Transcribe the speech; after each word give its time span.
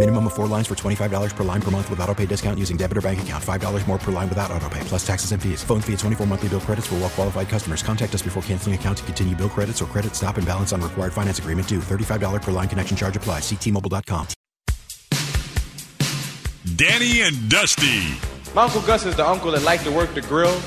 Minimum 0.00 0.28
of 0.28 0.32
four 0.32 0.46
lines 0.46 0.66
for 0.66 0.74
$25 0.74 1.36
per 1.36 1.44
line 1.44 1.60
per 1.60 1.70
month 1.70 1.90
with 1.90 2.00
auto 2.00 2.14
pay 2.14 2.24
discount 2.24 2.58
using 2.58 2.78
debit 2.78 2.96
or 2.96 3.02
bank 3.02 3.20
account. 3.20 3.44
$5 3.44 3.86
more 3.86 3.98
per 3.98 4.10
line 4.10 4.30
without 4.30 4.50
auto 4.50 4.66
pay, 4.70 4.80
plus 4.84 5.06
taxes 5.06 5.32
and 5.32 5.42
fees. 5.42 5.62
Phone 5.62 5.82
fee 5.82 5.92
at 5.92 5.98
24 5.98 6.26
monthly 6.26 6.48
bill 6.48 6.60
credits 6.60 6.86
for 6.86 6.94
well 6.94 7.10
qualified 7.10 7.50
customers. 7.50 7.82
Contact 7.82 8.14
us 8.14 8.22
before 8.22 8.42
canceling 8.44 8.74
account 8.74 8.96
to 8.96 9.04
continue 9.04 9.36
bill 9.36 9.50
credits 9.50 9.82
or 9.82 9.84
credit 9.84 10.14
stop 10.14 10.38
and 10.38 10.46
balance 10.46 10.72
on 10.72 10.80
required 10.80 11.12
finance 11.12 11.38
agreement 11.38 11.68
due. 11.68 11.80
$35 11.80 12.40
per 12.40 12.50
line 12.50 12.66
connection 12.66 12.96
charge 12.96 13.14
applies. 13.14 13.42
Ctmobile.com. 13.42 14.26
Danny 16.76 17.20
and 17.20 17.50
Dusty. 17.50 18.14
My 18.54 18.62
Uncle 18.62 18.80
Gus 18.80 19.04
is 19.04 19.16
the 19.16 19.28
uncle 19.28 19.50
that 19.50 19.64
liked 19.64 19.84
to 19.84 19.92
work 19.92 20.14
the 20.14 20.22
grill. 20.22 20.58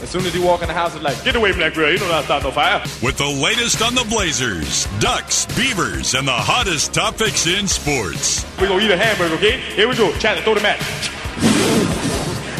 As 0.00 0.10
soon 0.10 0.24
as 0.26 0.32
he 0.32 0.38
walk 0.38 0.62
in 0.62 0.68
the 0.68 0.74
house, 0.74 0.94
it's 0.94 1.02
like, 1.02 1.22
get 1.24 1.34
away 1.34 1.50
from 1.50 1.60
that 1.60 1.74
grill. 1.74 1.90
You 1.90 1.98
don't 1.98 2.08
know 2.08 2.14
how 2.14 2.20
to 2.20 2.26
start 2.26 2.42
no 2.44 2.52
fire. 2.52 2.80
With 3.02 3.18
the 3.18 3.26
latest 3.26 3.82
on 3.82 3.96
the 3.96 4.04
Blazers, 4.04 4.86
Ducks, 5.00 5.44
Beavers, 5.56 6.14
and 6.14 6.26
the 6.26 6.32
hottest 6.32 6.94
topics 6.94 7.48
in 7.48 7.66
sports. 7.66 8.46
We're 8.60 8.68
going 8.68 8.80
to 8.80 8.86
eat 8.86 8.92
a 8.92 8.96
hamburger, 8.96 9.34
okay? 9.34 9.58
Here 9.58 9.88
we 9.88 9.96
go. 9.96 10.12
Chad, 10.18 10.42
throw 10.44 10.54
the 10.54 10.60
mat. 10.60 10.78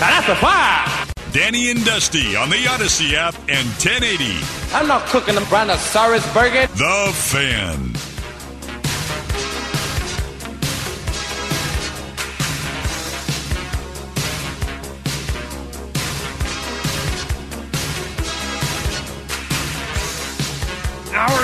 Now 0.00 0.10
that's 0.10 0.28
a 0.28 0.36
fire. 0.36 1.06
Danny 1.32 1.70
and 1.70 1.84
Dusty 1.84 2.34
on 2.34 2.50
the 2.50 2.66
Odyssey 2.68 3.14
app 3.14 3.36
and 3.48 3.68
1080. 3.78 4.40
I'm 4.74 4.88
not 4.88 5.06
cooking 5.06 5.36
a 5.36 5.40
brontosaurus 5.42 6.26
burger. 6.34 6.66
The 6.66 7.12
Fan. 7.14 8.07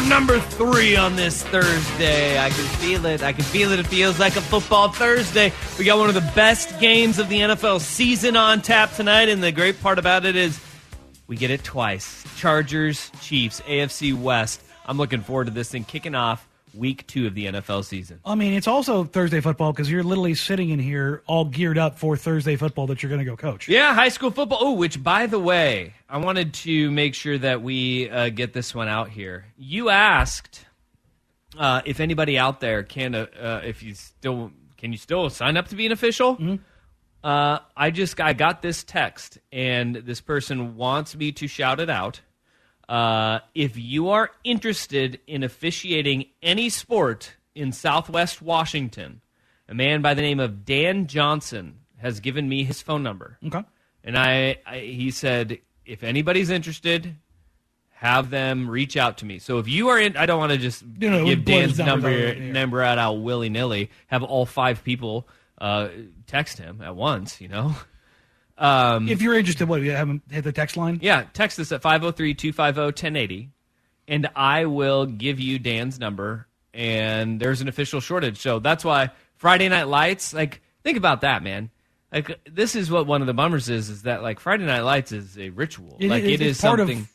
Number 0.09 0.39
three 0.39 0.97
on 0.97 1.17
this 1.17 1.43
Thursday. 1.45 2.39
I 2.39 2.51
can 2.51 2.65
feel 2.79 3.07
it. 3.07 3.23
I 3.23 3.33
can 3.33 3.45
feel 3.45 3.73
it. 3.73 3.79
It 3.79 3.87
feels 3.87 4.19
like 4.19 4.37
a 4.37 4.41
football 4.41 4.89
Thursday. 4.89 5.53
We 5.79 5.85
got 5.85 5.99
one 5.99 6.09
of 6.09 6.15
the 6.15 6.33
best 6.35 6.79
games 6.81 7.19
of 7.19 7.29
the 7.29 7.41
NFL 7.41 7.81
season 7.81 8.37
on 8.37 8.63
tap 8.63 8.93
tonight, 8.95 9.29
and 9.29 9.43
the 9.43 9.53
great 9.53 9.81
part 9.81 9.99
about 9.99 10.25
it 10.27 10.37
is 10.37 10.61
we 11.27 11.37
get 11.37 11.51
it 11.51 11.65
twice. 11.65 12.25
Chargers, 12.37 13.11
Chiefs, 13.21 13.61
AFC 13.63 14.19
West. 14.19 14.63
I'm 14.87 14.99
looking 14.99 15.23
forward 15.23 15.47
to 15.47 15.51
this 15.51 15.71
thing 15.71 15.85
kicking 15.85 16.15
off 16.15 16.47
week 16.77 17.07
two 17.07 17.27
of 17.27 17.35
the 17.35 17.47
NFL 17.47 17.85
season. 17.85 18.21
I 18.25 18.35
mean, 18.35 18.53
it's 18.55 18.69
also 18.69 19.05
Thursday 19.05 19.41
football 19.41 19.73
because 19.73 19.91
you're 19.91 20.03
literally 20.03 20.35
sitting 20.35 20.71
in 20.71 20.79
here 20.79 21.23
all 21.27 21.45
geared 21.45 21.79
up 21.79 21.99
for 21.99 22.17
Thursday 22.17 22.57
football 22.57 22.87
that 22.89 23.03
you're 23.03 23.11
going 23.11 23.21
to 23.21 23.25
go 23.25 23.37
coach. 23.37 23.69
Yeah, 23.69 23.95
high 23.95 24.09
school 24.09 24.31
football. 24.31 24.59
Oh, 24.61 24.73
which, 24.73 25.03
by 25.03 25.27
the 25.27 25.39
way, 25.39 25.95
I 26.09 26.19
wanted 26.19 26.55
to 26.55 26.91
make 26.91 27.15
sure 27.15 27.39
that 27.39 27.63
we 27.63 28.11
uh, 28.11 28.29
get 28.29 28.53
this 28.53 28.75
one 28.75 28.89
out 28.89 29.11
here. 29.11 29.47
You 29.57 29.91
asked 29.91 30.65
uh, 31.59 31.83
if 31.85 32.01
anybody 32.01 32.39
out 32.39 32.61
there 32.61 32.83
can, 32.83 33.15
uh, 33.15 33.27
uh, 33.41 33.61
if 33.65 33.83
you 33.83 33.95
still 33.95 34.53
can, 34.77 34.93
you 34.93 34.99
still 34.99 35.31
sign 35.31 35.57
up 35.57 35.69
to 35.69 35.77
be 35.77 35.87
an 35.87 35.93
official. 35.93 36.37
Mm-hmm. 36.37 36.57
Uh, 37.23 37.59
I 37.75 37.91
just 37.91 38.21
I 38.21 38.35
got 38.35 38.61
this 38.61 38.85
text, 38.85 39.39
and 39.51 39.97
this 39.97 40.21
person 40.21 40.77
wants 40.77 41.17
me 41.17 41.33
to 41.33 41.47
shout 41.47 41.81
it 41.81 41.89
out. 41.89 42.21
Uh, 42.89 43.39
if 43.55 43.77
you 43.77 44.11
are 44.11 44.31
interested 44.43 45.21
in 45.27 45.43
officiating 45.43 46.27
any 46.43 46.69
sport 46.69 47.35
in 47.55 47.73
Southwest 47.73 48.43
Washington, 48.43 49.21
a 49.69 49.75
man 49.75 50.03
by 50.03 50.15
the 50.15 50.23
name 50.23 50.41
of 50.41 50.65
Dan 50.65 51.07
Johnson 51.07 51.79
has 51.99 52.21
given 52.21 52.49
me 52.49 52.65
his 52.65 52.83
phone 52.83 53.03
number. 53.03 53.39
Okay. 53.47 53.63
And 54.03 54.19
I, 54.19 54.59
I 54.67 54.79
he 54.81 55.11
said, 55.11 55.59
if 55.87 56.03
anybody's 56.03 56.51
interested, 56.51 57.17
have 57.93 58.29
them 58.29 58.69
reach 58.69 58.99
out 58.99 59.19
to 59.19 59.25
me. 59.25 59.39
So 59.39 59.59
if 59.59 59.69
you 59.69 59.89
are 59.89 59.99
in, 59.99 60.17
I 60.17 60.27
don't 60.27 60.39
want 60.39 60.53
to 60.53 60.59
just 60.59 60.85
You 60.99 61.11
know, 61.11 61.25
give 61.25 61.45
Dan's 61.45 61.79
number 61.79 62.09
out, 62.09 62.39
number 62.39 62.83
out, 62.83 62.99
out 62.99 63.15
willy 63.15 63.49
nilly. 63.49 63.91
Have 64.09 64.23
all 64.23 64.45
five 64.45 64.85
people 64.85 65.27
uh, 65.59 65.89
text 66.27 66.59
him 66.59 66.83
at 66.83 66.95
once. 66.95 67.41
You 67.41 67.49
know. 67.49 67.75
Um, 68.57 69.09
If 69.09 69.21
you're 69.21 69.35
interested, 69.35 69.69
what 69.69 69.83
you 69.83 69.91
haven't 69.91 70.23
hit 70.31 70.45
the 70.45 70.53
text 70.53 70.77
line? 70.77 70.99
yeah, 71.03 71.25
text 71.33 71.59
us 71.59 71.73
at 71.73 71.83
503-250-1080 71.83 73.49
and 74.07 74.29
I 74.37 74.67
will 74.67 75.07
give 75.07 75.41
you 75.41 75.59
Dan's 75.59 75.99
number 75.99 76.47
and 76.73 77.41
there's 77.41 77.61
an 77.61 77.69
official 77.69 78.01
shortage. 78.01 78.39
So 78.39 78.59
that's 78.59 78.85
why 78.85 79.11
Friday 79.37 79.69
Night 79.69 79.89
Lights, 79.89 80.33
like 80.35 80.61
think 80.83 80.97
about 80.99 81.23
that, 81.23 81.43
man. 81.43 81.71
Like 82.13 82.39
this 82.51 82.77
is 82.77 82.91
what 82.91 83.07
one 83.07 83.21
of 83.23 83.27
the 83.27 83.35
bummers 83.35 83.69
is 83.69 83.89
is 83.89 84.03
that 84.03 84.23
like 84.23 84.39
Friday 84.41 84.67
Night 84.67 84.83
Lights 84.83 85.11
is 85.13 85.37
a 85.39 85.51
ritual. 85.51 85.97
It- 85.99 86.11
like 86.11 86.23
it- 86.25 86.35
it 86.35 86.41
is 86.43 86.61
part 86.61 86.81
of- 86.81 86.89
something 86.89 87.09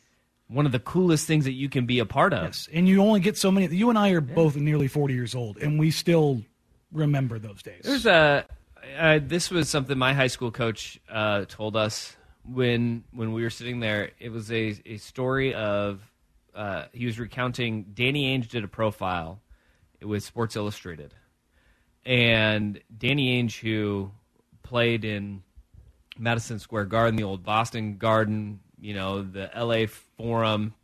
one 0.48 0.66
of 0.66 0.72
the 0.72 0.80
coolest 0.80 1.26
things 1.28 1.44
that 1.44 1.52
you 1.52 1.68
can 1.68 1.86
be 1.86 2.00
a 2.00 2.04
part 2.04 2.32
of. 2.32 2.42
Yes, 2.42 2.68
and 2.72 2.88
you 2.88 3.00
only 3.02 3.20
get 3.20 3.36
so 3.36 3.52
many. 3.52 3.72
You 3.74 3.88
and 3.88 3.96
I 3.96 4.10
are 4.10 4.20
both 4.20 4.56
nearly 4.56 4.88
40 4.88 5.14
years 5.14 5.34
old, 5.36 5.58
and 5.58 5.78
we 5.78 5.92
still 5.92 6.42
remember 6.90 7.38
those 7.38 7.62
days. 7.62 7.82
There's 7.84 8.04
a 8.04 8.44
uh, 8.98 9.20
this 9.22 9.50
was 9.50 9.68
something 9.68 9.96
my 9.98 10.14
high 10.14 10.26
school 10.26 10.50
coach 10.50 11.00
uh, 11.10 11.44
told 11.48 11.76
us 11.76 12.16
when 12.44 13.04
when 13.12 13.32
we 13.32 13.42
were 13.42 13.50
sitting 13.50 13.80
there. 13.80 14.10
It 14.18 14.30
was 14.30 14.50
a 14.50 14.76
a 14.86 14.96
story 14.96 15.54
of 15.54 16.00
uh, 16.54 16.84
he 16.92 17.06
was 17.06 17.18
recounting. 17.18 17.86
Danny 17.94 18.36
Ainge 18.36 18.48
did 18.48 18.64
a 18.64 18.68
profile 18.68 19.40
with 20.02 20.22
Sports 20.22 20.56
Illustrated, 20.56 21.14
and 22.04 22.80
Danny 22.96 23.42
Ainge, 23.42 23.58
who 23.60 24.10
played 24.62 25.04
in 25.04 25.42
Madison 26.18 26.58
Square 26.58 26.86
Garden, 26.86 27.16
the 27.16 27.24
old 27.24 27.42
Boston 27.42 27.96
Garden, 27.96 28.60
you 28.80 28.94
know, 28.94 29.22
the 29.22 29.54
L.A. 29.56 29.86
Forum, 29.86 30.74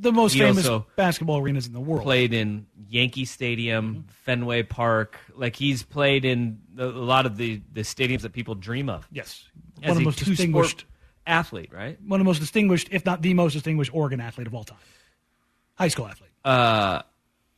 the 0.00 0.12
most 0.12 0.32
he 0.32 0.40
famous 0.40 0.68
basketball 0.96 1.38
arenas 1.38 1.66
in 1.66 1.72
the 1.72 1.80
world. 1.80 2.02
played 2.02 2.32
in 2.32 2.66
Yankee 2.88 3.24
Stadium, 3.24 4.06
Fenway 4.24 4.62
Park. 4.62 5.18
Like 5.34 5.56
he's 5.56 5.82
played 5.82 6.24
in 6.24 6.60
the, 6.74 6.86
a 6.86 6.90
lot 6.90 7.26
of 7.26 7.36
the, 7.36 7.60
the 7.72 7.82
stadiums 7.82 8.22
that 8.22 8.32
people 8.32 8.54
dream 8.54 8.88
of. 8.88 9.06
Yes, 9.10 9.44
As 9.82 9.88
one 9.88 9.90
of 9.90 9.96
the 9.98 10.04
most 10.04 10.24
distinguished 10.24 10.84
athlete, 11.26 11.70
right? 11.72 11.98
one 12.06 12.20
of 12.20 12.24
the 12.24 12.28
most 12.28 12.40
distinguished, 12.40 12.88
if 12.90 13.04
not 13.04 13.22
the 13.22 13.34
most 13.34 13.52
distinguished, 13.52 13.94
Oregon 13.94 14.20
athlete 14.20 14.46
of 14.46 14.54
all 14.54 14.64
time. 14.64 14.78
High 15.74 15.88
school 15.88 16.06
athlete. 16.06 16.30
Uh, 16.44 17.02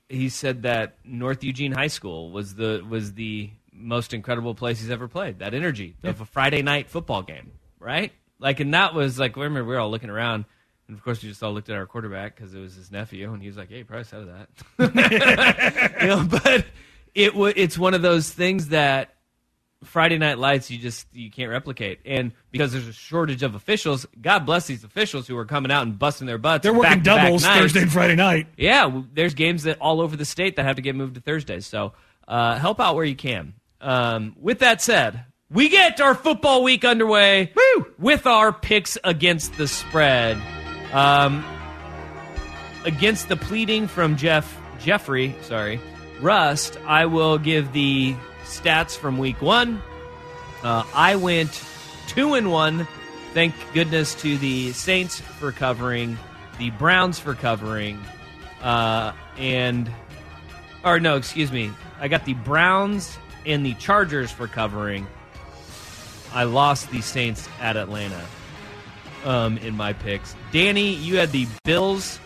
he 0.08 0.28
said 0.28 0.62
that 0.62 0.98
North 1.04 1.42
Eugene 1.42 1.72
High 1.72 1.88
School 1.88 2.30
was 2.30 2.54
the 2.54 2.84
was 2.88 3.14
the 3.14 3.50
most 3.72 4.14
incredible 4.14 4.54
place 4.54 4.80
he's 4.80 4.90
ever 4.90 5.08
played. 5.08 5.40
That 5.40 5.54
energy 5.54 5.96
of 6.02 6.20
a 6.20 6.24
Friday 6.24 6.62
night 6.62 6.88
football 6.88 7.22
game, 7.22 7.52
right? 7.78 8.12
Like, 8.38 8.60
and 8.60 8.74
that 8.74 8.94
was 8.94 9.18
like, 9.18 9.36
remember 9.36 9.64
we 9.64 9.74
were 9.74 9.80
all 9.80 9.90
looking 9.90 10.10
around. 10.10 10.44
And 10.88 10.96
of 10.96 11.02
course, 11.02 11.22
we 11.22 11.28
just 11.30 11.42
all 11.42 11.52
looked 11.54 11.70
at 11.70 11.76
our 11.76 11.86
quarterback 11.86 12.36
because 12.36 12.54
it 12.54 12.60
was 12.60 12.74
his 12.74 12.92
nephew, 12.92 13.32
and 13.32 13.40
he 13.40 13.48
was 13.48 13.56
like, 13.56 13.70
"Hey, 13.70 13.84
probably 13.84 14.06
out 14.12 14.28
of 14.28 14.28
that." 14.28 15.98
you 16.02 16.06
know, 16.08 16.26
but 16.30 16.66
it 17.14 17.28
w- 17.32 17.54
it's 17.56 17.78
one 17.78 17.94
of 17.94 18.02
those 18.02 18.30
things 18.30 18.68
that 18.68 19.14
Friday 19.82 20.18
Night 20.18 20.38
Lights 20.38 20.70
you 20.70 20.76
just 20.78 21.06
you 21.14 21.30
can't 21.30 21.50
replicate, 21.50 22.00
and 22.04 22.32
because 22.50 22.72
there's 22.72 22.86
a 22.86 22.92
shortage 22.92 23.42
of 23.42 23.54
officials, 23.54 24.06
God 24.20 24.40
bless 24.40 24.66
these 24.66 24.84
officials 24.84 25.26
who 25.26 25.36
are 25.38 25.46
coming 25.46 25.72
out 25.72 25.84
and 25.84 25.98
busting 25.98 26.26
their 26.26 26.36
butts. 26.38 26.62
They're 26.64 26.72
working 26.74 27.02
doubles. 27.02 27.44
Thursday 27.62 27.82
and 27.82 27.92
Friday 27.92 28.16
night. 28.16 28.48
Yeah, 28.58 28.82
w- 28.82 29.06
there's 29.12 29.32
games 29.34 29.62
that 29.62 29.78
all 29.80 30.00
over 30.02 30.16
the 30.16 30.24
state 30.26 30.56
that 30.56 30.64
have 30.66 30.76
to 30.76 30.82
get 30.82 30.94
moved 30.96 31.14
to 31.14 31.20
Thursdays. 31.22 31.66
So 31.66 31.94
uh, 32.28 32.58
help 32.58 32.78
out 32.78 32.94
where 32.94 33.04
you 33.06 33.16
can. 33.16 33.54
Um, 33.80 34.36
with 34.38 34.58
that 34.58 34.82
said, 34.82 35.24
we 35.50 35.70
get 35.70 35.98
our 36.00 36.14
football 36.14 36.62
week 36.62 36.84
underway 36.84 37.52
with 37.98 38.26
our 38.26 38.52
picks 38.52 38.96
against 39.04 39.56
the 39.56 39.66
spread. 39.68 40.40
Um, 40.94 41.44
against 42.84 43.28
the 43.28 43.36
pleading 43.36 43.88
from 43.88 44.16
Jeff 44.16 44.56
Jeffrey, 44.78 45.34
sorry, 45.42 45.80
Rust, 46.20 46.78
I 46.86 47.06
will 47.06 47.36
give 47.36 47.72
the 47.72 48.14
stats 48.44 48.96
from 48.96 49.18
week 49.18 49.42
one. 49.42 49.82
Uh, 50.62 50.84
I 50.94 51.16
went 51.16 51.64
two 52.06 52.34
and 52.34 52.52
one. 52.52 52.86
Thank 53.32 53.54
goodness 53.72 54.14
to 54.16 54.38
the 54.38 54.70
Saints 54.72 55.18
for 55.18 55.50
covering, 55.50 56.16
the 56.58 56.70
Browns 56.70 57.18
for 57.18 57.34
covering, 57.34 58.00
uh, 58.62 59.12
and 59.36 59.90
or 60.84 61.00
no, 61.00 61.16
excuse 61.16 61.50
me. 61.50 61.72
I 61.98 62.06
got 62.06 62.24
the 62.24 62.34
Browns 62.34 63.18
and 63.44 63.66
the 63.66 63.74
Chargers 63.74 64.30
for 64.30 64.46
covering. 64.46 65.08
I 66.32 66.44
lost 66.44 66.92
the 66.92 67.00
Saints 67.00 67.48
at 67.60 67.76
Atlanta 67.76 68.24
um, 69.24 69.58
in 69.58 69.76
my 69.76 69.92
picks. 69.92 70.34
Danny, 70.52 70.94
you 70.94 71.16
had 71.18 71.32
the 71.32 71.46
Bills 71.64 72.18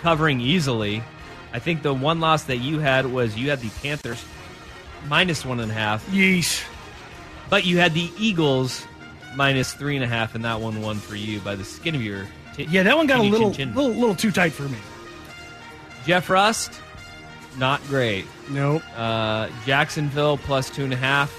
covering 0.00 0.40
easily. 0.40 1.02
I 1.52 1.58
think 1.58 1.82
the 1.82 1.92
one 1.94 2.20
loss 2.20 2.44
that 2.44 2.58
you 2.58 2.78
had 2.78 3.06
was 3.06 3.36
you 3.36 3.50
had 3.50 3.60
the 3.60 3.70
Panthers 3.82 4.24
minus 5.08 5.44
one 5.44 5.60
and 5.60 5.70
a 5.70 5.74
half. 5.74 6.06
Yeesh. 6.10 6.64
But 7.48 7.64
you 7.64 7.78
had 7.78 7.94
the 7.94 8.10
Eagles 8.18 8.86
minus 9.34 9.72
three 9.74 9.96
and 9.96 10.04
a 10.04 10.08
half, 10.08 10.34
and 10.34 10.44
that 10.44 10.60
one 10.60 10.80
won 10.82 10.96
for 10.96 11.16
you 11.16 11.40
by 11.40 11.54
the 11.56 11.64
skin 11.64 11.94
of 11.94 12.02
your. 12.02 12.26
T- 12.54 12.64
Yeah, 12.70 12.84
that 12.84 12.96
one 12.96 13.06
got 13.06 13.18
a 13.18 13.22
little, 13.22 13.50
chin 13.52 13.68
chin. 13.70 13.74
little, 13.74 13.90
little 13.98 14.14
too 14.14 14.30
tight 14.30 14.52
for 14.52 14.64
me. 14.64 14.78
Jeff 16.06 16.30
Rust, 16.30 16.80
not 17.58 17.82
great. 17.88 18.24
Nope. 18.48 18.82
Uh, 18.96 19.48
Jacksonville 19.66 20.38
plus 20.38 20.70
two 20.70 20.84
and 20.84 20.92
a 20.92 20.96
half. 20.96 21.36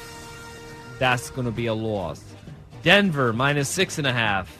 That's 0.99 1.29
going 1.31 1.45
to 1.45 1.51
be 1.51 1.65
a 1.67 1.73
loss. 1.73 2.21
Denver 2.83 3.31
minus 3.33 3.69
six 3.69 3.97
and 3.97 4.05
a 4.05 4.13
half. 4.13 4.55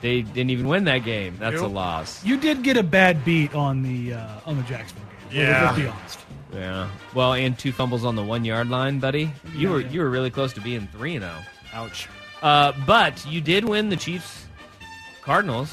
They 0.00 0.22
didn't 0.22 0.50
even 0.50 0.66
win 0.68 0.84
that 0.84 0.98
game. 1.04 1.36
That's 1.38 1.60
a 1.60 1.66
loss. 1.66 2.24
You 2.24 2.38
did 2.38 2.62
get 2.62 2.76
a 2.76 2.82
bad 2.82 3.24
beat 3.24 3.54
on 3.54 3.82
the 3.82 4.14
uh, 4.14 4.40
on 4.46 4.56
the 4.56 4.62
Jacksonville 4.62 5.06
game. 5.30 5.40
Yeah. 5.42 5.64
let's 5.66 5.78
be 5.78 5.86
honest. 5.86 6.18
Yeah. 6.54 6.90
Well, 7.14 7.34
and 7.34 7.56
two 7.58 7.70
fumbles 7.72 8.04
on 8.04 8.16
the 8.16 8.24
one 8.24 8.44
yard 8.44 8.68
line, 8.70 8.98
buddy. 8.98 9.30
You 9.54 9.68
Yeah, 9.68 9.74
were 9.74 9.80
yeah. 9.80 9.88
you 9.90 10.00
were 10.00 10.10
really 10.10 10.30
close 10.30 10.52
to 10.54 10.60
being 10.60 10.88
three 10.88 11.14
and 11.16 11.22
zero. 11.24 11.36
Ouch. 11.74 12.08
Uh, 12.42 12.72
but 12.86 13.24
you 13.26 13.40
did 13.40 13.64
win 13.66 13.90
the 13.90 13.96
Chiefs 13.96 14.46
Cardinals, 15.22 15.72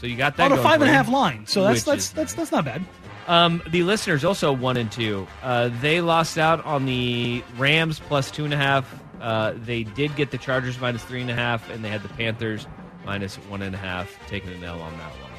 so 0.00 0.06
you 0.06 0.16
got 0.16 0.36
that. 0.36 0.46
On 0.46 0.52
a 0.52 0.56
going 0.56 0.66
five 0.66 0.80
for 0.80 0.86
and 0.86 1.06
a 1.06 1.08
you, 1.08 1.12
line, 1.16 1.46
so 1.46 1.62
that's 1.62 1.84
that's 1.84 2.04
is 2.06 2.12
that's 2.12 2.34
that's 2.34 2.52
not 2.52 2.64
bad. 2.64 2.82
Um, 3.28 3.62
the 3.70 3.84
listeners 3.84 4.24
also 4.24 4.52
one 4.52 4.76
and 4.76 4.90
two. 4.90 5.26
Uh, 5.42 5.70
they 5.80 6.00
lost 6.00 6.36
out 6.36 6.64
on 6.64 6.84
the 6.86 7.44
Rams 7.56 8.00
plus 8.00 8.30
two 8.30 8.44
and 8.44 8.52
a 8.52 8.56
half. 8.56 8.92
Uh, 9.20 9.52
they 9.56 9.84
did 9.84 10.16
get 10.16 10.32
the 10.32 10.38
Chargers 10.38 10.80
minus 10.80 11.04
three 11.04 11.20
and 11.20 11.30
a 11.30 11.34
half, 11.34 11.70
and 11.70 11.84
they 11.84 11.88
had 11.90 12.02
the 12.02 12.08
Panthers 12.08 12.66
minus 13.10 13.34
one 13.48 13.60
and 13.60 13.74
a 13.74 13.78
half, 13.78 14.16
taking 14.28 14.52
an 14.52 14.62
L 14.62 14.80
on 14.80 14.92
that 14.98 15.10
one. 15.10 15.32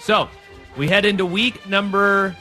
So 0.00 0.28
we 0.76 0.86
head 0.86 1.06
into 1.06 1.24
week 1.24 1.66
number 1.66 2.36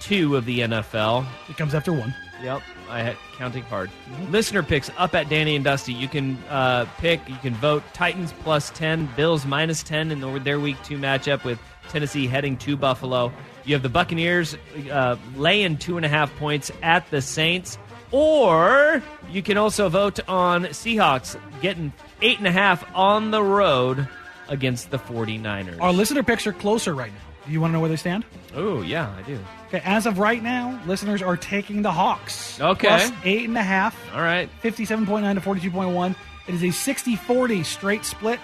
two 0.00 0.34
of 0.34 0.44
the 0.44 0.58
NFL. 0.58 1.24
It 1.48 1.56
comes 1.56 1.72
after 1.72 1.92
one. 1.92 2.12
Yep, 2.42 2.62
I 2.90 3.00
had 3.00 3.16
counting 3.36 3.62
hard. 3.62 3.92
Listener 4.30 4.64
picks 4.64 4.90
up 4.98 5.14
at 5.14 5.28
Danny 5.28 5.54
and 5.54 5.64
Dusty. 5.64 5.92
You 5.92 6.08
can 6.08 6.36
uh, 6.48 6.86
pick, 6.98 7.20
you 7.28 7.36
can 7.36 7.54
vote 7.54 7.84
Titans 7.92 8.34
plus 8.42 8.70
10, 8.70 9.08
Bills 9.14 9.46
minus 9.46 9.84
10 9.84 10.10
in 10.10 10.18
the, 10.18 10.40
their 10.40 10.58
week 10.58 10.76
two 10.82 10.98
matchup 10.98 11.44
with 11.44 11.60
Tennessee 11.90 12.26
heading 12.26 12.56
to 12.56 12.76
Buffalo. 12.76 13.32
You 13.64 13.74
have 13.76 13.84
the 13.84 13.88
Buccaneers 13.88 14.56
uh, 14.90 15.14
laying 15.36 15.76
two 15.76 15.96
and 15.96 16.04
a 16.04 16.08
half 16.08 16.34
points 16.38 16.72
at 16.82 17.08
the 17.12 17.22
Saints. 17.22 17.78
Or 18.10 19.00
you 19.30 19.42
can 19.42 19.58
also 19.58 19.88
vote 19.88 20.18
on 20.28 20.64
Seahawks 20.64 21.38
getting 21.60 21.92
eight 22.22 22.38
and 22.38 22.46
a 22.46 22.52
half 22.52 22.84
on 22.94 23.30
the 23.30 23.42
road 23.42 24.08
against 24.48 24.90
the 24.90 24.98
49ers. 24.98 25.80
Our 25.80 25.92
listener 25.92 26.22
picks 26.22 26.46
are 26.46 26.52
closer 26.52 26.94
right 26.94 27.12
now. 27.12 27.20
Do 27.46 27.52
you 27.52 27.60
want 27.60 27.70
to 27.70 27.74
know 27.74 27.80
where 27.80 27.88
they 27.88 27.96
stand? 27.96 28.24
Oh, 28.54 28.82
yeah, 28.82 29.14
I 29.16 29.22
do. 29.22 29.38
Okay, 29.68 29.80
as 29.84 30.06
of 30.06 30.18
right 30.18 30.42
now, 30.42 30.80
listeners 30.86 31.22
are 31.22 31.36
taking 31.36 31.82
the 31.82 31.92
Hawks. 31.92 32.60
Okay. 32.60 32.88
Plus 32.88 33.12
eight 33.24 33.48
and 33.48 33.56
a 33.56 33.62
half. 33.62 33.96
All 34.14 34.20
right. 34.20 34.50
57.9 34.62 35.34
to 35.34 35.40
42.1. 35.40 36.14
It 36.46 36.54
is 36.54 36.64
a 36.64 36.70
60 36.70 37.16
40 37.16 37.62
straight 37.62 38.04
split, 38.04 38.40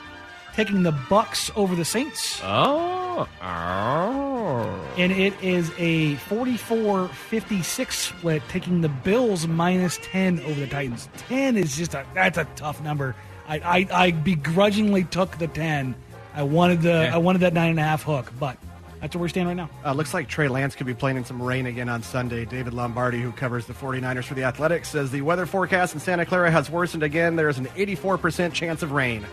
taking 0.54 0.82
the 0.82 0.92
Bucks 1.10 1.50
over 1.56 1.74
the 1.74 1.84
Saints. 1.84 2.40
Oh. 2.42 3.28
Oh. 3.42 4.94
And 4.96 5.12
it 5.12 5.34
is 5.42 5.70
a 5.78 6.16
44 6.16 7.08
56 7.08 7.98
split, 7.98 8.42
taking 8.48 8.80
the 8.80 8.88
Bills 8.88 9.46
minus 9.46 9.98
10 10.02 10.40
over 10.40 10.60
the 10.60 10.66
Titans. 10.66 11.08
10 11.28 11.56
is 11.56 11.76
just 11.76 11.94
a 11.94 12.06
that's 12.14 12.38
a 12.38 12.44
tough 12.56 12.82
number. 12.82 13.14
I, 13.46 13.58
I, 13.58 14.04
I 14.06 14.10
begrudgingly 14.12 15.04
took 15.04 15.38
the 15.38 15.48
10. 15.48 15.94
I 16.34 16.42
wanted 16.42 16.82
the 16.82 17.10
I 17.12 17.18
wanted 17.18 17.40
that 17.42 17.52
nine 17.52 17.70
and 17.70 17.78
a 17.78 17.82
half 17.82 18.02
hook, 18.02 18.32
but 18.40 18.56
that's 19.00 19.14
where 19.14 19.22
we 19.22 19.28
stand 19.28 19.46
right 19.46 19.54
now. 19.56 19.70
Uh, 19.84 19.92
looks 19.92 20.12
like 20.12 20.28
Trey 20.28 20.48
Lance 20.48 20.74
could 20.74 20.86
be 20.86 20.94
playing 20.94 21.16
in 21.16 21.24
some 21.24 21.40
rain 21.40 21.66
again 21.66 21.88
on 21.88 22.02
Sunday. 22.02 22.44
David 22.44 22.74
Lombardi, 22.74 23.20
who 23.20 23.30
covers 23.30 23.66
the 23.66 23.72
49ers 23.72 24.24
for 24.24 24.34
the 24.34 24.44
Athletics, 24.44 24.88
says 24.88 25.10
the 25.10 25.20
weather 25.20 25.46
forecast 25.46 25.94
in 25.94 26.00
Santa 26.00 26.26
Clara 26.26 26.50
has 26.50 26.70
worsened 26.70 27.02
again. 27.02 27.36
There 27.36 27.48
is 27.48 27.58
an 27.58 27.66
84% 27.66 28.52
chance 28.52 28.82
of 28.82 28.92
rain 28.92 29.24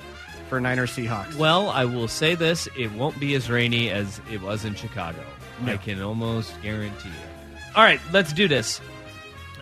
for 0.50 0.60
Niners 0.60 0.92
Seahawks. 0.92 1.36
Well, 1.36 1.70
I 1.70 1.86
will 1.86 2.10
say 2.10 2.36
this: 2.36 2.68
it 2.78 2.92
won't 2.92 3.20
be 3.20 3.34
as 3.34 3.50
rainy 3.50 3.90
as 3.90 4.22
it 4.32 4.42
was 4.42 4.66
in 4.66 4.76
Chicago. 4.76 5.24
I 5.66 5.78
can 5.78 6.02
almost 6.02 6.54
guarantee 6.62 7.10
it. 7.10 7.76
All 7.76 7.84
right, 7.84 8.02
let's 8.12 8.34
do 8.34 8.48
this. 8.48 8.82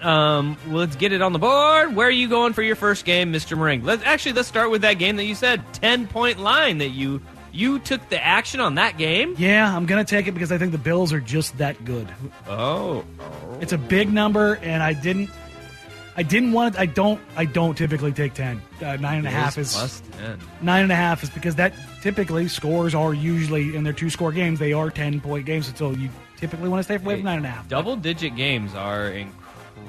Um, 0.01 0.57
let's 0.67 0.95
get 0.95 1.11
it 1.11 1.21
on 1.21 1.33
the 1.33 1.39
board. 1.39 1.95
Where 1.95 2.07
are 2.07 2.11
you 2.11 2.27
going 2.29 2.53
for 2.53 2.61
your 2.63 2.75
first 2.75 3.05
game, 3.05 3.33
Mr. 3.33 3.57
Marang? 3.57 3.83
Let's 3.83 4.03
actually 4.03 4.33
let's 4.33 4.47
start 4.47 4.71
with 4.71 4.81
that 4.83 4.93
game 4.95 5.15
that 5.17 5.25
you 5.25 5.35
said 5.35 5.61
ten 5.73 6.07
point 6.07 6.39
line 6.39 6.77
that 6.79 6.89
you 6.89 7.21
you 7.51 7.79
took 7.79 8.07
the 8.09 8.23
action 8.23 8.59
on 8.59 8.75
that 8.75 8.97
game. 8.97 9.35
Yeah, 9.37 9.75
I'm 9.75 9.85
gonna 9.85 10.05
take 10.05 10.27
it 10.27 10.33
because 10.33 10.51
I 10.51 10.57
think 10.57 10.71
the 10.71 10.77
Bills 10.77 11.11
are 11.11 11.19
just 11.19 11.57
that 11.57 11.83
good. 11.83 12.07
Oh, 12.47 13.03
It's 13.59 13.73
a 13.73 13.77
big 13.77 14.11
number, 14.13 14.55
and 14.61 14.81
I 14.83 14.93
didn't. 14.93 15.29
I 16.15 16.23
didn't 16.23 16.51
want. 16.51 16.77
I 16.77 16.85
don't. 16.85 17.19
I 17.37 17.45
don't 17.45 17.77
typically 17.77 18.11
take 18.11 18.33
ten. 18.33 18.61
Uh, 18.81 18.97
nine 18.97 19.19
and 19.19 19.27
a 19.27 19.31
half 19.31 19.57
is 19.57 19.73
plus 19.73 20.01
ten. 20.17 20.37
nine 20.61 20.83
and 20.83 20.91
a 20.91 20.95
half 20.95 21.23
is 21.23 21.29
because 21.29 21.55
that 21.55 21.73
typically 22.01 22.47
scores 22.49 22.93
are 22.93 23.13
usually 23.13 23.75
in 23.75 23.83
their 23.83 23.93
two 23.93 24.09
score 24.09 24.31
games. 24.31 24.59
They 24.59 24.73
are 24.73 24.89
ten 24.89 25.21
point 25.21 25.45
games, 25.45 25.71
so 25.75 25.91
you 25.91 26.09
typically 26.37 26.67
want 26.69 26.79
to 26.79 26.83
stay 26.83 26.95
away 26.95 27.15
from 27.15 27.23
nine 27.25 27.37
and 27.37 27.45
a 27.45 27.49
half. 27.49 27.67
Double 27.69 27.95
digit 27.95 28.35
games 28.35 28.75
are 28.75 29.13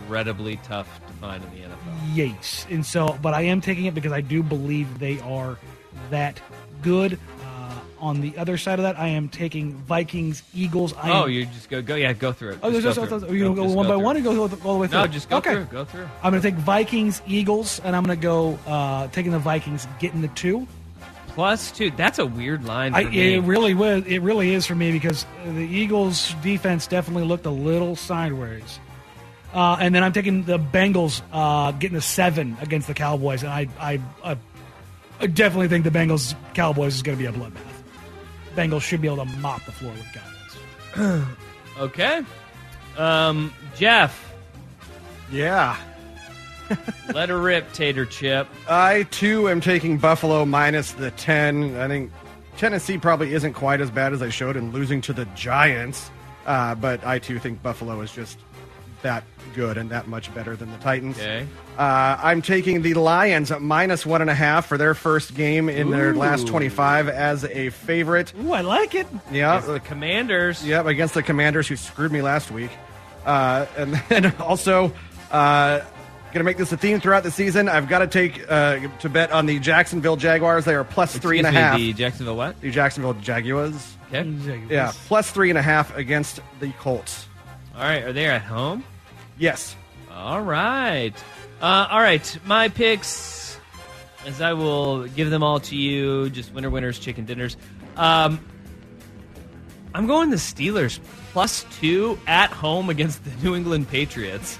incredibly 0.03 0.57
tough 0.59 1.01
to 1.07 1.13
find 1.15 1.43
in 1.45 1.51
the 1.51 1.69
NFL. 1.69 2.15
Yes, 2.15 2.67
and 2.71 2.85
so, 2.85 3.19
but 3.23 3.35
I 3.35 3.43
am 3.43 3.61
taking 3.61 3.87
it 3.87 3.95
because 3.95 4.13
I 4.13 4.21
do 4.21 4.43
believe 4.43 4.99
they 4.99 5.21
are 5.21 5.57
that 6.11 6.41
good. 6.83 7.19
Uh, 7.45 7.75
on 7.99 8.21
the 8.21 8.37
other 8.37 8.57
side 8.57 8.79
of 8.79 8.85
that, 8.85 8.99
I 8.99 9.09
am 9.09 9.29
taking 9.29 9.75
Vikings, 9.75 10.43
Eagles. 10.55 10.95
I 10.95 11.11
oh, 11.11 11.25
am, 11.25 11.31
you 11.31 11.47
just 11.47 11.69
go 11.69 11.83
go 11.83 11.95
yeah 11.95 12.13
go 12.13 12.33
through 12.33 12.53
it. 12.53 12.59
Oh, 12.63 12.71
Just 12.71 12.83
just, 12.83 12.99
go 12.99 13.07
just, 13.07 13.27
through 13.27 13.37
you 13.37 13.55
go 13.55 13.65
just 13.65 13.77
one 13.77 13.87
by 13.87 13.95
through 13.95 14.05
one 14.05 14.17
and 14.17 14.25
go 14.25 14.41
all 14.41 14.49
the 14.49 14.57
way 14.79 14.87
through? 14.87 14.99
No, 14.99 15.07
just 15.07 15.29
go 15.29 15.37
okay. 15.37 15.55
through. 15.55 15.65
Go 15.67 15.85
through. 15.85 16.09
I'm 16.23 16.33
going 16.33 16.43
to 16.43 16.51
take 16.51 16.59
Vikings, 16.59 17.23
Eagles, 17.27 17.81
and 17.85 17.95
I'm 17.95 18.05
going 18.05 18.19
to 18.19 18.23
go 18.23 18.59
uh, 18.67 19.09
taking 19.09 19.33
the 19.33 19.39
Vikings, 19.39 19.87
getting 19.99 20.23
the 20.23 20.29
two. 20.29 20.67
Plus 21.29 21.71
two. 21.71 21.91
That's 21.93 22.19
a 22.19 22.27
weird 22.27 22.65
line. 22.65 22.95
I, 22.95 23.03
it 23.03 23.43
really 23.45 23.75
was. 23.75 24.05
It 24.07 24.19
really 24.19 24.53
is 24.53 24.67
for 24.67 24.75
me 24.75 24.91
because 24.93 25.25
the 25.45 25.61
Eagles' 25.61 26.35
defense 26.43 26.87
definitely 26.87 27.25
looked 27.25 27.47
a 27.47 27.51
little 27.51 27.95
sideways. 27.95 28.81
Uh, 29.53 29.77
and 29.81 29.95
then 29.95 30.05
I'm 30.05 30.13
taking 30.13 30.45
the 30.45 30.59
Bengals 30.59 31.23
uh, 31.33 31.73
getting 31.73 31.97
a 31.97 32.01
seven 32.01 32.57
against 32.61 32.87
the 32.87 32.95
Cowboys, 32.95 33.43
and 33.43 33.53
I, 33.53 33.67
I, 33.81 34.01
I, 34.23 34.37
I 35.21 35.27
definitely 35.27 35.69
think 35.69 35.85
the 35.85 35.91
Bengals 35.91 36.35
Cowboys 36.55 36.95
is 36.95 37.03
going 37.03 37.19
to 37.19 37.23
be 37.23 37.29
a 37.29 37.33
bloodbath. 37.33 37.57
Bengals 38.55 38.83
should 38.83 39.01
be 39.01 39.09
able 39.09 39.25
to 39.25 39.25
mop 39.39 39.65
the 39.65 39.73
floor 39.73 39.93
with 39.93 40.07
Cowboys. 40.13 41.27
Okay. 41.79 42.23
Um, 42.99 43.55
Jeff. 43.75 44.35
Yeah. 45.33 45.79
Let 47.15 47.31
her 47.31 47.41
rip, 47.41 47.73
Tater 47.73 48.05
Chip. 48.05 48.47
I 48.69 49.05
too 49.05 49.49
am 49.49 49.63
taking 49.63 49.97
Buffalo 49.97 50.45
minus 50.45 50.93
the 50.93 51.11
10. 51.13 51.77
I 51.77 51.89
think 51.89 52.13
Tennessee 52.59 52.99
probably 52.99 53.33
isn't 53.33 53.55
quite 53.55 53.81
as 53.81 53.91
bad 53.91 54.13
as 54.13 54.21
they 54.21 54.29
showed 54.29 54.57
in 54.57 54.73
losing 54.73 55.01
to 55.03 55.15
the 55.15 55.25
Giants, 55.35 56.11
uh, 56.45 56.75
but 56.75 57.05
I 57.07 57.19
too 57.19 57.39
think 57.39 57.63
Buffalo 57.63 58.01
is 58.03 58.13
just 58.13 58.39
that 59.03 59.25
good 59.55 59.77
and 59.79 59.91
that 59.91 60.07
much 60.07 60.33
better 60.35 60.57
than 60.57 60.71
the 60.71 60.79
Titans. 60.79 61.19
Okay. 61.19 61.47
Uh, 61.79 62.17
I'm 62.23 62.43
taking 62.43 62.83
the 62.83 62.95
Lions 62.95 63.51
at 63.51 63.63
minus 63.63 64.05
one 64.05 64.21
and 64.21 64.31
a 64.31 64.35
half 64.35 64.67
for 64.67 64.77
their 64.79 64.95
first 64.95 65.35
game 65.35 65.69
in 65.69 65.91
their 65.91 66.15
last 66.15 66.47
25 66.47 67.09
as 67.09 67.45
a 67.45 67.71
favorite. 67.71 68.33
Ooh, 68.43 68.53
I 68.53 68.61
like 68.61 68.95
it. 68.95 69.07
Yeah, 69.33 69.53
Against 69.59 69.69
the 69.69 69.81
Commanders. 69.81 70.67
Yep, 70.67 70.87
against 70.87 71.15
the 71.15 71.23
Commanders 71.23 71.69
who 71.69 71.77
screwed 71.77 72.13
me 72.13 72.23
last 72.23 72.51
week. 72.51 72.71
Uh, 73.25 73.67
and 73.77 73.95
then 74.09 74.35
also, 74.37 74.93
uh, 75.31 75.81
going 76.33 76.41
to 76.41 76.45
make 76.45 76.57
this 76.59 76.73
a 76.73 76.77
theme 76.77 77.01
throughout 77.01 77.23
the 77.23 77.31
season. 77.31 77.69
I've 77.69 77.89
got 77.89 78.01
to 78.01 78.07
take 78.07 78.51
uh, 78.51 78.79
to 79.01 79.09
bet 79.09 79.33
on 79.33 79.47
the 79.47 79.59
Jacksonville 79.59 80.17
Jaguars. 80.17 80.65
They 80.65 80.75
are 80.75 80.85
plus 80.85 81.17
three 81.17 81.39
and 81.39 81.47
a 81.47 81.51
me, 81.51 81.57
half. 81.57 81.77
The 81.77 81.93
Jacksonville 81.93 82.37
what? 82.37 82.61
The 82.61 82.71
Jacksonville 82.71 83.15
Jaguars. 83.15 83.97
Okay. 84.13 84.63
Yeah, 84.69 84.93
plus 85.07 85.31
three 85.31 85.51
and 85.51 85.59
a 85.59 85.63
half 85.63 85.97
against 85.97 86.41
the 86.59 86.73
Colts. 86.73 87.27
All 87.75 87.83
right. 87.83 88.03
Are 88.03 88.13
they 88.13 88.27
at 88.27 88.43
home? 88.43 88.85
Yes. 89.39 89.77
All 90.13 90.43
right. 90.43 91.15
Uh, 91.61 91.89
all 91.91 92.01
right. 92.01 92.39
My 92.45 92.69
picks, 92.69 93.59
as 94.27 94.41
I 94.41 94.53
will 94.53 95.07
give 95.07 95.31
them 95.31 95.43
all 95.43 95.61
to 95.61 95.77
you, 95.77 96.31
just 96.31 96.53
winner 96.53 96.71
winners, 96.71 96.99
chicken 96.99 97.25
dinners. 97.25 97.57
Um, 97.97 98.45
I'm 99.95 100.07
going 100.07 100.31
the 100.31 100.37
Steelers 100.37 101.01
plus 101.33 101.65
two 101.79 102.19
at 102.27 102.51
home 102.51 102.91
against 102.91 103.25
the 103.25 103.31
New 103.43 103.55
England 103.55 103.89
Patriots. 103.89 104.59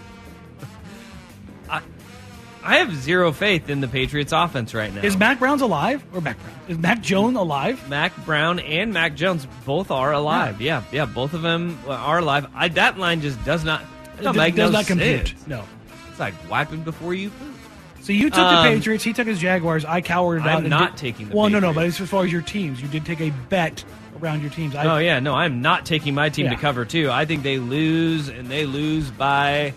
I, 2.63 2.77
have 2.79 2.95
zero 2.95 3.33
faith 3.33 3.69
in 3.71 3.81
the 3.81 3.89
Patriots 3.89 4.33
offense 4.33 4.75
right 4.75 4.93
now. 4.93 5.03
Is 5.03 5.17
Mac 5.17 5.39
Brown's 5.39 5.63
alive 5.63 6.05
or 6.13 6.21
Mac 6.21 6.39
Brown? 6.39 6.55
Is 6.69 6.79
Mac 6.79 7.01
Jones 7.03 7.37
alive? 7.37 7.89
Mac 7.89 8.13
Brown 8.25 8.59
and 8.61 8.93
Mac 8.93 9.15
Jones 9.15 9.47
both 9.65 9.91
are 9.91 10.13
alive. 10.13 10.61
Yeah, 10.61 10.83
yeah, 10.93 11.07
both 11.07 11.33
of 11.35 11.43
them 11.43 11.79
are 11.87 12.19
alive. 12.19 12.47
I, 12.55 12.69
that 12.69 12.99
line 12.99 13.21
just 13.21 13.43
does 13.45 13.65
not. 13.65 13.83
It 14.21 14.35
make 14.35 14.55
does 14.55 14.71
no 14.73 14.79
not 14.79 14.87
compute. 14.87 15.29
sense. 15.29 15.47
No. 15.47 15.65
It's 16.11 16.21
like 16.21 16.35
wiping 16.51 16.83
before 16.83 17.15
you 17.15 17.31
poop. 17.31 17.55
So 18.03 18.13
you 18.13 18.31
took 18.31 18.39
Um, 18.39 18.65
the 18.65 18.71
Patriots. 18.77 19.05
He 19.05 19.13
took 19.13 19.27
his 19.27 19.39
Jaguars. 19.39 19.85
I 19.85 20.01
cowered 20.01 20.43
I'm 20.43 20.69
not 20.69 20.93
did- 20.97 21.01
taking 21.01 21.29
the 21.29 21.37
Well, 21.37 21.49
no, 21.51 21.61
no. 21.61 21.73
But 21.73 21.87
as 21.87 21.99
far 21.99 22.25
as 22.25 22.33
your 22.33 22.43
teams, 22.43 22.81
you 22.81 22.89
did 22.89 23.05
take 23.07 23.21
a 23.21 23.31
bet 23.49 23.85
around 24.23 24.41
your 24.43 24.51
teams. 24.51 24.75
I, 24.75 24.85
oh 24.87 24.99
yeah, 24.99 25.21
no, 25.21 25.35
I'm 25.35 25.63
not 25.63 25.87
taking 25.87 26.15
my 26.15 26.29
team 26.29 26.45
Yeah. 26.47 26.53
to 26.55 26.57
cover 26.61 26.85
too. 26.85 27.11
I 27.11 27.25
think 27.25 27.43
they 27.43 27.59
lose, 27.59 28.29
and 28.29 28.49
they 28.49 28.67
lose 28.67 29.11
by 29.11 29.73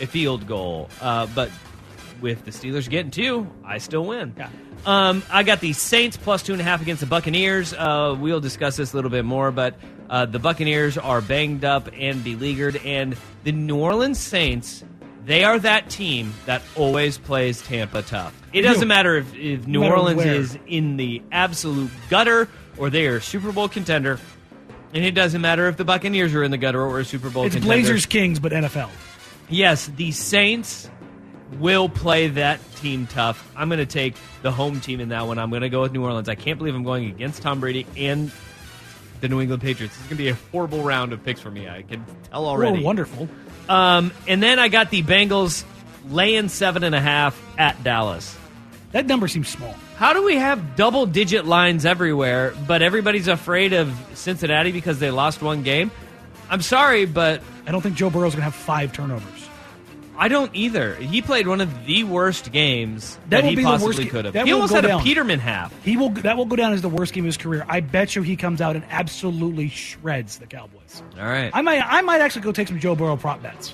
a 0.00 0.06
field 0.06 0.46
goal. 0.46 0.88
Uh, 1.00 1.26
but 1.34 1.50
with 2.20 2.44
the 2.44 2.50
Steelers 2.50 2.88
getting 2.88 3.10
two, 3.10 3.50
I 3.64 3.78
still 3.78 4.04
win. 4.04 4.34
Yeah. 4.36 4.50
Um, 4.86 5.22
I 5.30 5.42
got 5.42 5.60
the 5.60 5.72
Saints 5.72 6.16
plus 6.16 6.42
two 6.42 6.52
and 6.52 6.60
a 6.60 6.64
half 6.64 6.80
against 6.80 7.00
the 7.00 7.06
Buccaneers. 7.06 7.72
Uh, 7.74 8.16
we'll 8.18 8.40
discuss 8.40 8.76
this 8.76 8.92
a 8.92 8.96
little 8.96 9.10
bit 9.10 9.24
more, 9.24 9.50
but 9.50 9.74
uh, 10.08 10.26
the 10.26 10.38
Buccaneers 10.38 10.96
are 10.96 11.20
banged 11.20 11.64
up 11.64 11.88
and 11.96 12.24
beleaguered, 12.24 12.76
and 12.84 13.16
the 13.44 13.52
New 13.52 13.78
Orleans 13.78 14.18
Saints. 14.18 14.84
They 15.24 15.44
are 15.44 15.58
that 15.58 15.90
team 15.90 16.32
that 16.46 16.62
always 16.74 17.18
plays 17.18 17.60
Tampa 17.62 18.02
tough. 18.02 18.34
It 18.54 18.62
doesn't 18.62 18.88
matter 18.88 19.16
if, 19.16 19.34
if 19.34 19.66
New 19.66 19.80
matter 19.80 19.94
Orleans 19.94 20.16
where. 20.16 20.34
is 20.34 20.58
in 20.66 20.96
the 20.96 21.22
absolute 21.30 21.90
gutter 22.08 22.48
or 22.78 22.90
they 22.90 23.06
are 23.06 23.16
a 23.16 23.20
Super 23.22 23.52
Bowl 23.52 23.68
contender. 23.68 24.18
And 24.92 25.04
it 25.04 25.12
doesn't 25.12 25.40
matter 25.40 25.68
if 25.68 25.76
the 25.76 25.84
Buccaneers 25.84 26.34
are 26.34 26.42
in 26.42 26.50
the 26.50 26.58
gutter 26.58 26.82
or 26.82 26.98
a 26.98 27.04
Super 27.04 27.30
Bowl 27.30 27.44
it's 27.44 27.54
contender. 27.54 27.76
Blazers 27.76 28.06
Kings, 28.06 28.40
but 28.40 28.50
NFL. 28.50 28.90
Yes, 29.48 29.86
the 29.96 30.10
Saints 30.10 30.90
will 31.58 31.88
play 31.88 32.28
that 32.28 32.60
team 32.76 33.06
tough. 33.06 33.50
I'm 33.56 33.68
going 33.68 33.78
to 33.78 33.86
take 33.86 34.14
the 34.42 34.52
home 34.52 34.80
team 34.80 35.00
in 35.00 35.10
that 35.10 35.26
one. 35.26 35.38
I'm 35.38 35.50
going 35.50 35.62
to 35.62 35.68
go 35.68 35.82
with 35.82 35.92
New 35.92 36.04
Orleans. 36.04 36.28
I 36.28 36.34
can't 36.34 36.58
believe 36.58 36.74
I'm 36.74 36.84
going 36.84 37.10
against 37.10 37.42
Tom 37.42 37.60
Brady 37.60 37.86
and 37.96 38.30
the 39.20 39.28
New 39.28 39.40
England 39.40 39.62
Patriots. 39.62 39.94
This 39.96 40.04
is 40.04 40.08
going 40.08 40.16
to 40.16 40.22
be 40.22 40.28
a 40.28 40.38
horrible 40.52 40.82
round 40.82 41.12
of 41.12 41.22
picks 41.24 41.40
for 41.40 41.50
me. 41.50 41.68
I 41.68 41.82
can 41.82 42.04
tell 42.30 42.46
already. 42.46 42.80
Oh, 42.80 42.86
wonderful. 42.86 43.28
Um, 43.68 44.12
and 44.26 44.42
then 44.42 44.58
I 44.58 44.68
got 44.68 44.90
the 44.90 45.02
Bengals 45.02 45.64
laying 46.08 46.48
seven 46.48 46.84
and 46.84 46.94
a 46.94 47.00
half 47.00 47.40
at 47.58 47.82
Dallas. 47.84 48.36
That 48.92 49.06
number 49.06 49.28
seems 49.28 49.48
small. 49.48 49.74
How 49.96 50.14
do 50.14 50.24
we 50.24 50.36
have 50.36 50.76
double 50.76 51.06
digit 51.06 51.44
lines 51.44 51.84
everywhere, 51.84 52.54
but 52.66 52.82
everybody's 52.82 53.28
afraid 53.28 53.72
of 53.72 53.94
Cincinnati 54.14 54.72
because 54.72 54.98
they 54.98 55.10
lost 55.10 55.42
one 55.42 55.62
game? 55.62 55.90
I'm 56.48 56.62
sorry, 56.62 57.04
but 57.04 57.42
I 57.66 57.70
don't 57.70 57.82
think 57.82 57.96
Joe 57.96 58.10
Burrow's 58.10 58.32
going 58.32 58.40
to 58.40 58.44
have 58.44 58.54
five 58.54 58.92
turnovers. 58.92 59.39
I 60.20 60.28
don't 60.28 60.54
either. 60.54 60.94
He 60.96 61.22
played 61.22 61.48
one 61.48 61.62
of 61.62 61.86
the 61.86 62.04
worst 62.04 62.52
games 62.52 63.16
That 63.30 63.42
that, 63.42 63.44
he 63.44 63.62
possibly 63.62 64.04
could 64.04 64.26
have. 64.26 64.34
He 64.34 64.52
almost 64.52 64.74
had 64.74 64.84
down. 64.84 65.00
a 65.00 65.02
Peterman 65.02 65.40
half. 65.40 65.74
He 65.82 65.96
will. 65.96 66.10
That 66.10 66.36
will 66.36 66.44
go 66.44 66.56
down 66.56 66.74
as 66.74 66.82
the 66.82 66.90
worst 66.90 67.14
game 67.14 67.24
of 67.24 67.26
his 67.26 67.38
career. 67.38 67.64
I 67.66 67.80
bet 67.80 68.14
you 68.14 68.20
he 68.20 68.36
comes 68.36 68.60
out 68.60 68.76
and 68.76 68.84
absolutely 68.90 69.70
shreds 69.70 70.38
the 70.38 70.46
Cowboys. 70.46 71.02
All 71.18 71.24
right. 71.24 71.50
I 71.54 71.62
might. 71.62 71.82
I 71.82 72.02
might 72.02 72.20
actually 72.20 72.42
go 72.42 72.52
take 72.52 72.68
some 72.68 72.78
Joe 72.78 72.94
Burrow 72.94 73.16
prop 73.16 73.42
bets. 73.42 73.72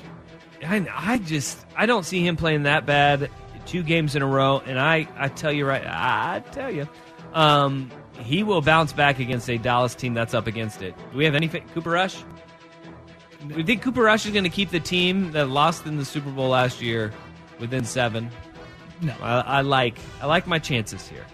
I, 0.64 0.86
I 0.94 1.18
just 1.18 1.58
I 1.76 1.86
don't 1.86 2.04
see 2.04 2.24
him 2.24 2.36
playing 2.36 2.62
that 2.62 2.86
bad 2.86 3.28
two 3.66 3.82
games 3.82 4.14
in 4.16 4.22
a 4.22 4.26
row, 4.26 4.62
and 4.64 4.78
I 4.78 5.08
I 5.16 5.28
tell 5.28 5.52
you 5.52 5.66
right, 5.66 5.84
I 5.84 6.44
tell 6.52 6.70
you, 6.70 6.88
um, 7.34 7.90
he 8.20 8.42
will 8.42 8.62
bounce 8.62 8.92
back 8.92 9.18
against 9.18 9.50
a 9.50 9.58
Dallas 9.58 9.94
team 9.94 10.14
that's 10.14 10.32
up 10.32 10.46
against 10.46 10.80
it. 10.82 10.94
Do 11.10 11.18
we 11.18 11.24
have 11.24 11.34
anything? 11.34 11.64
Cooper 11.74 11.90
Rush? 11.90 12.22
We 13.54 13.62
think 13.62 13.82
Cooper 13.82 14.02
Rush 14.02 14.26
is 14.26 14.32
going 14.32 14.44
to 14.44 14.50
keep 14.50 14.70
the 14.70 14.80
team 14.80 15.32
that 15.32 15.48
lost 15.48 15.86
in 15.86 15.96
the 15.96 16.04
Super 16.04 16.30
Bowl 16.30 16.48
last 16.50 16.80
year 16.82 17.12
within 17.60 17.84
seven. 17.84 18.30
No. 19.02 19.14
I, 19.22 19.40
I 19.40 19.60
like 19.60 19.98
I 20.22 20.26
like 20.26 20.46
my 20.46 20.58
chances 20.58 21.06
here. 21.06 21.24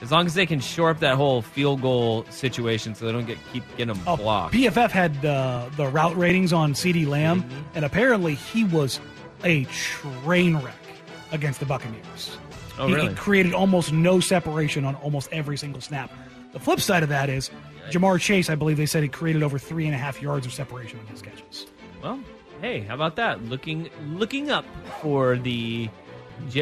As 0.00 0.10
long 0.10 0.24
as 0.24 0.32
they 0.32 0.46
can 0.46 0.60
shore 0.60 0.88
up 0.88 1.00
that 1.00 1.16
whole 1.16 1.42
field 1.42 1.82
goal 1.82 2.24
situation, 2.30 2.94
so 2.94 3.04
they 3.04 3.12
don't 3.12 3.26
get 3.26 3.36
keep 3.52 3.62
getting 3.76 3.94
them 3.94 4.02
Oh, 4.06 4.16
blocked. 4.16 4.54
PFF 4.54 4.90
had 4.90 5.24
uh, 5.26 5.68
the 5.76 5.86
route 5.88 6.16
ratings 6.16 6.52
on 6.54 6.72
CeeDee 6.72 7.06
Lamb, 7.06 7.42
Mm-hmm. 7.42 7.60
and 7.74 7.84
apparently 7.84 8.34
he 8.34 8.64
was 8.64 8.98
a 9.44 9.64
train 9.66 10.56
wreck 10.56 10.74
against 11.32 11.60
the 11.60 11.66
Buccaneers. 11.66 12.38
Oh, 12.78 12.86
He- 12.86 12.94
really? 12.94 13.08
He 13.10 13.14
created 13.14 13.52
almost 13.52 13.92
no 13.92 14.20
separation 14.20 14.86
on 14.86 14.94
almost 14.96 15.28
every 15.32 15.58
single 15.58 15.82
snap. 15.82 16.10
The 16.52 16.60
flip 16.60 16.80
side 16.80 17.02
of 17.02 17.08
that 17.10 17.28
is 17.28 17.50
Ja'Marr 17.90 18.20
Chase. 18.20 18.50
I 18.50 18.54
believe 18.54 18.76
they 18.76 18.86
said 18.86 19.02
he 19.02 19.08
created 19.08 19.42
over 19.42 19.58
three 19.58 19.86
and 19.86 19.94
a 19.94 19.98
half 19.98 20.20
yards 20.20 20.46
of 20.46 20.52
separation 20.52 20.98
on 20.98 21.06
his 21.06 21.22
catches. 21.22 21.66
Well, 22.02 22.18
hey, 22.60 22.80
how 22.80 22.94
about 22.94 23.16
that? 23.16 23.42
Looking 23.44 23.88
looking 24.14 24.50
up 24.50 24.64
for 25.00 25.36
the 25.36 25.88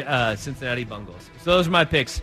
uh, 0.05 0.35
Cincinnati 0.35 0.83
Bungles. 0.83 1.29
So 1.41 1.51
those 1.51 1.67
are 1.67 1.71
my 1.71 1.85
picks. 1.85 2.21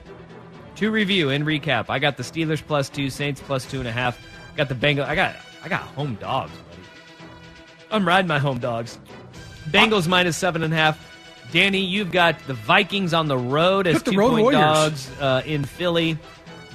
To 0.76 0.90
review 0.90 1.30
and 1.30 1.46
recap, 1.46 1.86
I 1.88 1.98
got 1.98 2.18
the 2.18 2.22
Steelers 2.22 2.62
plus 2.64 2.90
two, 2.90 3.08
Saints 3.08 3.40
plus 3.40 3.64
two 3.64 3.78
and 3.78 3.88
a 3.88 3.92
half. 3.92 4.22
Got 4.56 4.68
the 4.68 4.74
Bengals. 4.74 5.06
I 5.06 5.14
got 5.14 5.36
I 5.64 5.68
got 5.68 5.80
home 5.80 6.16
dogs, 6.16 6.52
buddy. 6.52 6.82
I'm 7.90 8.06
riding 8.06 8.28
my 8.28 8.38
home 8.38 8.58
dogs. 8.58 8.98
Bengals 9.70 10.06
minus 10.06 10.36
seven 10.36 10.62
and 10.62 10.72
a 10.72 10.76
half. 10.76 11.02
Danny, 11.52 11.80
you've 11.80 12.10
got 12.12 12.38
the 12.46 12.54
Vikings 12.54 13.14
on 13.14 13.28
the 13.28 13.38
road 13.38 13.86
as 13.86 13.96
Took 13.96 14.04
the 14.06 14.10
two 14.12 14.18
road 14.18 14.30
point 14.30 14.42
Warriors. 14.44 14.60
dogs 14.60 15.10
uh, 15.20 15.42
in 15.46 15.64
Philly. 15.64 16.18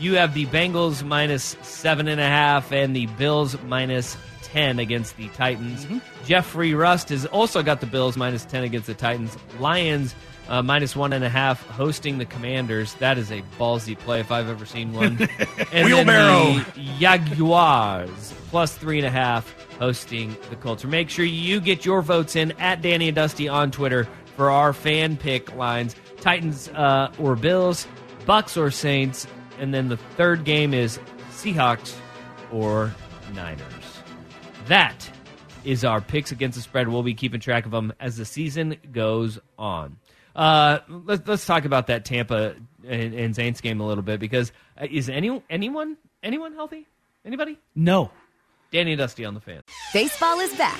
You 0.02 0.16
have 0.16 0.34
the 0.34 0.48
Bengals 0.48 1.04
minus 1.04 1.56
seven 1.62 2.08
and 2.08 2.20
a 2.20 2.26
half 2.26 2.72
and 2.72 2.96
the 2.96 3.06
Bills 3.06 3.56
minus 3.68 4.18
ten 4.42 4.80
against 4.80 5.16
the 5.16 5.28
Titans. 5.30 5.86
Mm-hmm. 5.86 6.26
Jeffrey 6.26 6.74
Rust 6.74 7.10
has 7.10 7.28
also 7.28 7.62
got 7.62 7.82
the 7.82 7.86
Bills 7.86 8.18
minus 8.18 8.44
ten 8.44 8.64
against 8.64 8.88
the 8.88 8.96
Titans. 8.96 9.38
Lions 9.60 10.16
uh, 10.50 10.64
minus 10.64 10.96
one 10.96 11.14
and 11.14 11.24
a 11.24 11.30
half 11.30 11.64
hosting 11.68 12.18
the 12.18 12.26
Commanders. 12.26 12.96
That 12.96 13.20
is 13.20 13.32
a 13.32 13.44
ballsy 13.60 13.96
play 13.96 14.20
if 14.20 14.32
I've 14.32 14.50
ever 14.50 14.66
seen 14.66 14.92
one. 14.92 15.20
and 15.72 15.86
Wheelbarrow. 15.86 16.54
Then 16.54 16.66
the 16.74 16.84
Jaguars 17.00 18.34
plus 18.50 18.76
three 18.76 18.98
and 18.98 19.06
a 19.06 19.12
half 19.12 19.54
hosting 19.78 20.36
the 20.50 20.56
Colts. 20.56 20.84
Make 20.84 21.12
sure 21.12 21.26
you 21.26 21.62
get 21.62 21.86
your 21.86 22.02
votes 22.02 22.36
in 22.36 22.54
at 22.54 22.82
Danny 22.82 23.08
and 23.08 23.16
Dusty 23.16 23.48
on 23.48 23.70
Twitter 23.70 24.08
for 24.36 24.50
our 24.50 24.74
fan 24.74 25.16
pick 25.16 25.56
lines: 25.56 25.96
Titans 26.22 26.70
uh, 26.70 27.12
or 27.20 27.36
Bills, 27.36 27.88
Bucks 28.26 28.58
or 28.58 28.72
Saints, 28.72 29.28
and 29.62 29.74
then 29.74 29.88
the 29.88 29.98
third 29.98 30.44
game 30.44 30.74
is 30.74 31.00
Seahawks 31.30 31.96
or 32.52 32.94
Niners. 33.34 33.62
That 34.66 35.10
is 35.64 35.86
our 35.86 36.02
picks 36.02 36.32
against 36.32 36.58
the 36.58 36.64
spread. 36.64 36.90
We'll 36.90 37.04
be 37.04 37.14
keeping 37.14 37.40
track 37.40 37.66
of 37.66 37.72
them 37.72 37.94
as 38.00 38.18
the 38.18 38.26
season 38.26 38.76
goes 38.92 39.40
on. 39.58 39.98
Uh, 40.36 40.80
let's 40.90 41.28
let's 41.28 41.46
talk 41.46 41.66
about 41.66 41.88
that 41.88 42.06
Tampa 42.06 42.56
and, 42.88 43.14
and 43.14 43.36
Saints 43.36 43.62
game 43.62 43.80
a 43.82 43.86
little 43.86 44.04
bit 44.04 44.20
because 44.20 44.52
uh, 44.82 44.88
is 44.90 45.10
any 45.10 45.42
anyone 45.50 45.98
anyone 46.24 46.54
healthy? 46.54 46.88
Anybody? 47.24 47.60
No. 47.76 48.12
Danny 48.72 48.94
and 48.94 49.00
Dusty 49.00 49.26
on 49.26 49.34
the 49.34 49.42
fan. 49.42 49.62
Baseball 49.94 50.40
is 50.40 50.54
back, 50.56 50.80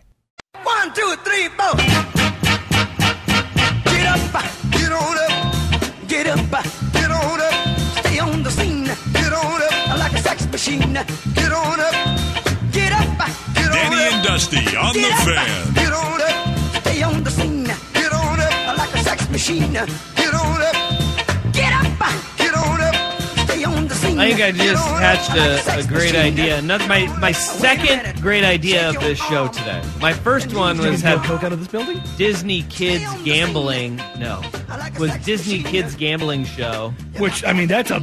One, 0.53 0.93
two, 0.93 1.15
three, 1.23 1.47
four. 1.57 1.75
Get 3.87 4.05
up, 4.05 4.19
get 4.71 4.91
on 4.91 5.17
up, 5.17 6.07
get 6.07 6.27
up, 6.27 6.63
get 6.91 7.11
on 7.11 7.39
up. 7.39 7.53
Stay 7.99 8.19
on 8.19 8.43
the 8.43 8.51
scene, 8.51 8.83
get 9.13 9.31
on 9.31 9.61
up 9.61 9.97
like 9.97 10.13
a 10.13 10.17
sex 10.17 10.45
machine. 10.51 10.93
Get 11.35 11.51
on 11.53 11.79
up, 11.79 11.93
get 12.73 12.91
up, 12.91 13.17
get 13.55 13.67
on 13.67 13.73
Danny 13.73 13.95
up. 13.95 14.13
and 14.13 14.23
Dusty 14.25 14.57
on 14.75 14.93
the 14.93 14.99
Get 14.99 15.11
up, 15.13 15.25
fan. 15.25 15.73
Get 15.73 15.93
on 15.93 16.21
up, 16.21 16.81
stay 16.81 17.01
on 17.01 17.23
the 17.23 17.31
scene. 17.31 17.63
Get 17.93 18.11
on 18.11 18.39
up 18.39 18.77
like 18.77 18.93
a 18.93 19.03
sex 19.03 19.29
machine. 19.29 20.10
I 24.21 24.29
think 24.29 24.41
I 24.41 24.51
just 24.51 24.87
hatched 24.87 25.35
a, 25.35 25.79
a 25.79 25.87
great 25.87 26.13
idea. 26.13 26.61
My 26.61 27.07
my 27.19 27.31
second 27.31 28.21
great 28.21 28.43
idea 28.43 28.87
of 28.87 28.99
this 28.99 29.17
show 29.17 29.47
today. 29.47 29.81
My 29.99 30.13
first 30.13 30.53
one 30.53 30.77
was 30.77 31.01
have 31.01 31.23
coke 31.23 31.43
out 31.43 31.51
of 31.51 31.57
this 31.57 31.67
building. 31.67 31.99
Disney 32.17 32.61
Kids 32.63 33.03
Gambling. 33.23 33.95
No, 34.19 34.43
was 34.99 35.11
Disney 35.25 35.63
Kids 35.63 35.95
Gambling 35.95 36.45
show. 36.45 36.93
Which 37.17 37.43
I 37.43 37.53
mean, 37.53 37.67
that's 37.67 37.89
a 37.89 37.99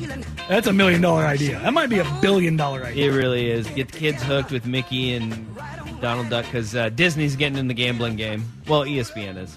that's 0.49 0.67
a 0.67 0.73
million 0.73 1.01
dollar 1.01 1.25
idea. 1.25 1.61
That 1.61 1.73
might 1.73 1.89
be 1.89 2.01
a 2.01 2.19
billion 2.21 2.57
dollar 2.57 2.85
idea. 2.85 3.13
It 3.13 3.15
really 3.15 3.49
is. 3.49 3.69
Get 3.69 3.93
the 3.93 3.99
kids 3.99 4.21
hooked 4.21 4.51
with 4.51 4.67
Mickey 4.67 5.15
and 5.15 5.47
Donald 6.01 6.31
Duck 6.31 6.47
because 6.47 6.75
uh, 6.75 6.89
Disney's 6.89 7.37
getting 7.37 7.59
in 7.59 7.69
the 7.69 7.75
gambling 7.75 8.17
game. 8.17 8.45
Well, 8.67 8.83
ESPN 8.83 9.37
is. 9.37 9.57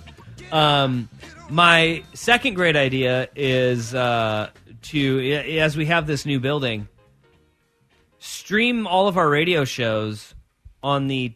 Um, 0.52 1.10
my 1.50 2.04
second 2.14 2.54
great 2.54 2.76
idea 2.76 3.30
is 3.36 3.96
uh, 3.96 4.52
to, 4.84 5.34
as 5.60 5.76
we 5.78 5.86
have 5.88 6.08
this 6.08 6.26
new 6.26 6.40
building, 6.40 6.88
stream 8.20 8.88
all 8.88 9.08
of 9.08 9.18
our 9.18 9.30
radio 9.30 9.66
shows 9.66 10.36
on 10.84 11.08
the 11.08 11.34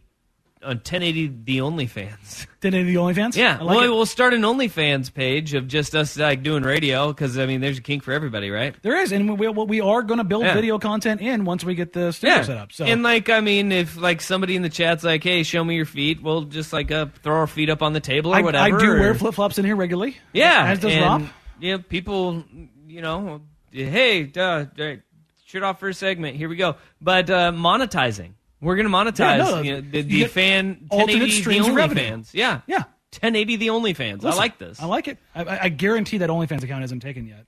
on 0.63 0.77
1080 0.77 1.27
the 1.43 1.57
OnlyFans. 1.59 2.47
Did 2.59 2.73
any 2.73 2.81
of 2.81 2.87
the 2.87 2.95
OnlyFans? 2.95 3.35
Yeah, 3.35 3.57
I 3.59 3.63
like 3.63 3.75
well, 3.77 3.85
it. 3.85 3.89
we'll 3.89 4.05
start 4.07 4.33
an 4.33 4.41
OnlyFans 4.41 5.13
page 5.13 5.53
of 5.53 5.67
just 5.67 5.93
us 5.93 6.17
like 6.17 6.41
doing 6.41 6.63
radio 6.63 7.09
because 7.09 7.37
I 7.37 7.45
mean, 7.45 7.61
there's 7.61 7.77
a 7.77 7.81
kink 7.83 8.01
for 8.01 8.11
everybody, 8.13 8.49
right? 8.49 8.75
There 8.81 8.95
is, 8.99 9.11
and 9.11 9.37
we, 9.37 9.47
we 9.47 9.79
are 9.81 10.01
going 10.01 10.17
to 10.17 10.23
build 10.23 10.41
Yeah. 10.43 10.55
video 10.55 10.79
content 10.79 11.21
in 11.21 11.45
once 11.45 11.63
we 11.63 11.75
get 11.75 11.93
the 11.93 12.11
studio 12.11 12.41
set 12.41 12.57
up. 12.57 12.71
So 12.71 12.83
And 12.85 13.03
like, 13.03 13.29
I 13.29 13.41
mean, 13.41 13.71
if 13.71 13.95
like 13.95 14.21
somebody 14.21 14.55
in 14.55 14.63
the 14.63 14.69
chat's 14.69 15.03
like, 15.03 15.23
"Hey, 15.23 15.43
show 15.43 15.63
me 15.63 15.75
your 15.75 15.85
feet," 15.85 16.23
we'll 16.23 16.43
just 16.45 16.73
like 16.73 16.89
uh, 16.91 17.07
throw 17.21 17.35
our 17.35 17.47
feet 17.47 17.69
up 17.69 17.83
on 17.83 17.93
the 17.93 17.99
table 17.99 18.31
or 18.33 18.37
I, 18.37 18.41
whatever. 18.41 18.75
I 18.75 18.79
do 18.79 18.89
or- 18.91 18.99
wear 18.99 19.13
flip 19.13 19.35
flops 19.35 19.59
in 19.59 19.65
here 19.65 19.75
regularly. 19.75 20.17
Yeah, 20.33 20.65
as 20.65 20.79
does 20.79 20.93
and, 20.93 21.01
Rob. 21.03 21.27
Yeah, 21.59 21.77
people, 21.77 22.43
you 22.95 23.01
know, 23.01 23.41
hey, 23.71 24.23
duh, 24.23 24.63
duh, 24.63 24.95
shit 25.45 25.61
off 25.63 25.79
for 25.79 25.89
a 25.89 25.93
segment. 25.93 26.37
Here 26.37 26.49
we 26.49 26.55
go. 26.55 26.75
But 27.01 27.29
uh, 27.29 27.51
monetizing, 27.51 28.31
we're 28.61 28.75
gonna 28.77 28.89
monetize 28.89 29.37
Yeah, 29.37 29.37
no, 29.37 29.61
you 29.61 29.73
know, 29.75 29.81
the, 29.81 30.01
the 30.01 30.23
fan 30.25 30.85
1080 30.87 31.41
the 31.43 31.71
revenue. 31.73 32.01
OnlyFans. 32.03 32.29
Yeah, 32.33 32.61
Yeah. 32.67 32.83
1080 33.19 33.55
the 33.57 33.67
OnlyFans. 33.67 34.23
I 34.23 34.25
Listen, 34.27 34.37
like 34.37 34.57
this. 34.57 34.81
I 34.81 34.85
like 34.85 35.07
it. 35.07 35.17
I, 35.33 35.43
I 35.43 35.59
I 35.63 35.69
guarantee 35.69 36.17
that 36.19 36.29
OnlyFans 36.29 36.63
account 36.63 36.83
isn't 36.85 36.99
taken 37.01 37.27
yet. 37.27 37.45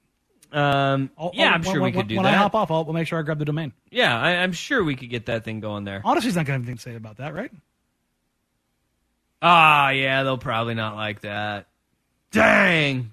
Um, 0.52 1.12
I'll- 1.18 1.32
yeah, 1.34 1.48
I'll- 1.50 1.54
I'm 1.56 1.64
sure 1.64 1.74
when, 1.74 1.80
we 1.80 1.84
when- 1.84 1.94
could 1.94 2.08
do 2.08 2.16
when 2.16 2.24
that. 2.24 2.34
I 2.36 2.38
hop 2.38 2.56
off, 2.56 2.72
I'll 2.72 2.86
we'll 2.86 2.94
make 2.94 3.08
sure 3.08 3.20
I 3.20 3.22
grab 3.22 3.40
the 3.40 3.44
domain. 3.46 3.74
Yeah, 3.92 4.18
I, 4.18 4.32
I'm 4.38 4.54
sure 4.54 4.82
we 4.84 4.96
could 4.96 5.10
get 5.10 5.26
that 5.26 5.44
thing 5.44 5.60
going 5.60 5.84
there. 5.84 6.02
Odyssey's 6.06 6.36
not 6.36 6.46
going 6.46 6.46
to 6.46 6.52
have 6.54 6.62
anything 6.62 6.76
to 6.78 6.82
say 6.82 6.96
about 6.96 7.18
that, 7.18 7.34
right? 7.34 7.52
Ah, 9.42 9.90
yeah, 9.90 10.24
they'll 10.24 10.38
probably 10.38 10.74
not 10.74 10.96
like 10.96 11.22
that. 11.22 11.68
Dang. 12.32 13.12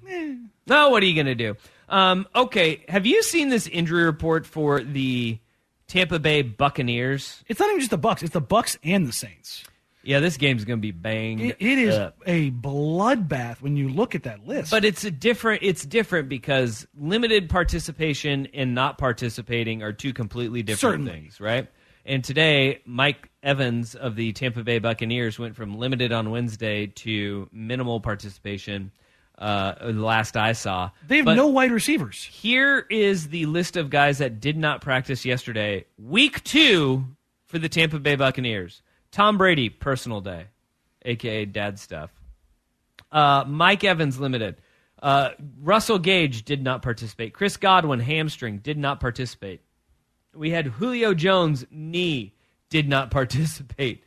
No, 0.67 0.91
what 0.91 1.03
are 1.03 1.07
you 1.07 1.15
going 1.15 1.27
to 1.27 1.35
do? 1.35 1.57
Um, 1.89 2.27
okay, 2.35 2.85
have 2.89 3.07
you 3.07 3.23
seen 3.23 3.49
this 3.49 3.67
injury 3.67 4.05
report 4.05 4.47
for 4.47 4.83
the 4.83 5.39
Tampa 5.87 6.19
Bay 6.19 6.43
Buccaneers? 6.43 7.45
It's 7.49 7.61
not 7.61 7.69
even 7.69 7.81
just 7.81 7.91
the 7.91 7.99
Bucks; 7.99 8.23
it's 8.23 8.33
the 8.33 8.41
Bucks 8.41 8.79
and 8.83 9.07
the 9.07 9.13
Saints. 9.13 9.65
Yeah, 10.05 10.21
this 10.21 10.37
game's 10.37 10.65
going 10.65 10.79
to 10.79 10.83
be 10.83 10.91
banged. 10.91 11.41
It, 11.41 11.57
it 11.59 11.79
is 11.79 11.95
up. 11.95 12.19
a 12.27 12.51
bloodbath 12.51 13.63
when 13.63 13.77
you 13.77 13.89
look 13.89 14.15
at 14.15 14.25
that 14.25 14.47
list. 14.47 14.71
But 14.71 14.85
it's 14.85 15.05
a 15.05 15.11
different. 15.11 15.63
It's 15.63 15.85
different 15.85 16.29
because 16.29 16.87
limited 16.97 17.49
participation 17.49 18.49
and 18.53 18.75
not 18.75 18.99
participating 18.99 19.83
are 19.83 19.93
two 19.93 20.13
completely 20.13 20.63
different 20.63 21.05
Certainly. 21.05 21.13
things, 21.13 21.41
right? 21.41 21.69
And 22.07 22.23
today, 22.23 22.83
Mike 22.85 23.31
Evans 23.43 23.95
of 23.95 24.15
the 24.15 24.33
Tampa 24.33 24.63
Bay 24.63 24.79
Buccaneers 24.79 25.39
went 25.39 25.57
from 25.57 25.79
limited 25.79 26.13
on 26.13 26.31
Wednesday 26.31 26.87
to 26.87 27.49
minimal 27.51 28.01
participation. 28.01 28.93
Uh, 29.37 29.75
the 29.91 30.01
last 30.01 30.37
I 30.37 30.53
saw, 30.53 30.91
they 31.09 31.17
have 31.17 31.25
But 31.25 31.35
no 31.35 31.49
wide 31.49 31.73
receivers. 31.73 32.23
Here 32.23 32.87
is 32.89 33.29
the 33.29 33.47
list 33.47 33.77
of 33.77 33.91
guys 33.91 34.19
that 34.19 34.41
did 34.41 34.57
not 34.57 34.81
practice 34.81 35.25
yesterday. 35.25 35.87
Week 35.99 36.45
two 36.45 37.05
for 37.47 37.59
the 37.59 37.69
Tampa 37.69 37.99
Bay 37.99 38.15
Buccaneers. 38.15 38.83
Tom 39.11 39.37
Brady, 39.37 39.69
personal 39.69 40.21
day, 40.21 40.47
aka 41.05 41.45
dad 41.47 41.81
stuff. 41.81 42.11
Uh, 43.11 43.45
Mike 43.47 43.83
Evans, 43.85 44.21
limited. 44.21 44.57
Uh, 45.03 45.31
Russell 45.61 45.99
Gage 45.99 46.45
did 46.45 46.63
not 46.63 46.83
participate. 46.83 47.35
Chris 47.35 47.57
Godwin, 47.57 48.01
hamstring, 48.01 48.59
did 48.59 48.79
not 48.79 49.01
participate. 49.01 49.61
We 50.35 50.51
had 50.51 50.67
Julio 50.67 51.13
Jones, 51.15 51.67
knee, 51.71 52.35
did 52.71 52.89
not 52.89 53.11
participate. 53.13 54.03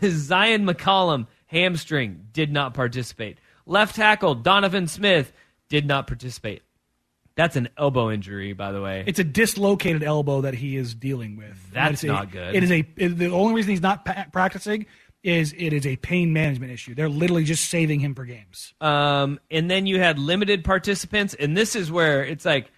Zyon 0.00 0.68
McCollum, 0.68 1.26
hamstring, 1.46 2.26
did 2.32 2.52
not 2.52 2.74
participate. 2.74 3.38
Left 3.70 3.94
tackle, 3.94 4.34
Donovan 4.34 4.88
Smith, 4.88 5.32
did 5.68 5.86
not 5.86 6.06
participate. 6.08 6.62
That's 7.36 7.54
an 7.54 7.68
elbow 7.78 8.10
injury, 8.10 8.52
by 8.52 8.72
the 8.72 8.82
way. 8.82 9.04
It's 9.06 9.20
a 9.20 9.24
dislocated 9.24 10.02
elbow 10.02 10.40
that 10.40 10.54
he 10.54 10.76
is 10.76 10.92
dealing 10.94 11.36
with. 11.36 11.70
That's 11.72 11.92
It's 11.94 12.02
a- 12.04 12.06
not 12.08 12.32
good. 12.32 12.54
It 12.56 12.64
is 12.64 12.70
a. 12.72 12.84
it- 12.96 13.16
the 13.16 13.28
only 13.30 13.54
reason 13.54 13.70
he's 13.70 13.80
not 13.80 14.04
pa- 14.04 14.26
practicing 14.32 14.86
is 15.22 15.54
it 15.56 15.72
is 15.72 15.86
a 15.86 15.94
pain 15.96 16.32
management 16.32 16.72
issue. 16.72 16.94
They're 16.96 17.08
literally 17.08 17.44
just 17.44 17.70
saving 17.70 18.00
him 18.00 18.14
for 18.14 18.24
games. 18.24 18.74
Um, 18.80 19.38
and 19.50 19.70
then 19.70 19.86
you 19.86 20.00
had 20.00 20.18
limited 20.18 20.64
participants, 20.64 21.34
and 21.34 21.56
this 21.56 21.76
is 21.76 21.92
where 21.92 22.24
it's 22.24 22.44
like, 22.44 22.72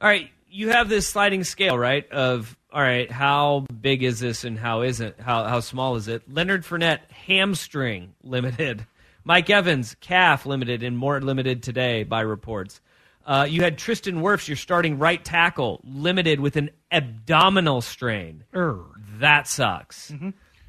all 0.00 0.08
right, 0.08 0.30
you 0.48 0.68
have 0.68 0.88
this 0.88 1.08
sliding 1.08 1.42
scale, 1.42 1.76
right? 1.76 2.08
Of 2.12 2.56
all 2.72 2.80
right, 2.80 3.10
how 3.10 3.66
big 3.80 4.04
is 4.04 4.20
this 4.20 4.44
and 4.44 4.56
how 4.58 4.82
isn't? 4.82 5.18
How 5.20 5.44
how 5.44 5.58
small 5.60 5.96
is 5.96 6.06
it? 6.06 6.22
Leonard 6.32 6.64
Fournette 6.64 7.00
hamstring 7.10 8.14
limited, 8.22 8.86
Mike 9.24 9.50
Evans 9.50 9.96
calf 10.00 10.46
limited, 10.46 10.82
and 10.82 10.96
more 10.96 11.20
limited 11.20 11.62
today 11.62 12.04
by 12.04 12.20
reports. 12.20 12.80
Uh, 13.26 13.46
you 13.48 13.62
had 13.62 13.78
Tristan 13.78 14.22
Wirfs, 14.22 14.48
your 14.48 14.56
starting 14.56 14.98
right 14.98 15.22
tackle, 15.24 15.80
limited 15.84 16.40
with 16.40 16.56
an 16.56 16.70
abdominal 16.90 17.80
strain. 17.80 18.44
Err. 18.54 18.78
That 19.18 19.46
sucks. 19.46 20.12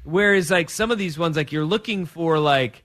Whereas 0.04 0.50
like 0.50 0.68
some 0.68 0.90
of 0.90 0.98
these 0.98 1.18
ones, 1.18 1.36
like 1.36 1.52
you're 1.52 1.64
looking 1.64 2.04
for 2.06 2.38
like 2.38 2.84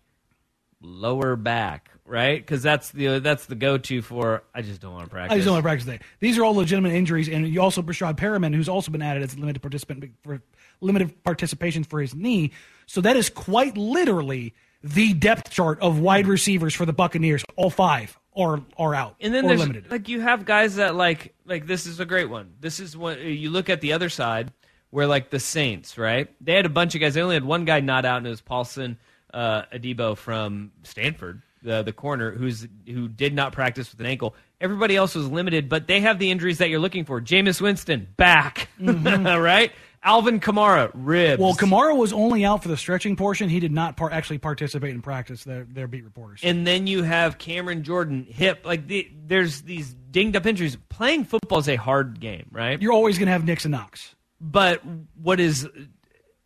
lower 0.82 1.36
back, 1.36 1.92
right? 2.06 2.40
Because 2.40 2.64
that's 2.64 2.92
the 2.92 3.20
that's 3.20 3.48
the 3.48 3.56
go 3.56 3.78
to 3.78 4.02
for. 4.02 4.44
I 4.56 4.62
just 4.62 4.82
don't 4.82 4.94
want 4.94 5.06
to 5.06 5.10
practice. 5.10 5.34
I 5.34 5.36
just 5.38 5.46
don't 5.46 5.56
want 5.56 5.64
to 5.64 5.68
practice 5.68 5.86
today. 5.86 6.00
These 6.20 6.38
are 6.38 6.46
all 6.46 6.56
legitimate 6.56 6.94
injuries, 6.94 7.28
and 7.28 7.48
you 7.48 7.62
also 7.62 7.82
Breshad 7.82 8.18
Perriman, 8.18 8.56
who's 8.56 8.70
also 8.70 8.92
been 8.92 9.02
added 9.02 9.24
as 9.24 9.36
a 9.36 9.40
limited 9.40 9.62
participant 9.62 10.12
for 10.24 10.42
limited 10.80 11.24
participation 11.24 11.84
for 11.84 12.00
his 12.00 12.16
knee. 12.16 12.52
So 12.86 13.02
that 13.02 13.18
is 13.18 13.30
quite 13.30 13.76
literally 13.76 14.54
the 14.84 15.14
depth 15.14 15.50
chart 15.50 15.80
of 15.82 16.00
wide 16.00 16.28
receivers 16.28 16.74
for 16.76 16.86
the 16.86 16.94
Buccaneers. 16.94 17.44
All 17.56 17.70
five 17.70 18.18
are 18.36 18.62
are 18.78 18.94
out 18.94 19.16
And 19.20 19.34
then 19.34 19.46
or 19.46 19.48
there's 19.50 19.60
limited. 19.62 19.90
like 19.90 20.08
you 20.10 20.22
have 20.22 20.46
guys 20.46 20.76
that 20.76 20.96
like 20.96 21.34
like 21.46 21.66
this 21.66 21.86
is 21.88 22.00
a 22.00 22.06
great 22.06 22.30
one. 22.30 22.54
This 22.60 22.80
is 22.80 22.96
what 22.96 23.20
you 23.20 23.50
look 23.50 23.70
at 23.70 23.82
the 23.82 23.94
other 23.94 24.10
side 24.10 24.52
where 24.92 25.08
like 25.08 25.30
the 25.30 25.40
Saints, 25.40 25.98
right? 25.98 26.30
They 26.40 26.54
had 26.54 26.66
a 26.66 26.70
bunch 26.70 26.96
of 26.96 27.02
guys. 27.02 27.16
They 27.16 27.22
only 27.22 27.36
had 27.36 27.44
one 27.44 27.66
guy 27.66 27.80
not 27.80 28.06
out, 28.06 28.18
and 28.18 28.28
it 28.28 28.30
was 28.30 28.42
Paulson 28.42 28.98
uh, 29.34 29.64
Adebo 29.74 30.16
from 30.16 30.72
Stanford, 30.84 31.42
the 31.64 31.84
the 31.84 31.92
corner 31.94 32.32
who's 32.32 32.68
who 32.86 33.08
did 33.08 33.34
not 33.34 33.54
practice 33.54 33.92
with 33.92 34.00
an 34.00 34.06
ankle. 34.06 34.36
Everybody 34.62 34.96
else 34.96 35.14
was 35.14 35.28
limited, 35.30 35.70
but 35.70 35.88
they 35.88 36.00
have 36.02 36.18
the 36.20 36.32
injuries 36.32 36.60
that 36.60 36.70
you're 36.70 36.80
looking 36.80 37.06
for. 37.06 37.22
Jameis 37.22 37.60
Winston 37.62 38.08
back, 38.18 38.70
right? 38.80 39.72
Alvin 40.04 40.40
Kamara 40.40 40.92
ribs. 40.94 41.42
Well, 41.42 41.54
Kamara 41.54 41.96
was 41.96 42.14
only 42.14 42.46
out 42.46 42.62
for 42.62 42.70
the 42.70 42.78
stretching 42.78 43.16
portion. 43.16 43.50
He 43.50 43.60
did 43.60 43.72
not 43.72 43.98
par- 43.98 44.12
actually 44.12 44.38
participate 44.38 44.92
in 44.92 45.02
practice. 45.02 45.44
Their 45.44 45.66
their 45.66 45.88
beat 45.88 46.04
reporters. 46.04 46.42
And 46.44 46.66
then 46.66 46.88
you 46.88 47.04
have 47.04 47.38
Cameron 47.38 47.84
Jordan 47.84 48.26
hip. 48.30 48.62
Like 48.64 48.88
the, 48.88 49.10
there's 49.26 49.62
these 49.62 49.94
dinged 50.12 50.36
up 50.36 50.46
injuries. 50.46 50.78
Playing 50.90 51.26
football 51.26 51.60
is 51.60 51.70
a 51.70 51.76
hard 51.76 52.20
game, 52.20 52.48
right? 52.52 52.82
You're 52.82 52.94
always 52.94 53.18
going 53.18 53.28
to 53.28 53.32
have 53.32 53.44
Nicks 53.44 53.66
and 53.66 53.72
knocks. 53.72 54.16
But 54.40 54.82
what 55.22 55.40
is 55.40 55.68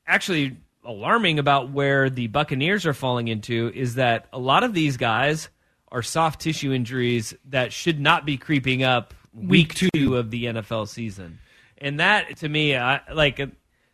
actually 0.07 0.57
alarming 0.83 1.39
about 1.39 1.71
where 1.71 2.09
the 2.09 2.27
Buccaneers 2.27 2.85
are 2.85 2.93
falling 2.93 3.27
into 3.27 3.71
is 3.75 3.95
that 3.95 4.27
a 4.33 4.39
lot 4.39 4.63
of 4.63 4.73
these 4.73 4.97
guys 4.97 5.49
are 5.91 6.01
soft 6.01 6.41
tissue 6.41 6.71
injuries 6.71 7.33
that 7.49 7.73
should 7.73 7.99
not 7.99 8.25
be 8.25 8.37
creeping 8.37 8.81
up 8.81 9.13
week, 9.33 9.75
two. 9.75 10.15
of 10.15 10.31
the 10.31 10.45
NFL 10.45 10.87
season. 10.87 11.39
And 11.81 11.99
that 11.99 12.37
to 12.37 12.47
me, 12.47 12.77
I 12.77 13.01
like. 13.11 13.41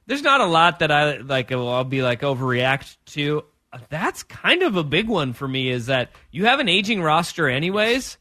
There's 0.06 0.22
not 0.22 0.42
a 0.42 0.46
lot 0.46 0.80
that 0.80 0.92
I 0.92 1.18
like. 1.18 1.52
I'll 1.52 1.84
be 1.84 2.02
like 2.02 2.22
overreact 2.22 2.98
to. 3.08 3.44
That's 3.90 4.24
kind 4.24 4.64
of 4.64 4.76
a 4.76 4.84
big 4.84 5.08
one 5.08 5.34
for 5.34 5.48
me. 5.48 5.70
Is 5.70 5.88
that 5.88 6.12
you 6.32 6.46
have 6.46 6.60
an 6.60 6.70
aging 6.70 7.02
roster, 7.02 7.50
anyways, 7.50 8.18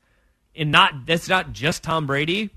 and 0.55 0.71
not 0.71 1.05
that's 1.05 1.29
not 1.29 1.53
just 1.53 1.83
Tom 1.83 2.07
Brady. 2.07 2.51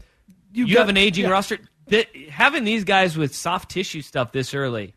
You, 0.53 0.67
got- 0.67 0.77
have 0.77 0.89
an 0.89 0.97
aging 0.97 1.25
yeah. 1.25 1.31
roster. 1.31 1.59
That 1.87 2.15
having 2.29 2.65
these 2.65 2.83
guys 2.83 3.17
with 3.17 3.35
soft 3.35 3.71
tissue 3.71 4.03
stuff 4.03 4.31
this 4.31 4.53
early, 4.53 4.93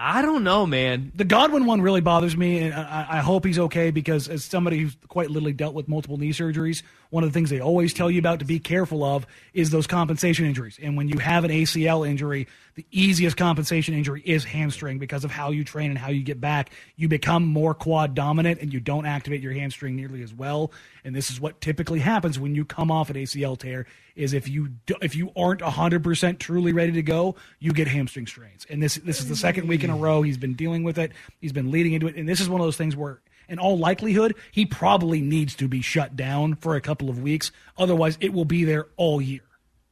I 0.00 0.22
don't 0.22 0.44
know, 0.44 0.64
man. 0.64 1.10
The 1.14 1.24
Godwin 1.24 1.66
one 1.66 1.82
really 1.82 2.00
bothers 2.00 2.36
me, 2.36 2.60
and 2.60 2.74
I, 2.74 3.06
I 3.10 3.18
hope 3.18 3.44
he's 3.44 3.58
okay 3.58 3.90
because, 3.90 4.28
as 4.28 4.44
somebody 4.44 4.78
who's 4.78 4.96
quite 5.08 5.28
literally 5.28 5.52
dealt 5.52 5.74
with 5.74 5.88
multiple 5.88 6.16
knee 6.16 6.32
surgeries, 6.32 6.82
one 7.10 7.24
of 7.24 7.30
the 7.30 7.34
things 7.34 7.50
they 7.50 7.60
always 7.60 7.94
tell 7.94 8.10
you 8.10 8.18
about 8.18 8.40
to 8.40 8.44
be 8.44 8.58
careful 8.58 9.02
of 9.02 9.26
is 9.54 9.70
those 9.70 9.86
compensation 9.86 10.44
injuries. 10.44 10.78
And 10.82 10.96
when 10.96 11.08
you 11.08 11.18
have 11.18 11.44
an 11.44 11.50
ACL 11.50 12.06
injury, 12.06 12.46
the 12.74 12.86
easiest 12.90 13.36
compensation 13.36 13.94
injury 13.94 14.22
is 14.24 14.44
hamstring 14.44 14.98
because 14.98 15.24
of 15.24 15.30
how 15.30 15.50
you 15.50 15.64
train 15.64 15.90
and 15.90 15.98
how 15.98 16.10
you 16.10 16.22
get 16.22 16.40
back. 16.40 16.70
You 16.96 17.08
become 17.08 17.46
more 17.46 17.74
quad 17.74 18.14
dominant 18.14 18.60
and 18.60 18.72
you 18.72 18.78
don't 18.78 19.06
activate 19.06 19.40
your 19.40 19.52
hamstring 19.52 19.96
nearly 19.96 20.22
as 20.22 20.34
well. 20.34 20.70
And 21.02 21.14
this 21.14 21.30
is 21.30 21.40
what 21.40 21.60
typically 21.60 21.98
happens 21.98 22.38
when 22.38 22.54
you 22.54 22.64
come 22.64 22.90
off 22.90 23.10
an 23.10 23.16
ACL 23.16 23.58
tear 23.58 23.86
is 24.14 24.32
if 24.32 24.48
you 24.48 24.68
do, 24.86 24.94
if 25.00 25.16
you 25.16 25.32
aren't 25.34 25.60
100% 25.60 26.38
truly 26.38 26.72
ready 26.72 26.92
to 26.92 27.02
go, 27.02 27.36
you 27.58 27.72
get 27.72 27.88
hamstring 27.88 28.26
strains. 28.26 28.66
And 28.68 28.82
this 28.82 28.96
this 28.96 29.20
is 29.20 29.28
the 29.28 29.36
second 29.36 29.66
week 29.66 29.82
in 29.82 29.90
a 29.90 29.96
row 29.96 30.22
he's 30.22 30.36
been 30.36 30.54
dealing 30.54 30.82
with 30.84 30.98
it. 30.98 31.12
He's 31.40 31.52
been 31.52 31.70
leading 31.70 31.94
into 31.94 32.06
it 32.06 32.16
and 32.16 32.28
this 32.28 32.40
is 32.40 32.48
one 32.48 32.60
of 32.60 32.66
those 32.66 32.76
things 32.76 32.94
where 32.94 33.20
in 33.48 33.58
all 33.58 33.78
likelihood, 33.78 34.34
he 34.52 34.66
probably 34.66 35.20
needs 35.20 35.54
to 35.56 35.68
be 35.68 35.80
shut 35.80 36.16
down 36.16 36.54
for 36.54 36.76
a 36.76 36.80
couple 36.80 37.08
of 37.08 37.20
weeks. 37.20 37.50
Otherwise, 37.76 38.18
it 38.20 38.32
will 38.32 38.44
be 38.44 38.64
there 38.64 38.86
all 38.96 39.20
year. 39.20 39.40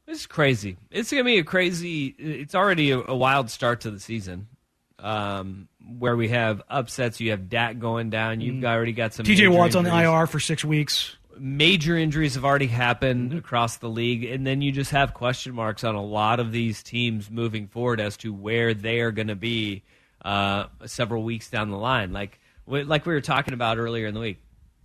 It's 0.07 0.25
crazy. 0.25 0.77
It's 0.89 1.11
gonna 1.11 1.25
be 1.25 1.37
a 1.37 1.43
crazy. 1.43 2.07
It's 2.17 2.55
already 2.55 2.91
a, 2.91 2.99
a 2.99 3.15
wild 3.15 3.49
start 3.49 3.81
to 3.81 3.91
the 3.91 3.99
season, 3.99 4.47
um, 4.99 5.67
where 5.99 6.15
we 6.15 6.29
have 6.29 6.61
upsets. 6.69 7.19
You 7.19 7.31
have 7.31 7.49
Dak 7.49 7.77
going 7.79 8.09
down. 8.09 8.39
You've 8.39 8.61
got, 8.61 8.75
already 8.75 8.93
got 8.93 9.13
some. 9.13 9.25
TJ 9.25 9.53
Watt's 9.53 9.75
on 9.75 9.83
the. 9.83 9.93
IR 9.93 10.25
for 10.25 10.39
six 10.39 10.63
weeks. 10.63 11.17
Major 11.37 11.97
injuries 11.97 12.35
have 12.35 12.45
already 12.45 12.67
happened 12.67 13.33
across 13.33 13.77
the 13.77 13.89
league, 13.89 14.23
and 14.23 14.47
then 14.47 14.61
you 14.61 14.71
just 14.71 14.91
have 14.91 15.13
question 15.13 15.53
marks 15.53 15.83
on 15.83 15.93
a 15.93 16.03
lot 16.03 16.39
of 16.39 16.53
these 16.53 16.81
teams 16.81 17.29
moving 17.29 17.67
forward 17.67 17.99
as 17.99 18.15
to 18.17 18.33
where 18.33 18.73
they 18.73 19.01
are 19.01 19.11
going 19.11 19.27
to 19.27 19.35
be 19.35 19.83
uh, 20.23 20.65
several 20.85 21.23
weeks 21.23 21.49
down 21.49 21.69
the 21.69 21.77
line. 21.77 22.13
Like 22.13 22.39
like 22.67 23.05
we 23.05 23.13
were 23.13 23.21
talking 23.21 23.53
about 23.53 23.77
earlier 23.77 24.07
in 24.07 24.13
the 24.13 24.19
week. 24.19 24.41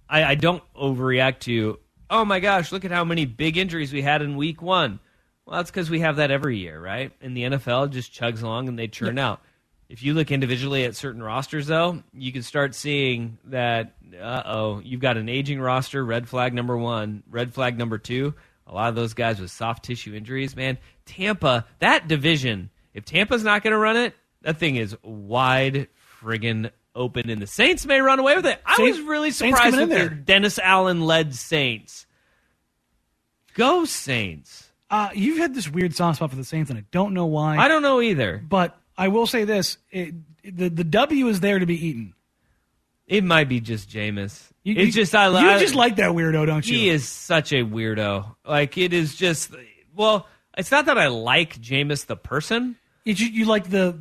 I, 0.09 0.25
I 0.25 0.35
don't 0.35 0.63
overreact 0.75 1.41
to. 1.41 1.79
Oh 2.11 2.25
my 2.25 2.41
gosh! 2.41 2.73
Look 2.73 2.85
at 2.85 2.91
how 2.91 3.05
many 3.05 3.25
big 3.25 3.57
injuries 3.57 3.93
we 3.93 4.03
had 4.03 4.23
in 4.23 4.37
week 4.37 4.61
one. 4.61 5.01
Well, 5.47 5.57
that's 5.57 5.71
because 5.71 5.91
we 5.91 6.01
have 6.01 6.17
that 6.17 6.31
every 6.31 6.59
year, 6.59 6.81
right? 6.81 7.13
And 7.21 7.37
the 7.37 7.43
NFL 7.43 7.91
just 7.91 8.13
chugs 8.13 8.43
along 8.43 8.69
and 8.69 8.79
they 8.79 8.89
churn 8.89 9.19
out. 9.19 9.41
If 9.89 10.03
you 10.03 10.15
look 10.15 10.31
individually 10.31 10.85
at 10.85 10.95
certain 10.95 11.23
rosters, 11.23 11.67
though, 11.67 12.03
you 12.15 12.33
can 12.33 12.43
start 12.43 12.75
seeing 12.75 13.39
that, 13.47 13.95
uh 14.19 14.43
oh, 14.47 14.81
you've 14.85 15.01
got 15.01 15.17
an 15.17 15.29
aging 15.29 15.61
roster, 15.61 16.05
red 16.05 16.29
flag 16.29 16.55
number 16.55 16.77
one, 16.77 17.23
red 17.29 17.53
flag 17.53 17.77
number 17.77 17.99
two. 17.99 18.35
A 18.67 18.73
lot 18.73 18.89
of 18.89 18.95
those 18.95 19.15
guys 19.15 19.41
with 19.41 19.51
soft 19.51 19.85
tissue 19.85 20.15
injuries, 20.15 20.55
man. 20.57 20.79
Tampa, 21.05 21.67
that 21.81 22.09
division, 22.09 22.71
if 22.95 23.05
Tampa's 23.05 23.43
not 23.43 23.63
going 23.63 23.73
to 23.73 23.79
run 23.79 23.97
it, 23.97 24.15
that 24.43 24.59
thing 24.59 24.77
is 24.77 24.97
wide 25.03 25.89
friggin' 26.23 26.71
open, 26.95 27.31
and 27.31 27.41
the 27.41 27.47
Saints 27.47 27.87
may 27.87 28.01
run 28.01 28.19
away 28.19 28.37
with 28.37 28.47
it. 28.47 28.61
I 28.67 28.77
Saints- 28.77 28.99
was 28.99 29.07
really 29.07 29.31
surprised 29.31 29.77
with 29.77 29.89
the. 29.91 30.09
Dennis 30.11 30.59
Allen 30.59 31.03
led 31.03 31.35
Saints. 31.35 32.07
Go 33.55 33.85
Saints. 33.85 34.71
Uh, 34.91 35.09
you've 35.15 35.39
had 35.39 35.55
this 35.55 35.69
weird 35.69 35.95
soft 35.95 36.17
spot 36.17 36.31
for 36.31 36.37
the 36.37 36.45
Saints, 36.45 36.71
and 36.71 36.79
I 36.79 36.85
don't 36.91 37.15
know 37.15 37.27
why. 37.27 37.57
I 37.57 37.69
don't 37.69 37.83
know 37.83 38.01
either. 38.01 38.43
But 38.47 38.79
I 38.97 39.09
will 39.09 39.27
say 39.27 39.45
this: 39.45 39.79
it, 39.91 40.15
the 40.45 40.69
the 40.69 40.85
W 40.85 41.29
is 41.29 41.41
there 41.41 41.59
to 41.59 41.67
be 41.67 41.87
eaten. 41.87 42.15
It 43.07 43.25
might 43.25 43.49
be 43.49 43.61
just 43.61 43.91
Jameis. 43.91 44.49
You- 44.63 44.75
it's 44.77 44.87
you- 44.87 45.03
just 45.03 45.15
I. 45.15 45.29
you 45.29 45.37
I- 45.37 45.59
just 45.59 45.75
like 45.75 45.97
that 45.97 46.11
weirdo, 46.11 46.47
don't 46.47 46.67
you? 46.67 46.77
He 46.77 46.89
is 46.89 47.09
such 47.09 47.53
a 47.53 47.65
weirdo. 47.65 48.37
Like 48.47 48.77
it 48.79 48.93
is 48.93 49.15
just. 49.15 49.51
Well, 49.95 50.27
it's 50.57 50.71
not 50.71 50.87
that 50.87 50.99
I 50.99 51.09
like 51.09 51.61
Jameis 51.61 52.07
the 52.07 52.17
person. 52.17 52.77
You, 53.05 53.15
you 53.15 53.45
like 53.47 53.69
the 53.69 53.99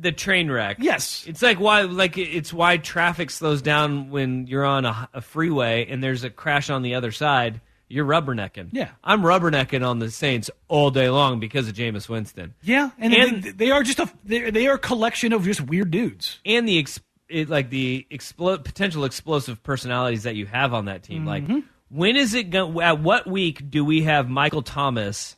the 0.00 0.12
train 0.12 0.50
wreck. 0.50 0.76
Yes. 0.80 1.24
It's 1.26 1.42
like 1.42 1.60
why 1.60 1.82
like 1.82 2.16
it's 2.18 2.52
why 2.52 2.76
traffic 2.78 3.30
slows 3.30 3.62
down 3.62 4.10
when 4.10 4.46
you're 4.46 4.64
on 4.64 4.84
a, 4.84 5.08
a 5.14 5.20
freeway 5.20 5.86
and 5.88 6.02
there's 6.02 6.24
a 6.24 6.30
crash 6.30 6.70
on 6.70 6.82
the 6.82 6.94
other 6.94 7.12
side. 7.12 7.60
You're 7.88 8.06
rubbernecking. 8.06 8.70
Yeah. 8.72 8.88
I'm 9.04 9.20
rubbernecking 9.20 9.86
on 9.86 9.98
the 9.98 10.10
Saints 10.10 10.50
all 10.68 10.90
day 10.90 11.10
long 11.10 11.40
because 11.40 11.68
of 11.68 11.74
Jameis 11.74 12.08
Winston. 12.08 12.54
Yeah, 12.62 12.90
and, 12.98 13.12
And- 13.12 13.42
they, 13.42 13.50
they 13.50 13.70
are 13.70 13.82
just 13.82 13.98
a 13.98 14.10
they 14.24 14.66
are 14.66 14.74
a 14.76 14.78
collection 14.78 15.32
of 15.34 15.44
just 15.44 15.60
weird 15.60 15.90
dudes. 15.90 16.38
and 16.46 16.66
the 16.66 16.78
ex- 16.78 17.00
it, 17.28 17.48
like 17.50 17.68
the 17.70 18.06
explo- 18.10 18.62
potential 18.64 19.04
explosive 19.04 19.62
personalities 19.62 20.22
that 20.22 20.36
you 20.36 20.46
have 20.46 20.72
on 20.74 20.86
that 20.86 21.02
team. 21.02 21.24
Mm-hmm. 21.26 21.52
Like, 21.52 21.64
when 21.90 22.16
is 22.16 22.32
it 22.34 22.44
going? 22.50 22.80
At 22.80 23.00
what 23.00 23.26
week 23.26 23.70
do 23.70 23.84
we 23.84 24.02
have 24.04 24.28
Michael 24.28 24.62
Thomas 24.62 25.36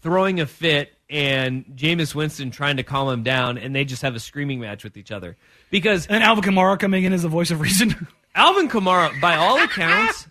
throwing 0.00 0.40
a 0.40 0.46
fit 0.46 0.92
and 1.10 1.64
Jameis 1.74 2.14
Winston 2.14 2.50
trying 2.50 2.76
to 2.78 2.82
calm 2.82 3.08
him 3.12 3.22
down, 3.22 3.58
and 3.58 3.74
they 3.74 3.84
just 3.84 4.02
have 4.02 4.14
a 4.14 4.20
screaming 4.20 4.60
match 4.60 4.84
with 4.84 4.96
each 4.96 5.10
other? 5.10 5.36
Because 5.70 6.06
And 6.06 6.22
Alvin 6.22 6.44
Kamara 6.44 6.78
coming 6.78 7.04
in 7.04 7.12
as 7.12 7.22
the 7.22 7.28
voice 7.28 7.50
of 7.50 7.60
reason. 7.60 8.06
Alvin 8.34 8.68
Kamara, 8.68 9.20
by 9.20 9.36
all 9.36 9.60
accounts, 9.60 10.28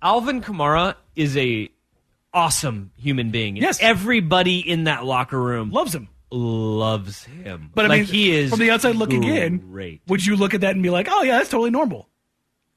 Alvin 0.00 0.40
Kamara 0.40 0.94
is 1.16 1.36
a 1.36 1.68
awesome 2.32 2.92
human 2.96 3.30
being. 3.30 3.56
Yes. 3.56 3.78
everybody 3.82 4.60
in 4.60 4.84
that 4.84 5.04
locker 5.04 5.40
room 5.40 5.70
loves 5.72 5.94
him. 5.94 6.08
Loves 6.32 7.24
him, 7.24 7.70
But 7.74 7.86
I 7.86 7.88
like 7.88 7.98
mean, 8.02 8.06
he 8.06 8.30
is 8.30 8.50
from 8.50 8.60
the 8.60 8.70
outside 8.70 8.94
looking 8.94 9.24
in. 9.24 9.58
Great. 9.58 10.00
Would 10.06 10.24
you 10.24 10.36
look 10.36 10.54
at 10.54 10.60
that 10.60 10.74
and 10.74 10.82
be 10.82 10.88
like, 10.88 11.08
"Oh 11.10 11.22
yeah, 11.24 11.38
that's 11.38 11.50
totally 11.50 11.70
normal"? 11.70 12.08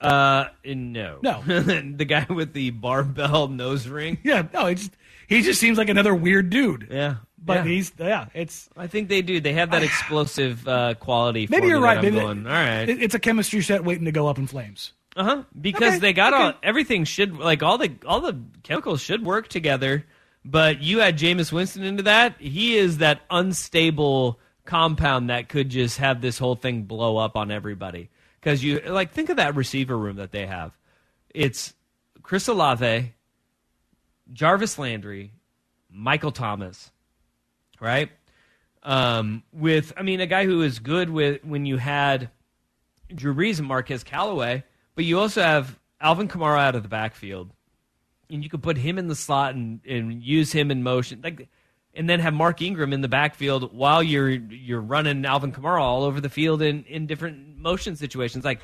Uh, 0.01 0.45
no, 0.65 1.19
No. 1.21 1.41
the 1.45 2.03
guy 2.05 2.25
with 2.29 2.53
the 2.53 2.71
barbell 2.71 3.47
nose 3.49 3.87
ring. 3.87 4.17
Yeah, 4.23 4.47
no, 4.55 4.65
it's 4.65 4.89
he 5.27 5.43
just 5.43 5.59
seems 5.59 5.77
like 5.77 5.89
another 5.89 6.15
weird 6.15 6.49
dude. 6.49 6.87
Yeah, 6.89 7.17
But 7.45 7.57
yeah. 7.57 7.63
he's 7.65 7.91
yeah, 7.99 8.25
it's 8.33 8.69
I 8.77 8.87
think 8.87 9.09
they 9.09 9.21
do. 9.21 9.39
They 9.41 9.53
have 9.53 9.71
that 9.71 9.83
explosive 9.83 10.65
uh, 10.67 10.93
quality. 10.95 11.47
maybe 11.49 11.67
you're 11.67 11.81
right. 11.81 12.01
Maybe 12.01 12.17
going, 12.19 12.45
all 12.47 12.53
right. 12.53 12.87
it- 12.87 13.01
it's 13.01 13.15
a 13.15 13.19
chemistry 13.19 13.61
set 13.61 13.83
waiting 13.83 14.05
to 14.05 14.11
go 14.11 14.27
up 14.27 14.37
in 14.37 14.47
flames. 14.47 14.93
Uh 15.15 15.23
huh. 15.23 15.43
Because 15.59 15.93
Okay, 15.95 15.99
they 15.99 16.13
got 16.13 16.33
all 16.33 16.53
everything 16.63 17.03
should 17.03 17.37
like 17.37 17.61
all 17.61 17.77
the 17.77 17.91
all 18.05 18.21
the 18.21 18.39
chemicals 18.63 19.01
should 19.01 19.23
work 19.25 19.47
together. 19.47 20.05
But 20.45 20.81
you 20.81 21.01
add 21.01 21.17
Jameis 21.17 21.51
Winston 21.51 21.83
into 21.83 22.03
that, 22.03 22.35
he 22.39 22.75
is 22.75 22.97
that 22.97 23.21
unstable 23.29 24.39
compound 24.65 25.29
that 25.29 25.49
could 25.49 25.69
just 25.69 25.97
have 25.99 26.19
this 26.21 26.37
whole 26.37 26.55
thing 26.55 26.83
blow 26.83 27.17
up 27.17 27.35
on 27.37 27.51
everybody. 27.51 28.09
Because 28.39 28.63
you 28.63 28.79
like 28.87 29.11
think 29.11 29.29
of 29.29 29.37
that 29.37 29.55
receiver 29.55 29.97
room 29.97 30.15
that 30.17 30.31
they 30.31 30.45
have. 30.47 30.71
It's 31.33 31.73
Chris 32.23 32.47
Olave, 32.47 33.13
Jarvis 34.31 34.77
Landry, 34.79 35.31
Michael 35.89 36.31
Thomas, 36.31 36.91
right? 37.83 38.09
Um, 38.81 39.43
with 39.51 39.93
I 39.95 40.01
mean 40.01 40.21
a 40.21 40.25
guy 40.25 40.45
who 40.45 40.61
is 40.61 40.79
good 40.79 41.09
with 41.09 41.43
when 41.43 41.65
you 41.65 41.77
had 41.77 42.29
Drew 43.13 43.35
Brees 43.35 43.59
and 43.59 43.67
Marquez 43.67 44.03
Callaway, 44.03 44.63
but 44.95 45.05
you 45.05 45.19
also 45.19 45.41
have 45.41 45.77
Alvin 46.01 46.27
Kamara 46.27 46.59
out 46.59 46.75
of 46.75 46.83
the 46.83 46.89
backfield, 46.89 47.51
and 48.29 48.43
you 48.43 48.49
could 48.49 48.63
put 48.63 48.77
him 48.77 48.97
in 48.97 49.07
the 49.07 49.15
slot 49.15 49.55
and, 49.55 49.81
and 49.85 50.23
use 50.23 50.51
him 50.51 50.71
in 50.71 50.83
motion, 50.83 51.21
like, 51.23 51.47
and 51.93 52.09
then 52.09 52.19
have 52.19 52.33
Mark 52.33 52.61
Ingram 52.61 52.93
in 52.93 53.01
the 53.01 53.07
backfield 53.07 53.73
while 53.73 54.01
you're 54.01 54.29
you're 54.29 54.81
running 54.81 55.25
Alvin 55.25 55.51
Kamara 55.51 55.81
all 55.81 56.03
over 56.03 56.19
the 56.19 56.29
field 56.29 56.61
in 56.61 56.83
in 56.85 57.05
different 57.05 57.57
motion 57.57 57.95
situations. 57.95 58.43
Like 58.43 58.61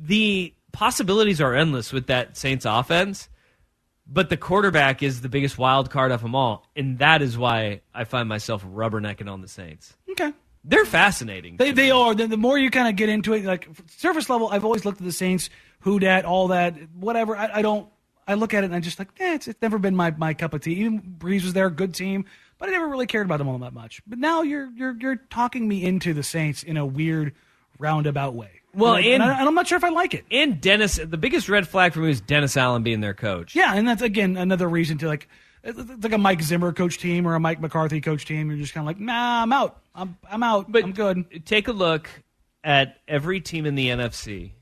the 0.00 0.52
possibilities 0.72 1.40
are 1.40 1.54
endless 1.54 1.92
with 1.92 2.08
that 2.08 2.36
Saints 2.36 2.64
offense. 2.64 3.28
But 4.08 4.28
the 4.28 4.36
quarterback 4.36 5.02
is 5.02 5.20
the 5.20 5.28
biggest 5.28 5.58
wild 5.58 5.90
card 5.90 6.12
of 6.12 6.22
them 6.22 6.34
all, 6.34 6.64
and 6.76 6.98
that 6.98 7.22
is 7.22 7.36
why 7.36 7.80
I 7.92 8.04
find 8.04 8.28
myself 8.28 8.64
rubbernecking 8.64 9.30
on 9.30 9.40
the 9.40 9.48
Saints. 9.48 9.96
Okay. 10.10 10.32
They're 10.62 10.84
fascinating. 10.84 11.56
They 11.56 11.72
they 11.72 11.90
are. 11.90 12.14
The, 12.14 12.26
the 12.26 12.36
more 12.36 12.58
you 12.58 12.70
kind 12.70 12.88
of 12.88 12.96
get 12.96 13.08
into 13.08 13.34
it, 13.34 13.44
like 13.44 13.68
surface 13.88 14.28
level, 14.28 14.48
I've 14.48 14.64
always 14.64 14.84
looked 14.84 15.00
at 15.00 15.04
the 15.04 15.12
Saints, 15.12 15.48
who 15.80 16.00
dat, 16.00 16.24
all 16.24 16.48
that, 16.48 16.74
whatever. 16.94 17.36
I, 17.36 17.58
I 17.58 17.62
don't. 17.62 17.88
I 18.28 18.34
look 18.34 18.54
at 18.54 18.64
it 18.64 18.66
and 18.66 18.74
I'm 18.74 18.82
just 18.82 18.98
like, 18.98 19.08
eh, 19.20 19.34
it's, 19.34 19.46
it's 19.46 19.62
never 19.62 19.78
been 19.78 19.94
my, 19.94 20.10
my 20.10 20.34
cup 20.34 20.52
of 20.52 20.60
tea. 20.60 20.72
Even 20.80 21.00
Brees 21.00 21.44
was 21.44 21.52
there, 21.52 21.70
good 21.70 21.94
team, 21.94 22.24
but 22.58 22.68
I 22.68 22.72
never 22.72 22.88
really 22.88 23.06
cared 23.06 23.26
about 23.26 23.38
them 23.38 23.46
all 23.46 23.58
that 23.58 23.72
much. 23.72 24.02
But 24.06 24.18
now 24.18 24.42
you're 24.42 24.70
you're 24.72 24.96
you're 24.98 25.16
talking 25.16 25.68
me 25.68 25.84
into 25.84 26.12
the 26.12 26.24
Saints 26.24 26.62
in 26.62 26.76
a 26.76 26.84
weird 26.84 27.34
roundabout 27.78 28.34
way. 28.34 28.62
Well, 28.76 28.96
and, 28.96 29.06
and- 29.06 29.22
I, 29.22 29.44
I'm 29.44 29.54
not 29.54 29.66
sure 29.66 29.76
if 29.78 29.84
I 29.84 29.88
like 29.88 30.14
it. 30.14 30.24
And 30.30 30.60
Dennis, 30.60 30.96
the 31.02 31.16
biggest 31.16 31.48
red 31.48 31.66
flag 31.66 31.92
for 31.94 32.00
me 32.00 32.10
is 32.10 32.20
Dennis 32.20 32.56
Allen 32.56 32.82
being 32.82 33.00
their 33.00 33.14
coach. 33.14 33.54
Yeah, 33.54 33.74
and 33.74 33.88
that's 33.88 34.02
again 34.02 34.36
another 34.36 34.68
reason 34.68 34.98
to 34.98 35.06
like. 35.08 35.28
It's 35.64 36.04
like 36.04 36.12
a 36.12 36.18
Mike 36.18 36.42
Zimmer 36.42 36.72
coach 36.72 36.98
team 36.98 37.26
or 37.26 37.34
a 37.34 37.40
Mike 37.40 37.60
McCarthy 37.60 38.00
coach 38.00 38.24
team. 38.24 38.50
You're 38.50 38.58
just 38.58 38.72
kind 38.72 38.84
of 38.84 38.86
like, 38.86 39.00
nah, 39.00 39.42
I'm 39.42 39.52
out. 39.52 39.80
I'm 39.96 40.16
I'm 40.30 40.42
out. 40.44 40.70
But 40.70 40.84
I'm 40.84 40.92
good. 40.92 41.44
Take 41.44 41.66
a 41.66 41.72
look 41.72 42.08
at 42.62 42.98
every 43.08 43.40
team 43.40 43.66
in 43.66 43.74
the 43.74 43.88
NFC, 43.88 44.52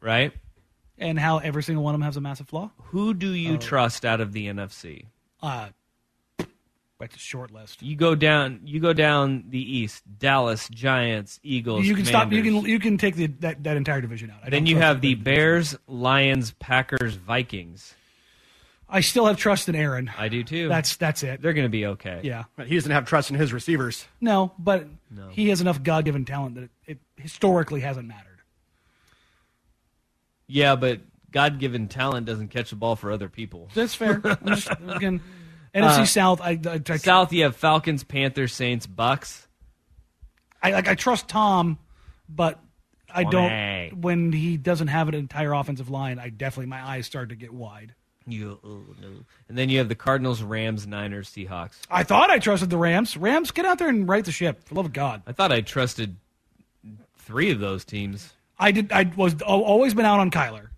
right? 0.00 0.32
And 0.96 1.18
how 1.18 1.38
every 1.38 1.62
single 1.62 1.84
one 1.84 1.94
of 1.94 2.00
them 2.00 2.04
has 2.06 2.16
a 2.16 2.20
massive 2.22 2.48
flaw. 2.48 2.70
Who 2.84 3.12
do 3.12 3.32
you 3.34 3.58
trust 3.58 4.04
out 4.06 4.20
of 4.22 4.32
the 4.32 4.46
NFC? 4.46 5.06
Uh, 5.42 5.68
back 7.04 7.12
to 7.12 7.18
short 7.18 7.50
list. 7.50 7.82
You 7.82 7.96
go 7.96 8.14
down. 8.14 8.60
You 8.64 8.80
go 8.80 8.94
down 8.94 9.44
the 9.50 9.58
East. 9.60 10.02
Dallas 10.18 10.68
Giants, 10.70 11.38
Eagles. 11.42 11.84
you 11.86 11.94
can 11.94 12.06
stop. 12.06 12.32
You 12.32 12.42
can 12.42 12.64
you 12.64 12.78
can 12.78 12.96
take 12.96 13.14
the, 13.14 13.26
that 13.40 13.62
that 13.64 13.76
entire 13.76 14.00
division 14.00 14.30
out. 14.30 14.38
I 14.42 14.48
Then 14.48 14.62
don't 14.62 14.66
you 14.68 14.78
have 14.78 15.02
the 15.02 15.14
that. 15.14 15.22
Bears, 15.24 15.76
Lions, 15.86 16.52
Packers, 16.52 17.16
Vikings. 17.16 17.94
I 18.88 19.00
still 19.00 19.26
have 19.26 19.36
trust 19.36 19.68
in 19.68 19.74
Aaron. 19.74 20.10
I 20.16 20.28
do 20.28 20.42
too. 20.44 20.68
That's 20.68 20.96
that's 20.96 21.22
it. 21.22 21.42
They're 21.42 21.52
going 21.52 21.66
to 21.66 21.70
be 21.70 21.84
okay. 21.86 22.20
Yeah. 22.22 22.44
But 22.56 22.68
he 22.68 22.74
doesn't 22.76 22.90
have 22.92 23.04
trust 23.04 23.28
in 23.28 23.36
his 23.36 23.52
receivers. 23.52 24.06
No, 24.22 24.52
but 24.58 24.86
No. 25.10 25.28
he 25.28 25.50
has 25.50 25.60
enough 25.60 25.82
God 25.82 26.06
given 26.06 26.24
talent 26.24 26.54
that 26.54 26.64
it, 26.64 26.70
it 26.86 26.98
historically 27.16 27.80
hasn't 27.80 28.08
mattered. 28.08 28.38
Yeah, 30.46 30.76
but 30.76 31.00
God 31.30 31.58
given 31.58 31.88
talent 31.88 32.24
doesn't 32.26 32.48
catch 32.48 32.70
the 32.70 32.76
ball 32.76 32.96
for 32.96 33.10
other 33.12 33.28
people. 33.28 33.68
That's 33.74 33.94
fair. 33.94 34.22
I'm 34.24 34.46
just- 34.54 34.70
again, 34.88 35.20
NFC 35.74 36.00
Uh, 36.00 36.04
South. 36.06 36.40
I, 36.40 36.58
I, 36.66 36.80
I 36.88 36.96
South, 36.96 37.32
you 37.32 37.44
have 37.44 37.56
Falcons, 37.56 38.04
Panthers, 38.04 38.52
Saints, 38.52 38.86
Bucks. 38.86 39.46
I 40.62 40.70
like 40.70 40.88
I 40.88 40.94
trust 40.94 41.28
Tom, 41.28 41.78
but 42.28 42.58
I 43.12 43.24
don't 43.24 44.00
when 44.00 44.32
he 44.32 44.56
doesn't 44.56 44.88
have 44.88 45.08
an 45.08 45.14
entire 45.14 45.52
offensive 45.52 45.90
line. 45.90 46.18
I 46.18 46.30
definitely 46.30 46.66
my 46.66 46.82
eyes 46.82 47.06
start 47.06 47.28
to 47.30 47.34
get 47.34 47.52
wide. 47.52 47.94
You, 48.26 48.58
oh, 48.64 48.82
no. 49.02 49.08
And 49.50 49.58
then 49.58 49.68
you 49.68 49.76
have 49.78 49.90
the 49.90 49.94
Cardinals, 49.94 50.42
Rams, 50.42 50.86
Niners, 50.86 51.28
Seahawks. 51.28 51.76
I 51.90 52.04
thought 52.04 52.30
I 52.30 52.38
trusted 52.38 52.70
the 52.70 52.78
Rams. 52.78 53.18
Rams, 53.18 53.50
get 53.50 53.66
out 53.66 53.78
there 53.78 53.90
and 53.90 54.08
right 54.08 54.24
the 54.24 54.32
ship. 54.32 54.64
For 54.64 54.74
love 54.76 54.86
of 54.86 54.94
God, 54.94 55.22
I 55.26 55.32
thought 55.32 55.52
I 55.52 55.60
trusted 55.60 56.16
three 57.18 57.50
of 57.50 57.60
those 57.60 57.84
teams. 57.84 58.32
I 58.58 58.70
did. 58.72 58.92
I 58.92 59.12
was 59.16 59.42
always 59.42 59.92
been 59.92 60.06
out 60.06 60.20
on 60.20 60.30
Kyler. 60.30 60.68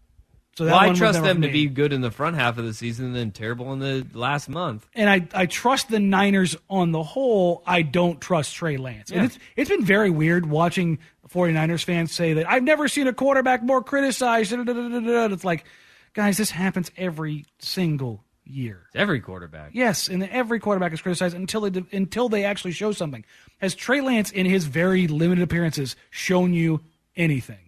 So 0.57 0.65
well, 0.65 0.75
I 0.75 0.93
trust 0.95 1.23
them 1.23 1.43
to 1.43 1.49
be 1.53 1.67
good 1.67 1.93
in 1.93 2.01
the 2.01 2.11
front 2.11 2.37
half 2.37 2.57
of 2.57 2.65
the 2.65 2.73
season 2.73 3.07
and 3.07 3.15
then 3.15 3.31
terrible 3.31 3.73
in 3.75 3.79
the 3.79 4.07
last 4.15 4.49
month. 4.49 4.87
and 4.95 5.11
I, 5.11 5.29
I 5.35 5.45
trust 5.47 5.91
the 5.91 6.01
Niners 6.01 6.57
on 6.71 6.93
the 6.93 7.03
whole. 7.03 7.63
I 7.67 7.83
don't 7.83 8.21
trust 8.23 8.55
Trey 8.55 8.79
Lance. 8.79 9.11
Yeah. 9.11 9.19
And 9.19 9.27
it's 9.27 9.39
it's 9.55 9.69
been 9.71 9.85
very 9.85 10.09
weird 10.09 10.47
watching 10.47 10.99
49ers 11.29 11.85
fans 11.85 12.11
say 12.13 12.33
that 12.35 12.49
I've 12.51 12.63
never 12.63 12.89
seen 12.89 13.07
a 13.07 13.13
quarterback 13.13 13.63
more 13.63 13.83
criticized. 13.83 14.53
It's 14.57 15.45
like, 15.45 15.65
guys, 16.15 16.39
this 16.39 16.51
happens 16.51 16.91
every 16.97 17.45
single 17.59 18.25
year. 18.45 18.85
It's 18.87 18.97
every 18.97 19.21
quarterback. 19.21 19.73
Yes, 19.75 20.09
and 20.09 20.23
every 20.25 20.59
quarterback 20.61 20.93
is 20.95 21.03
criticized 21.03 21.37
until 21.37 21.69
they 21.69 21.85
until 21.93 22.29
they 22.31 22.45
actually 22.45 22.73
show 22.73 22.93
something. 22.93 23.25
Has 23.59 23.75
Trey 23.75 24.01
Lance 24.01 24.31
in 24.31 24.47
his 24.47 24.65
very 24.65 25.07
limited 25.07 25.43
appearances 25.43 25.97
shown 26.11 26.55
you 26.55 26.81
anything? 27.15 27.59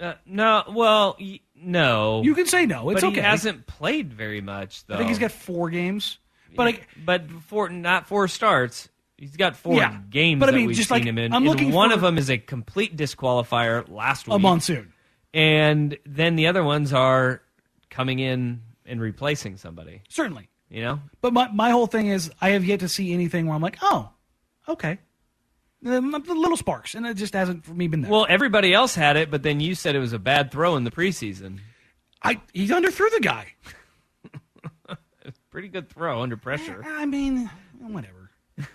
Uh, 0.00 0.14
no, 0.26 0.64
well, 0.70 1.16
y- 1.20 1.38
no. 1.62 2.22
You 2.22 2.34
can 2.34 2.46
say 2.46 2.66
no. 2.66 2.90
It's 2.90 3.00
but 3.00 3.08
okay. 3.08 3.16
he 3.16 3.20
hasn't 3.22 3.66
played 3.66 4.12
very 4.12 4.40
much, 4.40 4.86
though. 4.86 4.94
I 4.94 4.98
think 4.98 5.08
he's 5.08 5.18
got 5.18 5.32
four 5.32 5.70
games. 5.70 6.18
But 6.54 6.68
I, 6.68 6.80
but 7.04 7.30
four, 7.46 7.68
not 7.70 8.06
four 8.06 8.28
starts. 8.28 8.88
He's 9.16 9.36
got 9.36 9.56
four 9.56 9.74
Yeah, 9.74 9.98
games 10.10 10.40
but 10.40 10.48
I 10.48 10.52
that 10.52 10.58
mean, 10.58 10.66
we've 10.66 10.76
just 10.76 10.88
seen 10.88 10.96
like, 10.98 11.04
him 11.04 11.16
in. 11.16 11.32
I'm 11.32 11.42
and 11.42 11.46
looking 11.46 11.70
one 11.72 11.90
for- 11.90 11.94
of 11.94 12.00
them 12.00 12.18
is 12.18 12.28
a 12.28 12.38
complete 12.38 12.96
disqualifier 12.96 13.88
last 13.88 14.26
week. 14.26 14.34
a 14.34 14.38
monsoon. 14.38 14.92
And 15.32 15.96
then 16.04 16.36
the 16.36 16.48
other 16.48 16.62
ones 16.62 16.92
are 16.92 17.40
coming 17.88 18.18
in 18.18 18.62
and 18.84 19.00
replacing 19.00 19.56
somebody. 19.56 20.02
Certainly. 20.08 20.48
You 20.68 20.82
know? 20.82 21.00
But 21.20 21.32
my, 21.32 21.48
my 21.52 21.70
whole 21.70 21.86
thing 21.86 22.08
is 22.08 22.30
I 22.40 22.50
have 22.50 22.64
yet 22.64 22.80
to 22.80 22.88
see 22.88 23.12
anything 23.14 23.46
where 23.46 23.54
I'm 23.54 23.62
like, 23.62 23.78
oh, 23.80 24.10
okay. 24.68 24.98
The 25.82 26.00
little 26.00 26.56
sparks, 26.56 26.94
and 26.94 27.04
it 27.06 27.14
just 27.14 27.34
hasn't 27.34 27.64
for 27.64 27.72
me 27.74 27.88
been 27.88 28.02
there. 28.02 28.10
Well, 28.10 28.24
everybody 28.28 28.72
else 28.72 28.94
had 28.94 29.16
it, 29.16 29.30
but 29.30 29.42
then 29.42 29.58
you 29.60 29.74
said 29.74 29.96
it 29.96 29.98
was 29.98 30.12
a 30.12 30.18
bad 30.18 30.52
throw 30.52 30.76
in 30.76 30.84
the 30.84 30.90
preseason. 30.92 31.58
I 32.22 32.40
he's 32.52 32.70
underthrew 32.70 33.10
the 33.10 33.20
guy. 33.20 33.48
Pretty 35.50 35.68
good 35.68 35.90
throw 35.90 36.22
under 36.22 36.36
pressure. 36.36 36.82
Eh, 36.84 36.88
I 36.88 37.04
mean, 37.06 37.50
whatever. 37.80 38.30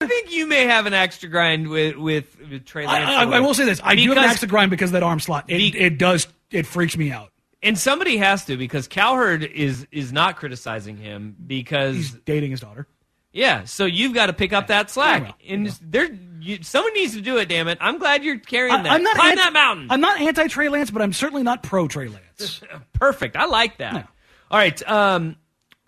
I 0.00 0.06
think 0.06 0.32
you 0.32 0.46
may 0.46 0.64
have 0.66 0.86
an 0.86 0.94
extra 0.94 1.28
grind 1.28 1.68
with 1.68 1.96
with, 1.96 2.36
with 2.50 2.64
Trey 2.64 2.84
I, 2.86 2.92
Lance. 3.04 3.32
I, 3.32 3.36
I 3.36 3.40
will 3.40 3.54
say 3.54 3.64
this: 3.64 3.80
I 3.82 3.94
do 3.96 4.08
have 4.08 4.16
an 4.16 4.22
Because- 4.24 4.40
to 4.40 4.46
grind 4.46 4.70
because 4.70 4.90
of 4.90 4.94
that 4.94 5.02
arm 5.02 5.20
slot. 5.20 5.44
It, 5.48 5.58
Be- 5.72 5.78
it 5.78 5.98
does. 5.98 6.26
It 6.50 6.66
freaks 6.66 6.96
me 6.96 7.10
out. 7.12 7.30
and 7.62 7.76
somebody 7.76 8.16
has 8.16 8.44
to 8.46 8.56
because 8.56 8.88
Cowherd 8.88 9.42
is 9.44 9.86
is 9.92 10.12
not 10.12 10.36
criticizing 10.36 10.96
him 10.96 11.36
because 11.46 11.96
He's 11.96 12.12
dating 12.24 12.52
his 12.52 12.60
daughter. 12.60 12.86
Yeah. 13.32 13.64
So 13.64 13.84
you've 13.84 14.14
got 14.14 14.26
to 14.26 14.32
pick 14.32 14.52
up 14.52 14.68
that 14.68 14.90
slack, 14.90 15.34
and 15.46 15.66
there 15.82 16.08
you, 16.40 16.62
someone 16.62 16.94
needs 16.94 17.14
to 17.14 17.20
do 17.20 17.36
it. 17.38 17.48
Damn 17.48 17.68
it! 17.68 17.78
I'm 17.80 17.98
glad 17.98 18.24
you're 18.24 18.38
carrying 18.38 18.74
I, 18.74 18.82
that. 18.82 18.92
am 18.92 19.02
not 19.02 19.14
Climb 19.16 19.30
anti- 19.30 19.42
that 19.42 19.52
mountain. 19.52 19.86
I'm 19.90 20.00
not 20.00 20.20
anti 20.20 20.46
Trey 20.46 20.68
Lance, 20.68 20.90
but 20.90 21.02
I'm 21.02 21.12
certainly 21.12 21.42
not 21.42 21.62
pro 21.62 21.88
Trey 21.88 22.08
Lance. 22.08 22.60
Perfect. 22.92 23.36
I 23.36 23.46
like 23.46 23.78
that. 23.78 24.08
All 24.50 24.58
right. 24.58 24.88
Um, 24.88 25.36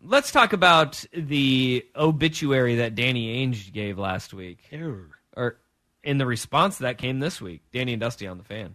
let's 0.03 0.33
talk 0.33 0.53
about 0.53 1.05
the 1.12 1.87
obituary 1.96 2.76
that 2.76 2.94
Danny 2.94 3.46
Ainge 3.46 3.72
gave 3.72 3.98
last 3.98 4.35
week. 4.35 4.61
Or 5.37 5.59
in 6.03 6.18
the 6.18 6.26
response 6.26 6.79
that 6.79 6.98
came 6.98 7.20
this 7.20 7.40
week. 7.40 7.62
Danny 7.72 7.92
and 7.92 8.00
Dusty 8.00 8.26
on 8.26 8.38
the 8.38 8.44
fan. 8.44 8.74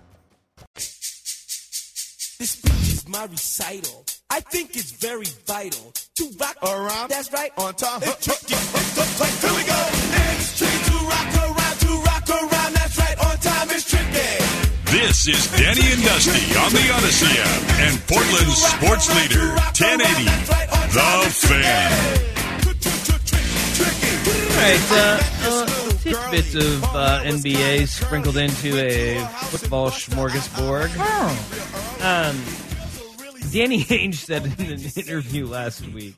This 2.41 2.57
speech 2.57 2.97
is 2.97 3.07
my 3.07 3.25
recital. 3.25 4.03
I 4.31 4.39
think 4.39 4.75
it's 4.75 4.93
very 4.93 5.29
vital 5.45 5.93
to 5.93 6.23
rock 6.41 6.57
around. 6.63 7.09
That's 7.11 7.31
right. 7.31 7.51
On 7.59 7.71
time. 7.75 8.01
It's 8.01 8.25
tricky. 8.25 8.57
It's 8.57 8.95
the 8.97 9.05
place. 9.13 9.41
Here 9.45 9.53
we 9.53 9.63
go. 9.69 9.77
It's 10.33 10.57
tricky 10.57 10.81
to 10.89 10.97
rock 11.05 11.29
around. 11.37 11.77
To 11.85 11.91
rock 12.01 12.25
around. 12.33 12.73
That's 12.73 12.97
right. 12.97 13.17
On 13.29 13.37
time. 13.45 13.67
It's 13.69 13.85
tricky. 13.85 14.41
This 14.89 15.27
is 15.29 15.53
Danny 15.53 15.85
and 15.93 16.01
Dusty 16.01 16.41
on 16.57 16.73
the 16.73 16.81
Odyssey 16.97 17.29
app 17.29 17.61
and 17.85 17.93
Portland's 18.09 18.57
sports 18.57 19.05
leader, 19.13 19.53
1080, 19.77 20.25
The 20.97 21.29
Fan. 21.45 22.01
All 24.49 24.65
right. 24.65 24.81
Uh, 24.89 25.21
uh, 25.45 25.80
tidbits 26.01 26.55
of 26.55 26.83
uh, 26.95 27.21
NBA 27.23 27.87
sprinkled 27.87 28.35
into 28.35 28.75
a 28.75 29.23
football 29.51 29.91
smorgasbord. 29.91 30.89
Um, 32.01 32.35
Danny 33.51 33.83
Ainge 33.83 34.15
said 34.15 34.45
in 34.59 34.71
an 34.71 34.81
interview 34.95 35.45
last 35.45 35.87
week 35.89 36.15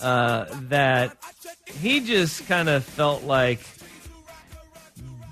uh, 0.00 0.46
that 0.68 1.18
he 1.66 2.00
just 2.00 2.46
kind 2.46 2.70
of 2.70 2.84
felt 2.84 3.24
like 3.24 3.60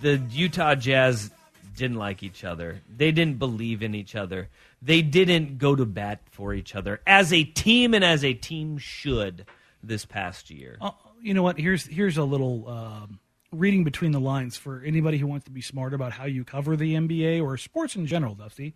the 0.03 0.21
Utah 0.31 0.75
Jazz 0.75 1.31
didn't 1.75 1.97
like 1.97 2.23
each 2.23 2.45
other. 2.45 2.83
They 2.95 3.13
didn't 3.13 3.39
believe 3.39 3.83
in 3.83 3.95
each 3.95 4.15
other. 4.15 4.49
They 4.83 5.01
didn't 5.01 5.57
go 5.57 5.75
to 5.75 5.87
bat 5.87 6.21
for 6.33 6.53
each 6.53 6.77
other 6.77 7.01
as 7.07 7.33
a 7.33 7.45
team 7.45 7.95
and 7.95 8.05
as 8.05 8.25
a 8.25 8.35
team 8.35 8.77
should 8.77 9.47
this 9.83 10.05
past 10.05 10.51
year. 10.51 10.77
Uh, 10.83 10.91
you 11.23 11.33
know 11.33 11.43
what? 11.43 11.59
Here's 11.59 11.87
here's 11.87 12.19
a 12.19 12.25
little 12.25 12.69
um, 12.69 13.19
reading 13.53 13.83
between 13.85 14.13
the 14.13 14.21
lines 14.21 14.57
for 14.57 14.83
anybody 14.85 15.19
who 15.19 15.27
wants 15.27 15.45
to 15.47 15.51
be 15.51 15.61
smart 15.61 15.93
about 15.95 16.13
how 16.13 16.25
you 16.25 16.45
cover 16.45 16.77
the 16.77 16.95
NBA 16.95 17.43
or 17.43 17.57
sports 17.57 17.97
in 17.97 18.07
general. 18.07 18.35
Dusty, 18.35 18.75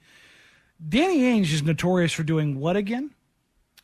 Danny 0.87 1.21
Ainge 1.23 1.53
is 1.53 1.63
notorious 1.63 2.13
for 2.13 2.25
doing 2.25 2.59
what 2.59 2.77
again? 2.77 3.11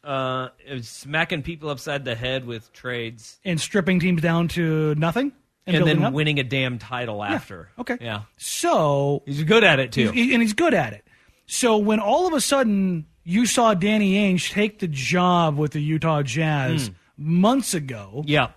Uh, 0.02 0.48
smacking 0.80 1.42
people 1.42 1.68
upside 1.68 2.04
the 2.06 2.14
head 2.14 2.46
with 2.46 2.72
trades 2.72 3.38
And 3.44 3.60
stripping 3.60 4.00
teams 4.00 4.22
down 4.22 4.48
to 4.48 4.94
nothing 4.94 5.32
and, 5.66 5.76
building 5.76 5.96
then 5.98 6.06
up? 6.06 6.12
winning 6.14 6.38
a 6.40 6.42
damn 6.42 6.78
title 6.78 7.22
after. 7.22 7.68
Okay. 7.78 7.98
Yeah. 8.00 8.22
So 8.38 9.22
He's 9.26 9.42
good 9.44 9.62
at 9.62 9.78
it 9.78 9.92
too. 9.92 10.10
He's- 10.10 10.32
and 10.32 10.42
he's 10.42 10.54
good 10.54 10.72
at 10.74 10.94
it. 10.94 11.04
So 11.46 11.76
when 11.76 12.00
all 12.00 12.26
of 12.26 12.32
a 12.32 12.40
sudden 12.40 13.06
you 13.24 13.44
saw 13.44 13.74
Danny 13.74 14.14
Ainge 14.14 14.50
take 14.50 14.78
the 14.78 14.88
job 14.88 15.58
with 15.58 15.72
the 15.72 15.82
Utah 15.82 16.22
Jazz 16.22 16.88
Hmm. 16.88 16.94
months 17.40 17.74
ago, 17.74 18.24
yeah, 18.26 18.48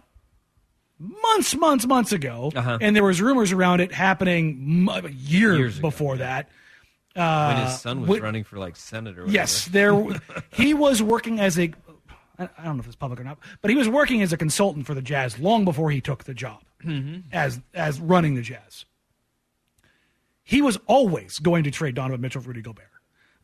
months, 0.99 1.55
months, 1.55 1.85
months 1.85 2.11
ago, 2.11 2.51
Uh-huh. 2.55 2.77
and 2.81 2.95
there 2.95 3.03
was 3.03 3.21
rumors 3.21 3.51
around 3.51 3.79
it 3.81 3.91
happening 3.91 4.87
m- 4.89 5.05
years, 5.13 5.57
Years 5.59 5.77
ago, 5.79 5.89
before 5.89 6.17
that. 6.17 6.49
when 7.13 7.23
Uh, 7.25 7.65
his 7.69 7.79
son 7.81 8.01
was 8.01 8.07
wi- 8.07 8.23
running 8.23 8.43
for 8.43 8.57
like 8.57 8.75
senator. 8.75 9.23
or 9.23 9.27
Yes, 9.27 9.65
there. 9.65 9.93
he 10.51 10.73
was 10.73 11.01
working 11.01 11.39
as 11.39 11.59
a. 11.59 11.71
I 12.39 12.47
don't 12.63 12.77
know 12.77 12.79
if 12.81 12.87
it's 12.87 12.95
public 12.95 13.19
or 13.19 13.23
not, 13.23 13.37
but 13.61 13.69
he 13.69 13.77
was 13.77 13.87
working 13.87 14.21
as 14.23 14.33
a 14.33 14.37
consultant 14.37 14.87
for 14.87 14.95
the 14.95 15.01
Jazz 15.03 15.37
long 15.37 15.65
before 15.65 15.91
he 15.91 16.01
took 16.01 16.23
the 16.23 16.33
job 16.33 16.63
Mhm. 16.83 17.23
as 17.31 17.59
as 17.75 17.99
running 17.99 18.33
the 18.35 18.41
Jazz. 18.41 18.85
He 20.43 20.61
was 20.61 20.77
always 20.87 21.37
going 21.39 21.63
to 21.65 21.71
trade 21.71 21.95
Donovan 21.95 22.21
Mitchell 22.21 22.41
for 22.41 22.47
Rudy 22.49 22.61
Gobert. 22.61 22.87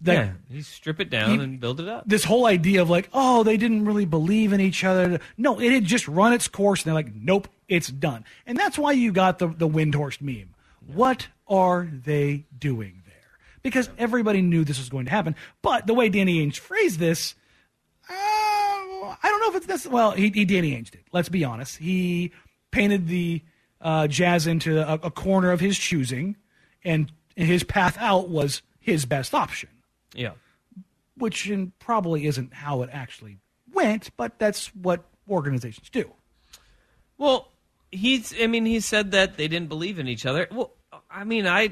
That- 0.01 0.13
yeah, 0.13 0.31
you 0.49 0.61
strip 0.61 0.99
it 0.99 1.09
down 1.09 1.31
he- 1.31 1.43
and 1.43 1.59
build 1.59 1.79
it 1.79 1.87
up. 1.87 2.03
This 2.07 2.23
whole 2.23 2.45
idea 2.45 2.81
of 2.81 2.89
like, 2.89 3.09
oh, 3.13 3.43
they 3.43 3.57
didn't 3.57 3.85
really 3.85 4.05
believe 4.05 4.53
in 4.53 4.61
each 4.61 4.83
other. 4.83 5.19
No, 5.37 5.59
it 5.59 5.71
had 5.71 5.83
just 5.85 6.07
run 6.07 6.33
its 6.33 6.47
course, 6.47 6.81
and 6.81 6.87
they're 6.87 6.93
like, 6.93 7.13
nope, 7.13 7.47
it's 7.67 7.89
done. 7.89 8.23
And 8.45 8.57
that's 8.57 8.77
why 8.77 8.93
you 8.93 9.11
got 9.11 9.39
the 9.39 9.47
the 9.47 9.67
Windhorst 9.67 10.21
meme. 10.21 10.55
What 10.85 11.27
are 11.47 11.87
they 11.91 12.45
doing 12.57 13.01
there? 13.05 13.15
because 13.61 13.89
everybody 13.97 14.41
knew 14.41 14.63
this 14.63 14.79
was 14.79 14.89
going 14.89 15.05
to 15.05 15.11
happen. 15.11 15.35
But 15.61 15.85
the 15.85 15.93
way 15.93 16.09
Danny 16.09 16.45
Ainge 16.45 16.57
phrased 16.57 16.97
this, 16.99 17.35
uh, 18.09 18.13
I 18.13 19.17
don't 19.23 19.41
know 19.41 19.49
if 19.49 19.55
it's 19.55 19.65
this. 19.65 19.87
Well, 19.87 20.11
he, 20.11 20.29
he 20.29 20.45
Danny 20.45 20.71
Ainge 20.71 20.91
did. 20.91 21.03
Let's 21.11 21.29
be 21.29 21.43
honest. 21.43 21.77
He 21.77 22.31
painted 22.71 23.07
the 23.07 23.41
uh, 23.81 24.07
Jazz 24.07 24.47
into 24.47 24.79
a, 24.79 24.95
a 25.07 25.11
corner 25.11 25.51
of 25.51 25.59
his 25.59 25.77
choosing, 25.77 26.37
and 26.83 27.11
his 27.35 27.63
path 27.63 27.97
out 27.99 28.29
was 28.29 28.61
his 28.79 29.05
best 29.05 29.33
option, 29.33 29.69
Yeah. 30.13 30.31
which 31.17 31.49
in, 31.49 31.71
probably 31.79 32.25
isn't 32.25 32.53
how 32.53 32.81
it 32.81 32.89
actually 32.91 33.37
went, 33.73 34.09
but 34.17 34.39
that's 34.39 34.67
what 34.75 35.03
organizations 35.29 35.89
do. 35.89 36.11
Well, 37.17 37.49
he's. 37.91 38.33
I 38.41 38.47
mean, 38.47 38.65
he 38.65 38.79
said 38.79 39.11
that 39.11 39.37
they 39.37 39.47
didn't 39.47 39.69
believe 39.69 39.99
in 39.99 40.07
each 40.07 40.25
other. 40.25 40.47
Well, 40.51 40.71
I 41.11 41.23
mean, 41.25 41.45
I, 41.45 41.71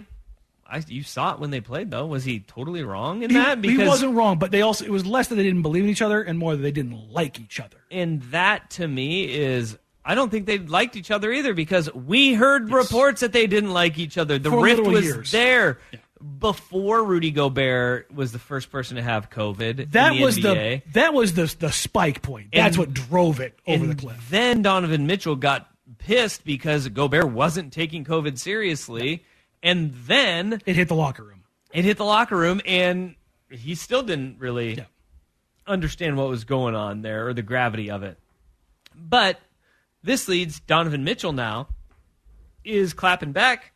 I 0.67 0.83
you 0.87 1.03
saw 1.03 1.33
it 1.33 1.39
when 1.39 1.49
they 1.51 1.61
played 1.61 1.89
though. 1.91 2.05
Was 2.05 2.23
he 2.25 2.41
totally 2.41 2.83
wrong 2.83 3.23
in 3.23 3.29
He, 3.29 3.35
that? 3.37 3.63
he 3.63 3.77
wasn't 3.77 4.15
wrong, 4.15 4.37
but 4.37 4.51
they 4.51 4.61
also 4.61 4.83
it 4.85 4.91
was 4.91 5.05
less 5.05 5.29
that 5.29 5.35
they 5.35 5.43
didn't 5.43 5.61
believe 5.61 5.83
in 5.85 5.89
each 5.89 6.01
other 6.01 6.21
and 6.21 6.37
more 6.37 6.55
that 6.55 6.61
they 6.61 6.71
didn't 6.71 7.11
like 7.11 7.39
each 7.39 7.59
other. 7.59 7.77
And 7.89 8.21
that 8.23 8.69
to 8.71 8.87
me 8.87 9.33
is. 9.33 9.77
I 10.09 10.15
don't 10.15 10.29
think 10.29 10.45
they 10.45 10.57
liked 10.59 10.95
each 10.95 11.11
other 11.11 11.33
either 11.33 11.53
because 11.53 11.93
we 11.93 12.33
heard 12.33 12.71
reports 12.71 13.19
that 13.19 13.33
they 13.33 13.45
didn't 13.45 13.73
like 13.73 13.97
each 13.97 14.17
other. 14.17 14.39
The 14.39 14.49
For 14.49 14.63
rift 14.63 14.83
was 14.83 15.03
years. 15.03 15.31
there 15.31 15.79
before 16.39 17.03
Rudy 17.03 17.31
Gobert 17.31 18.11
was 18.13 18.31
the 18.31 18.39
first 18.39 18.71
person 18.71 18.95
to 18.97 19.03
have 19.03 19.29
COVID. 19.29 19.91
That 19.91 20.13
in 20.13 20.17
the 20.19 20.23
was 20.23 20.37
NBA. 20.37 20.83
the 20.85 20.91
that 20.93 21.13
was 21.13 21.33
the 21.33 21.53
the 21.59 21.71
spike 21.71 22.21
point. 22.21 22.49
That's 22.53 22.75
And- 22.75 22.77
what 22.77 22.93
drove 22.93 23.39
it 23.39 23.57
over 23.67 23.85
the 23.87 23.95
cliff. 23.95 24.27
Then 24.29 24.61
Donovan 24.61 25.05
Mitchell 25.07 25.35
got 25.35 25.69
pissed 25.99 26.43
because 26.43 26.87
Gobert 26.89 27.31
wasn't 27.31 27.71
taking 27.73 28.03
COVID 28.03 28.37
seriously, 28.37 29.23
and 29.63 29.93
then 29.93 30.61
it 30.65 30.75
hit 30.75 30.87
the 30.87 30.95
locker 30.95 31.23
room. 31.23 31.43
It 31.73 31.85
hit 31.85 31.97
the 31.97 32.05
locker 32.05 32.35
room, 32.37 32.61
and 32.65 33.15
he 33.49 33.75
still 33.75 34.03
didn't 34.03 34.39
really 34.39 34.83
understand 35.65 36.17
what 36.17 36.29
was 36.29 36.43
going 36.45 36.75
on 36.75 37.01
there 37.01 37.27
or 37.27 37.33
the 37.33 37.41
gravity 37.41 37.89
of 37.91 38.03
it. 38.03 38.17
But 38.95 39.39
this 40.03 40.27
leads 40.27 40.59
Donovan 40.61 41.03
Mitchell 41.03 41.33
now 41.33 41.67
is 42.63 42.93
clapping 42.93 43.31
back 43.33 43.71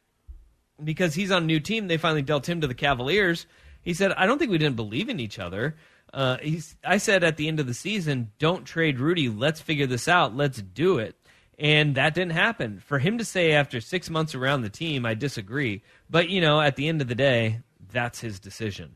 because 0.84 1.14
he's 1.14 1.32
on 1.32 1.44
a 1.44 1.46
new 1.46 1.60
team. 1.60 1.88
They 1.88 1.98
finally 1.98 2.22
dealt 2.22 2.48
him 2.48 2.62
to 2.62 2.68
the 2.68 2.74
Cavaliers. 2.74 3.46
He 3.82 3.94
said, 3.94 4.12
"I 4.14 4.26
don't 4.26 4.38
think 4.38 4.52
we 4.52 4.58
didn't 4.58 4.76
believe 4.76 5.10
in 5.10 5.20
each 5.20 5.40
other." 5.40 5.76
Uh, 6.14 6.38
he's, 6.42 6.76
I 6.84 6.98
said 6.98 7.24
at 7.24 7.38
the 7.38 7.48
end 7.48 7.60
of 7.60 7.68
the 7.68 7.74
season, 7.74 8.32
"Don't 8.40 8.66
trade 8.66 9.00
Rudy. 9.00 9.30
Let's 9.30 9.62
figure 9.62 9.88
this 9.88 10.08
out. 10.08 10.36
Let's 10.36 10.62
do 10.62 10.98
it." 10.98 11.16
And 11.58 11.96
that 11.96 12.16
didn't 12.16 12.32
happen. 12.34 12.80
For 12.80 12.98
him 12.98 13.20
to 13.20 13.26
say 13.26 13.52
after 13.52 13.80
six 13.82 14.10
months 14.10 14.34
around 14.34 14.62
the 14.62 14.70
team, 14.70 15.06
I 15.06 15.14
disagree. 15.14 15.84
But 16.10 16.30
you 16.30 16.42
know, 16.42 16.60
at 16.60 16.76
the 16.76 16.88
end 16.88 17.02
of 17.02 17.08
the 17.08 17.16
day, 17.16 17.60
that's 17.92 18.20
his 18.20 18.40
decision. 18.40 18.92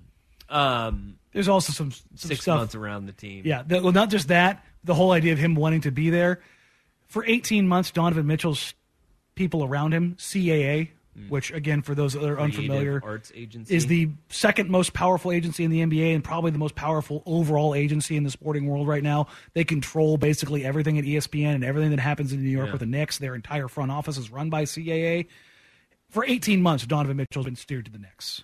Um, 0.49 1.17
There's 1.31 1.47
also 1.47 1.73
some, 1.73 1.91
some 1.91 2.05
six 2.15 2.41
stuff. 2.41 2.57
months 2.57 2.75
around 2.75 3.05
the 3.05 3.11
team. 3.11 3.43
Yeah, 3.45 3.63
the, 3.65 3.81
well, 3.81 3.91
not 3.91 4.09
just 4.09 4.27
that. 4.29 4.65
The 4.83 4.93
whole 4.93 5.11
idea 5.11 5.33
of 5.33 5.39
him 5.39 5.55
wanting 5.55 5.81
to 5.81 5.91
be 5.91 6.09
there 6.09 6.41
for 7.07 7.25
18 7.25 7.67
months. 7.67 7.91
Donovan 7.91 8.27
Mitchell's 8.27 8.73
people 9.35 9.63
around 9.63 9.93
him, 9.93 10.15
CAA, 10.19 10.89
Mm. 11.17 11.30
which 11.30 11.49
again, 11.51 11.82
for 11.82 11.95
those 11.95 12.12
that 12.12 12.19
are 12.23 12.36
Creative 12.36 12.60
unfamiliar, 12.60 13.01
Arts 13.01 13.32
Agency. 13.34 13.73
is 13.73 13.88
the 13.88 14.10
second 14.28 14.69
most 14.69 14.91
powerful 14.93 15.32
agency 15.32 15.63
in 15.63 15.71
the 15.71 15.80
NBA 15.82 16.13
and 16.13 16.21
probably 16.21 16.51
the 16.51 16.58
most 16.58 16.75
powerful 16.75 17.23
overall 17.25 17.73
agency 17.73 18.17
in 18.17 18.23
the 18.25 18.30
sporting 18.30 18.67
world 18.67 18.86
right 18.86 19.01
now. 19.04 19.28
They 19.54 19.63
control 19.63 20.17
basically 20.17 20.65
everything 20.65 20.97
at 20.99 21.06
ESPN 21.06 21.56
and 21.56 21.63
everything 21.63 21.91
that 21.91 21.99
happens 22.01 22.34
in 22.34 22.43
New 22.43 22.49
York 22.49 22.65
Yeah. 22.67 22.71
with 22.73 22.80
the 22.82 22.86
Knicks. 22.86 23.17
Their 23.17 23.34
entire 23.34 23.69
front 23.69 23.91
office 23.91 24.17
is 24.17 24.30
run 24.30 24.49
by 24.49 24.65
CAA. 24.65 25.28
For 26.10 26.25
18 26.25 26.62
months, 26.62 26.86
Donovan 26.86 27.15
Mitchell's 27.17 27.45
been 27.45 27.56
steered 27.56 27.86
to 27.86 27.91
the 27.91 27.97
Knicks 27.99 28.43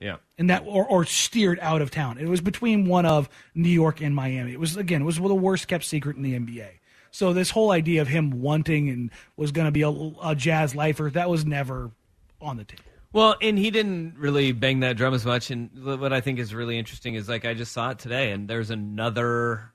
Yeah. 0.00 0.16
and 0.36 0.50
that 0.50 0.64
or, 0.66 0.84
or 0.84 1.04
steered 1.04 1.60
out 1.60 1.80
of 1.80 1.92
town. 1.92 2.18
It 2.18 2.28
was 2.28 2.40
between 2.40 2.86
one 2.88 3.06
of 3.06 3.28
New 3.54 3.68
York 3.70 4.00
and 4.00 4.16
Miami. 4.16 4.52
It 4.52 4.58
was 4.58 4.76
again, 4.76 5.02
it 5.02 5.04
was 5.04 5.18
the 5.18 5.32
worst 5.34 5.68
kept 5.68 5.84
secret 5.84 6.16
in 6.16 6.22
the 6.22 6.34
NBA. 6.34 6.66
So 7.14 7.32
this 7.32 7.50
whole 7.50 7.70
idea 7.70 8.02
of 8.02 8.08
him 8.08 8.42
wanting 8.42 8.88
and 8.88 9.08
was 9.36 9.52
going 9.52 9.66
to 9.66 9.70
be 9.70 9.82
a, 9.82 9.88
a 10.30 10.34
jazz 10.34 10.74
lifer 10.74 11.08
that 11.10 11.30
was 11.30 11.44
never 11.46 11.92
on 12.40 12.56
the 12.56 12.64
table. 12.64 12.82
Well, 13.12 13.36
and 13.40 13.56
he 13.56 13.70
didn't 13.70 14.16
really 14.18 14.50
bang 14.50 14.80
that 14.80 14.96
drum 14.96 15.14
as 15.14 15.24
much. 15.24 15.52
And 15.52 15.70
what 15.84 16.12
I 16.12 16.20
think 16.20 16.40
is 16.40 16.52
really 16.52 16.76
interesting 16.76 17.14
is 17.14 17.28
like 17.28 17.44
I 17.44 17.54
just 17.54 17.70
saw 17.70 17.90
it 17.90 18.00
today, 18.00 18.32
and 18.32 18.48
there's 18.48 18.70
another 18.70 19.70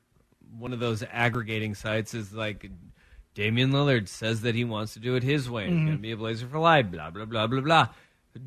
one 0.57 0.73
of 0.73 0.81
those 0.81 1.01
aggregating 1.13 1.75
sites 1.75 2.13
is 2.13 2.33
like 2.33 2.69
Damian 3.35 3.71
Lillard 3.71 4.09
says 4.09 4.41
that 4.41 4.53
he 4.53 4.65
wants 4.65 4.95
to 4.95 4.99
do 4.99 5.15
it 5.15 5.23
his 5.23 5.49
way. 5.49 5.69
He's 5.69 5.73
Mhm. 5.77 5.85
going 5.85 5.97
to 5.97 6.01
be 6.01 6.11
a 6.11 6.17
Blazer 6.17 6.45
for 6.45 6.59
life. 6.59 6.91
Blah 6.91 7.09
blah 7.11 7.23
blah 7.23 7.47
blah 7.47 7.61
blah. 7.61 7.87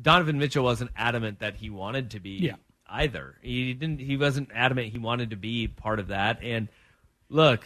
Donovan 0.03 0.37
Mitchell 0.37 0.63
wasn't 0.63 0.91
adamant 0.95 1.39
that 1.39 1.55
he 1.55 1.71
wanted 1.71 2.11
to 2.11 2.19
be 2.19 2.37
Yeah. 2.37 2.57
either. 2.87 3.39
He 3.41 3.73
didn't. 3.73 4.01
He 4.01 4.17
wasn't 4.17 4.51
adamant 4.53 4.89
he 4.89 4.99
wanted 4.99 5.31
to 5.31 5.35
be 5.35 5.67
part 5.67 5.99
of 5.99 6.09
that. 6.09 6.43
And 6.43 6.67
look, 7.29 7.65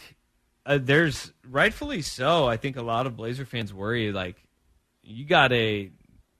uh, 0.68 0.78
there's 0.80 1.32
rightfully 1.48 2.02
so. 2.02 2.46
I 2.46 2.56
think 2.58 2.76
a 2.76 2.82
lot 2.82 3.06
of 3.06 3.16
Blazer 3.16 3.44
fans 3.46 3.72
worry 3.74 4.12
like 4.12 4.36
you 5.02 5.24
got 5.24 5.52
a 5.52 5.90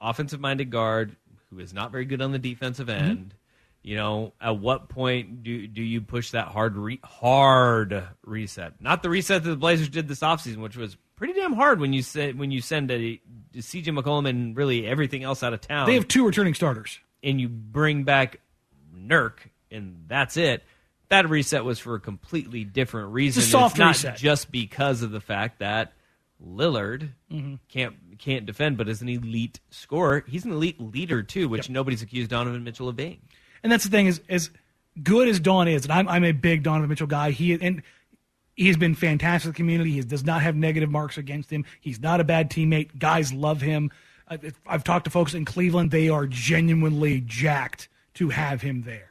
offensive 0.01 0.39
minded 0.41 0.71
guard 0.71 1.17
who 1.51 1.59
is 1.59 1.73
not 1.73 1.91
very 1.91 2.05
good 2.05 2.21
on 2.23 2.31
the 2.33 2.39
defensive 2.39 2.89
end. 2.89 3.35
You 3.83 3.97
know, 3.97 4.35
at 4.41 4.59
what 4.59 4.89
point 4.91 5.43
do 5.43 5.67
do 5.67 5.83
you 5.83 6.03
push 6.03 6.33
that 6.33 6.49
hard 6.49 6.77
re- 6.77 7.01
hard 7.03 8.07
reset? 8.25 8.75
Not 8.81 9.03
the 9.03 9.09
reset 9.09 9.45
that 9.45 9.51
the 9.51 9.57
Blazers 9.57 9.89
did 9.89 10.09
this 10.09 10.21
offseason, 10.21 10.59
which 10.59 10.77
was 10.77 10.97
pretty 11.17 11.33
damn 11.33 11.55
hard 11.55 11.81
when 11.81 11.93
you 11.93 12.03
say 12.03 12.33
when 12.33 12.51
you 12.51 12.61
send 12.61 12.91
a, 12.91 13.21
CJ 13.57 13.99
McCollum 13.99 14.29
and 14.29 14.57
really 14.57 14.87
everything 14.87 15.25
else 15.25 15.43
out 15.43 15.55
of 15.55 15.61
town. 15.63 15.87
They 15.87 15.95
have 15.95 16.07
two 16.07 16.27
returning 16.27 16.55
starters. 16.55 16.99
and 17.23 17.41
you 17.41 17.49
bring 17.49 18.05
back 18.05 18.41
Nurk, 18.95 19.39
and 19.71 20.05
that's 20.07 20.37
it. 20.37 20.65
That 21.11 21.29
reset 21.29 21.65
was 21.65 21.79
for 21.79 21.95
a 21.95 22.01
completely 22.01 22.65
different 22.65 23.13
reason. 23.13 23.41
It's 23.41 23.49
a 23.49 23.51
soft 23.51 23.79
not 23.79 23.89
reset. 23.89 24.17
just 24.19 24.51
because 24.53 25.03
of 25.03 25.11
the 25.11 25.21
fact 25.21 25.61
that 25.61 25.93
Lillard 26.45 27.11
Mhm. 27.33 27.59
can't 27.69 27.95
can't 28.19 28.47
defend, 28.47 28.77
but 28.77 28.89
is 28.89 29.01
an 29.01 29.09
elite 29.09 29.61
scorer. 29.71 30.25
He's 30.27 30.45
an 30.45 30.51
elite 30.53 30.81
leader 30.81 31.23
too, 31.23 31.49
which 31.49 31.71
nobody's 31.71 32.03
accused 32.03 32.31
Donovan 32.31 32.65
Mitchell 32.65 32.89
of 32.89 32.97
being. 32.97 33.19
And 33.63 33.71
that's 33.73 33.85
the 33.85 33.91
thing 33.91 34.07
is 34.07 34.21
as 34.29 34.51
good 35.03 35.29
as 35.29 35.39
Don 35.41 35.67
is, 35.69 35.85
and 35.85 35.93
I'm 35.93 36.09
I'm 36.09 36.25
a 36.25 36.33
big 36.33 36.63
Donovan 36.63 36.89
Mitchell 36.89 37.07
guy. 37.07 37.31
He 37.31 37.53
and 37.55 37.83
he's 38.55 38.77
been 38.77 38.95
fantastic 38.95 39.55
community. 39.55 39.93
He 39.93 40.01
does 40.03 40.25
not 40.25 40.43
have 40.43 40.57
negative 40.57 40.91
marks 40.91 41.17
against 41.17 41.51
him. 41.51 41.65
He's 41.81 42.01
not 42.01 42.21
a 42.21 42.25
bad 42.25 42.51
teammate. 42.51 42.99
Guys 42.99 43.33
love 43.33 43.61
him. 43.61 43.91
I- 44.29 44.39
I've 44.67 44.85
talked 44.85 45.05
to 45.07 45.11
folks 45.11 45.33
in 45.35 45.45
Cleveland. 45.45 45.91
They 45.91 46.09
are 46.09 46.27
genuinely 46.27 47.21
jacked 47.21 47.89
to 48.15 48.29
have 48.31 48.61
him 48.63 48.83
there. 48.83 49.08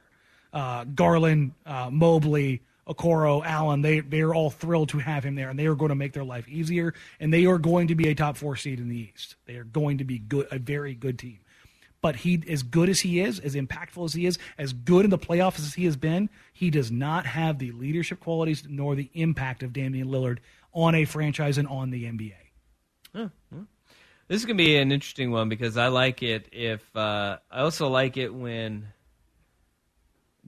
Uh, 0.53 0.83
Garland, 0.85 1.53
uh, 1.65 1.89
Mobley, 1.91 2.61
Okoro, 2.87 3.45
Allen, 3.45 3.81
they 3.81 3.99
they're 3.99 4.33
all 4.33 4.49
thrilled 4.49 4.89
to 4.89 4.99
have 4.99 5.23
him 5.23 5.35
there, 5.35 5.49
and 5.49 5.59
they 5.59 5.65
are 5.65 5.75
going 5.75 5.89
to 5.89 5.95
make 5.95 6.13
their 6.13 6.23
life 6.23 6.47
easier. 6.47 6.93
And 7.19 7.33
they 7.33 7.45
are 7.45 7.57
going 7.57 7.87
to 7.87 7.95
be 7.95 8.07
a 8.07 8.15
top 8.15 8.37
four 8.37 8.55
seed 8.55 8.79
in 8.79 8.89
the 8.89 8.97
East. 8.97 9.35
They 9.45 9.55
are 9.55 9.65
going 9.65 9.97
to 9.97 10.03
be 10.03 10.19
good, 10.19 10.47
a 10.51 10.59
very 10.59 10.93
good 10.93 11.19
team. 11.19 11.39
But 11.99 12.17
he, 12.17 12.43
as 12.47 12.63
good 12.63 12.89
as 12.89 13.01
he 13.01 13.19
is, 13.19 13.39
as 13.39 13.55
impactful 13.55 14.05
as 14.05 14.13
he 14.13 14.25
is, 14.25 14.37
as 14.57 14.71
good 14.71 15.03
in 15.03 15.09
the 15.09 15.17
playoffs 15.17 15.59
as 15.59 15.73
he 15.73 15.85
has 15.85 15.97
been, 15.97 16.29
he 16.53 16.69
does 16.69 16.91
not 16.91 17.25
have 17.25 17.57
the 17.57 17.71
leadership 17.71 18.19
qualities 18.19 18.63
nor 18.69 18.95
the 18.95 19.09
impact 19.13 19.63
of 19.63 19.73
Damian 19.73 20.07
Lillard 20.07 20.37
on 20.73 20.93
a 20.93 21.05
franchise 21.05 21.57
and 21.57 21.67
on 21.67 21.89
the 21.89 22.05
NBA. 22.05 22.33
Huh. 23.15 23.29
This 24.27 24.41
is 24.41 24.45
gonna 24.45 24.57
be 24.57 24.77
an 24.77 24.91
interesting 24.91 25.31
one 25.31 25.49
because 25.49 25.77
I 25.77 25.87
like 25.87 26.21
it. 26.21 26.49
If 26.51 26.83
uh, 26.95 27.37
I 27.49 27.61
also 27.61 27.87
like 27.87 28.17
it 28.17 28.33
when 28.33 28.89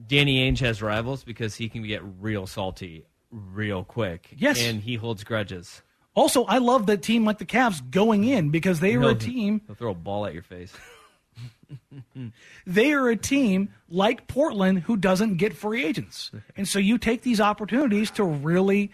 Danny 0.06 0.50
Ainge 0.50 0.60
has 0.60 0.80
rivals 0.82 1.24
because 1.24 1.54
he 1.56 1.68
can 1.68 1.82
get 1.86 2.02
real 2.20 2.46
salty 2.46 3.04
real 3.30 3.84
quick. 3.84 4.28
Yes. 4.36 4.60
and 4.62 4.80
he 4.82 4.94
holds 4.96 5.24
grudges. 5.24 5.82
Also, 6.14 6.44
I 6.44 6.58
love 6.58 6.86
that 6.86 7.02
team 7.02 7.24
like 7.24 7.38
the 7.38 7.44
Cavs 7.46 7.88
going 7.90 8.24
in 8.24 8.50
because 8.50 8.80
they 8.80 8.94
are 8.96 9.02
a 9.02 9.06
He'll- 9.08 9.16
team. 9.16 9.60
He'll 9.66 9.76
throw 9.76 9.90
a 9.92 9.94
ball 9.94 10.26
at 10.26 10.34
your 10.34 10.42
face. 10.42 10.72
They 12.66 12.92
are 12.92 13.08
a 13.08 13.16
team 13.16 13.70
like 13.88 14.26
Portland 14.26 14.80
who 14.80 14.96
doesn't 14.96 15.36
get 15.36 15.56
free 15.56 15.84
agents, 15.84 16.30
and 16.56 16.66
so 16.66 16.78
you 16.80 16.98
take 16.98 17.22
these 17.22 17.40
opportunities 17.40 18.10
to 18.12 18.24
really 18.24 18.90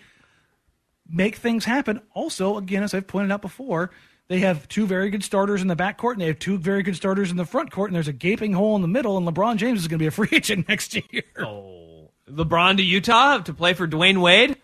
make 1.08 1.36
things 1.36 1.64
happen. 1.64 2.00
Also, 2.14 2.58
again, 2.58 2.82
as 2.82 2.92
I've 2.94 3.06
pointed 3.06 3.32
out 3.32 3.40
before, 3.42 3.90
they 4.28 4.40
have 4.40 4.66
two 4.68 4.86
very 4.86 5.10
good 5.10 5.22
starters 5.22 5.62
in 5.62 5.68
the 5.68 5.76
backcourt, 5.76 6.12
and 6.12 6.20
they 6.20 6.26
have 6.26 6.38
two 6.38 6.58
very 6.58 6.82
good 6.82 6.96
starters 6.96 7.30
in 7.30 7.36
the 7.36 7.44
front 7.44 7.70
court, 7.70 7.90
and 7.90 7.94
there's 7.96 8.08
a 8.08 8.12
gaping 8.12 8.52
hole 8.52 8.74
in 8.76 8.82
the 8.82 8.88
middle, 8.88 9.16
and 9.16 9.26
LeBron 9.26 9.56
James 9.56 9.80
is 9.80 9.88
going 9.88 9.98
to 9.98 10.02
be 10.02 10.06
a 10.08 10.10
free 10.10 10.28
agent 10.32 10.68
next 10.68 10.94
year. 10.94 11.22
Oh, 11.38 12.10
LeBron 12.30 12.76
to 12.78 12.82
Utah 12.82 13.38
to 13.38 13.54
play 13.54 13.72
for 13.74 13.86
Dwyane 13.86 14.20
Wade. 14.20 14.56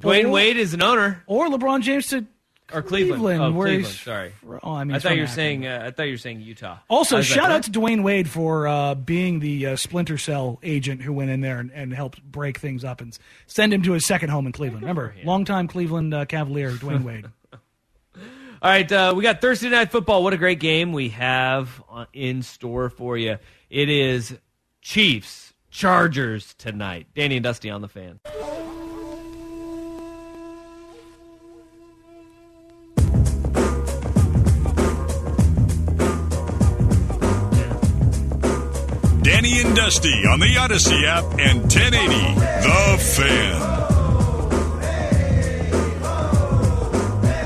Dwyane 0.00 0.24
Or- 0.26 0.30
Wade 0.30 0.56
is 0.56 0.74
an 0.74 0.82
owner. 0.82 1.22
Or 1.26 1.48
LeBron 1.48 1.82
James 1.82 2.08
to 2.08 2.26
or 2.72 2.82
Cleveland. 2.82 3.20
Cleveland, 3.20 3.42
oh, 3.54 3.58
where 3.58 3.68
Cleveland. 3.68 3.94
Sorry. 3.94 4.32
Oh, 4.62 4.72
I 4.72 4.84
mean, 4.84 4.96
I 4.96 4.98
thought 4.98 5.14
you 5.16 5.20
were 5.22 5.26
saying. 5.26 5.66
Uh, 5.66 5.82
I 5.86 5.90
thought 5.90 6.06
you 6.06 6.14
were 6.14 6.18
saying 6.18 6.40
Utah. 6.40 6.78
Also, 6.88 7.16
I 7.16 7.18
was 7.18 7.30
like, 7.30 7.38
shout 7.38 7.50
out 7.50 7.64
to 7.64 7.70
Dwyane 7.70 8.02
Wade 8.02 8.28
for 8.28 8.66
uh, 8.66 8.94
being 8.94 9.40
the 9.40 9.66
uh, 9.66 9.76
Splinter 9.76 10.16
Cell 10.16 10.58
agent 10.62 11.02
who 11.02 11.12
went 11.12 11.30
in 11.30 11.42
there 11.42 11.58
and, 11.60 11.70
and 11.72 11.92
helped 11.92 12.22
break 12.22 12.58
things 12.58 12.82
up 12.82 13.02
and 13.02 13.16
send 13.46 13.74
him 13.74 13.82
to 13.82 13.92
his 13.92 14.06
second 14.06 14.30
home 14.30 14.46
in 14.46 14.52
Cleveland. 14.52 14.82
Remember, 14.82 15.14
longtime 15.24 15.68
Cleveland 15.68 16.14
uh, 16.14 16.24
Cavalier 16.24 16.70
Dwyane 16.72 17.02
Wade. 17.04 17.26
All 18.64 18.70
right, 18.70 18.90
uh, 18.90 19.12
we 19.14 19.22
got 19.22 19.42
Thursday 19.42 19.68
night 19.68 19.90
football. 19.90 20.22
What 20.22 20.32
a 20.32 20.38
great 20.38 20.58
game 20.58 20.94
we 20.94 21.10
have 21.10 21.82
uh, 21.92 22.06
in 22.14 22.40
store 22.42 22.88
for 22.88 23.18
you. 23.18 23.36
It 23.68 23.90
is 23.90 24.38
Chiefs 24.80 25.52
Chargers 25.70 26.54
tonight. 26.54 27.08
Danny 27.14 27.36
and 27.36 27.44
Dusty 27.44 27.68
on 27.68 27.82
the 27.82 27.88
fan. 27.88 28.20
Danny 39.20 39.60
and 39.60 39.76
Dusty 39.76 40.24
on 40.26 40.40
the 40.40 40.56
Odyssey 40.58 41.04
app 41.04 41.24
and 41.38 41.60
1080 41.60 42.34
The 42.40 42.98
Fan. 43.14 43.83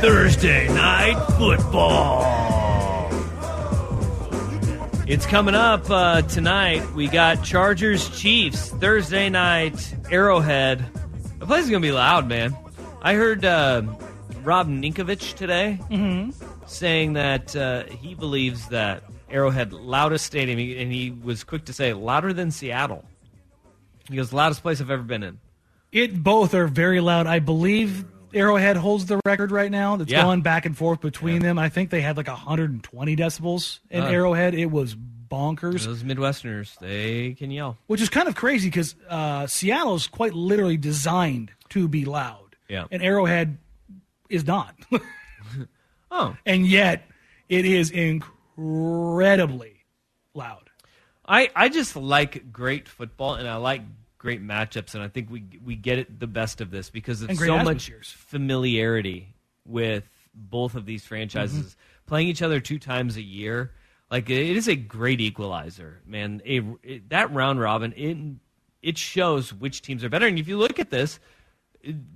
Thursday 0.01 0.69
night 0.69 1.17
football. 1.37 2.23
It's 5.09 5.27
coming 5.27 5.57
up 5.57 5.91
uh, 5.91 6.23
tonight. 6.23 6.89
We 6.93 7.09
got 7.09 7.43
Chargers 7.43 8.09
Chiefs 8.17 8.69
Thursday 8.69 9.29
night 9.29 9.97
Arrowhead. 10.09 10.85
The 11.41 11.47
place 11.47 11.65
is 11.65 11.71
gonna 11.71 11.81
be 11.81 11.91
loud, 11.91 12.29
man. 12.29 12.57
I 13.03 13.15
heard 13.15 13.45
uh, 13.45 13.83
Rob 14.45 14.69
Ninkovich 14.69 15.35
today 15.35 15.81
saying 16.67 17.15
that 17.15 17.57
uh, 17.57 17.85
he 17.87 18.15
believes 18.15 18.69
that 18.69 19.03
Arrowhead 19.29 19.73
loudest 19.73 20.25
stadium, 20.25 20.61
and 20.79 20.93
he 20.93 21.11
was 21.11 21.43
quick 21.43 21.65
to 21.65 21.73
say 21.73 21.93
louder 21.93 22.33
than 22.33 22.53
Seattle. 22.53 23.05
He 24.09 24.15
goes 24.15 24.33
loudest 24.33 24.63
place 24.63 24.81
I've 24.81 24.93
ever 24.93 25.03
been 25.03 25.25
in. 25.25 25.41
It 25.91 26.23
both 26.23 26.55
are 26.55 26.69
very 26.69 27.01
loud. 27.01 27.27
I 27.27 27.41
believe 27.41 28.05
Arrowhead 28.35 28.77
holds 28.77 29.07
the 29.07 29.21
record 29.25 29.51
right 29.51 29.71
now. 29.71 29.97
That's 29.97 30.11
Yeah. 30.11 30.23
going 30.23 30.43
back 30.43 30.67
and 30.67 30.77
forth 30.77 31.01
between 31.01 31.43
them. 31.43 31.59
I 31.59 31.69
think 31.69 31.91
they 31.91 32.01
had 32.01 32.17
like 32.17 32.29
120 32.29 33.17
decibels 33.17 33.79
in 33.91 34.03
Uh. 34.03 34.07
Arrowhead. 34.09 34.55
It 34.55 34.67
was 34.71 34.95
bonkers, 35.31 35.85
Those 35.85 36.03
Midwesterners, 36.05 36.79
they 36.79 37.35
can 37.35 37.51
yell. 37.51 37.77
which 37.87 38.01
is 38.01 38.09
kind 38.09 38.29
of 38.29 38.35
crazy 38.35 38.69
because 38.69 38.95
uh, 39.11 39.47
Seattle's 39.47 40.07
quite 40.07 40.33
literally 40.33 40.79
designed 40.79 41.51
to 41.69 41.87
be 41.87 42.07
loud, 42.07 42.57
Yeah. 42.69 42.85
and 42.91 43.03
Arrowhead 43.03 43.59
is 44.31 44.47
not. 44.47 44.75
oh, 46.11 46.35
and 46.47 46.67
yet 46.67 47.07
it 47.51 47.67
is 47.67 47.91
incredibly 47.91 49.85
loud. 50.35 50.71
I, 51.27 51.51
I 51.55 51.69
just 51.69 51.95
like 51.95 52.51
great 52.53 52.89
football 52.89 53.35
and 53.35 53.47
I 53.47 53.57
like 53.57 53.83
great 54.19 54.43
matchups 54.45 54.95
and 54.95 55.03
I 55.03 55.09
think 55.09 55.31
we 55.31 55.45
we 55.65 55.77
get 55.77 55.99
it 55.99 56.19
the 56.21 56.27
best 56.27 56.61
of 56.61 56.71
this 56.71 56.91
because 56.91 57.23
of 57.23 57.31
so 57.37 57.57
much 57.59 57.61
atmospheres. 57.61 58.11
familiarity 58.11 59.35
with 59.65 60.09
both 60.35 60.75
of 60.75 60.87
these 60.87 61.05
franchises 61.05 61.59
Mm-hmm. 61.59 62.07
playing 62.07 62.29
each 62.29 62.43
other 62.43 62.59
two 62.61 62.79
times 62.79 63.17
a 63.17 63.23
year. 63.23 63.73
Like 64.11 64.31
it 64.31 64.57
is 64.57 64.69
a 64.69 64.75
great 64.77 65.21
equalizer, 65.21 66.01
man. 66.07 66.41
A, 66.47 66.63
it- 66.83 67.09
that 67.11 67.33
round 67.33 67.61
robin 67.61 67.93
it 67.97 68.17
it 68.83 68.97
shows 68.99 69.53
which 69.53 69.83
teams 69.83 70.03
are 70.05 70.09
better. 70.09 70.27
And 70.27 70.39
if 70.39 70.49
you 70.49 70.57
look 70.57 70.79
at 70.79 70.91
this, 70.91 71.19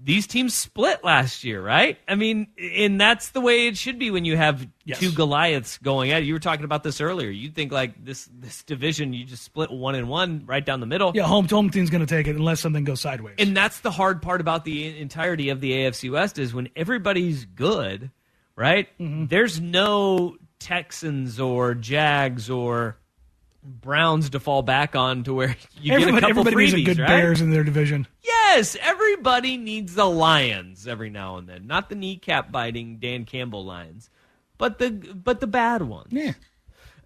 these 0.02 0.26
teams 0.26 0.54
split 0.54 1.04
last 1.04 1.44
year, 1.44 1.62
right? 1.62 1.96
I 2.08 2.14
mean, 2.14 2.48
and 2.58 3.00
that's 3.00 3.30
the 3.30 3.40
way 3.40 3.68
it 3.68 3.76
should 3.76 3.98
be 3.98 4.10
when 4.10 4.24
you 4.24 4.36
have 4.36 4.66
Yes. 4.84 4.98
two 4.98 5.12
Goliaths 5.12 5.78
going 5.78 6.10
at 6.10 6.22
it. 6.22 6.24
You 6.24 6.34
were 6.34 6.40
talking 6.40 6.64
about 6.64 6.82
this 6.82 7.00
earlier. 7.00 7.30
You'd 7.30 7.54
think 7.54 7.70
like 7.70 8.04
this 8.04 8.28
this 8.32 8.64
division, 8.64 9.12
you 9.12 9.24
just 9.24 9.44
split 9.44 9.70
one 9.70 9.94
and 9.94 10.08
one 10.08 10.42
right 10.46 10.64
down 10.64 10.80
the 10.80 10.86
middle. 10.86 11.12
Yeah, 11.14 11.22
home 11.24 11.46
home 11.48 11.70
team's 11.70 11.88
going 11.90 12.04
to 12.04 12.12
take 12.12 12.26
it 12.26 12.34
unless 12.34 12.60
something 12.60 12.82
goes 12.84 13.00
sideways. 13.00 13.36
And 13.38 13.56
that's 13.56 13.80
the 13.80 13.92
hard 13.92 14.20
part 14.20 14.40
about 14.40 14.64
the 14.64 14.98
entirety 14.98 15.50
of 15.50 15.60
the 15.60 15.70
AFC 15.72 16.10
West 16.10 16.38
is 16.38 16.52
when 16.52 16.68
everybody's 16.74 17.44
good, 17.44 18.10
right? 18.56 18.88
Mm-hmm. 18.98 19.26
There's 19.26 19.60
no 19.60 20.36
Texans 20.58 21.38
or 21.40 21.74
Jags 21.74 22.50
or 22.50 22.96
Browns 23.62 24.30
to 24.30 24.40
fall 24.40 24.62
back 24.62 24.96
on 24.96 25.24
to 25.24 25.34
where 25.34 25.56
you 25.80 25.92
everybody 25.92 26.20
get 26.20 26.24
a 26.24 26.34
couple 26.34 26.40
everybody 26.48 26.72
needs 26.72 26.90
a 26.90 26.94
good 26.94 26.98
right? 26.98 27.08
Bears 27.08 27.40
in 27.40 27.50
their 27.50 27.64
division. 27.64 28.06
Yes, 28.22 28.76
everybody 28.80 29.56
needs 29.56 29.94
the 29.94 30.04
Lions 30.04 30.86
every 30.86 31.10
now 31.10 31.36
and 31.36 31.48
then, 31.48 31.66
not 31.66 31.88
the 31.88 31.94
kneecap 31.94 32.50
biting 32.50 32.98
Dan 32.98 33.24
Campbell 33.24 33.64
Lions, 33.64 34.10
but 34.58 34.78
the 34.78 34.90
but 34.90 35.40
the 35.40 35.46
bad 35.46 35.82
ones. 35.82 36.08
Yeah. 36.10 36.32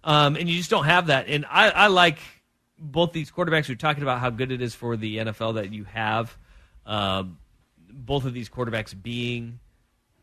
Um, 0.03 0.35
and 0.35 0.47
you 0.49 0.55
just 0.55 0.69
don't 0.69 0.85
have 0.85 1.07
that. 1.07 1.27
And 1.27 1.45
I, 1.49 1.69
I 1.69 1.87
like 1.87 2.19
both 2.79 3.11
these 3.11 3.29
quarterbacks. 3.29 3.67
We're 3.67 3.75
talking 3.75 4.03
about 4.03 4.19
how 4.19 4.29
good 4.29 4.51
it 4.51 4.61
is 4.61 4.73
for 4.73 4.95
the 4.95 5.17
NFL 5.17 5.55
that 5.55 5.73
you 5.73 5.83
have 5.85 6.37
um, 6.85 7.37
both 7.91 8.25
of 8.25 8.33
these 8.33 8.49
quarterbacks 8.49 8.99
being 8.99 9.59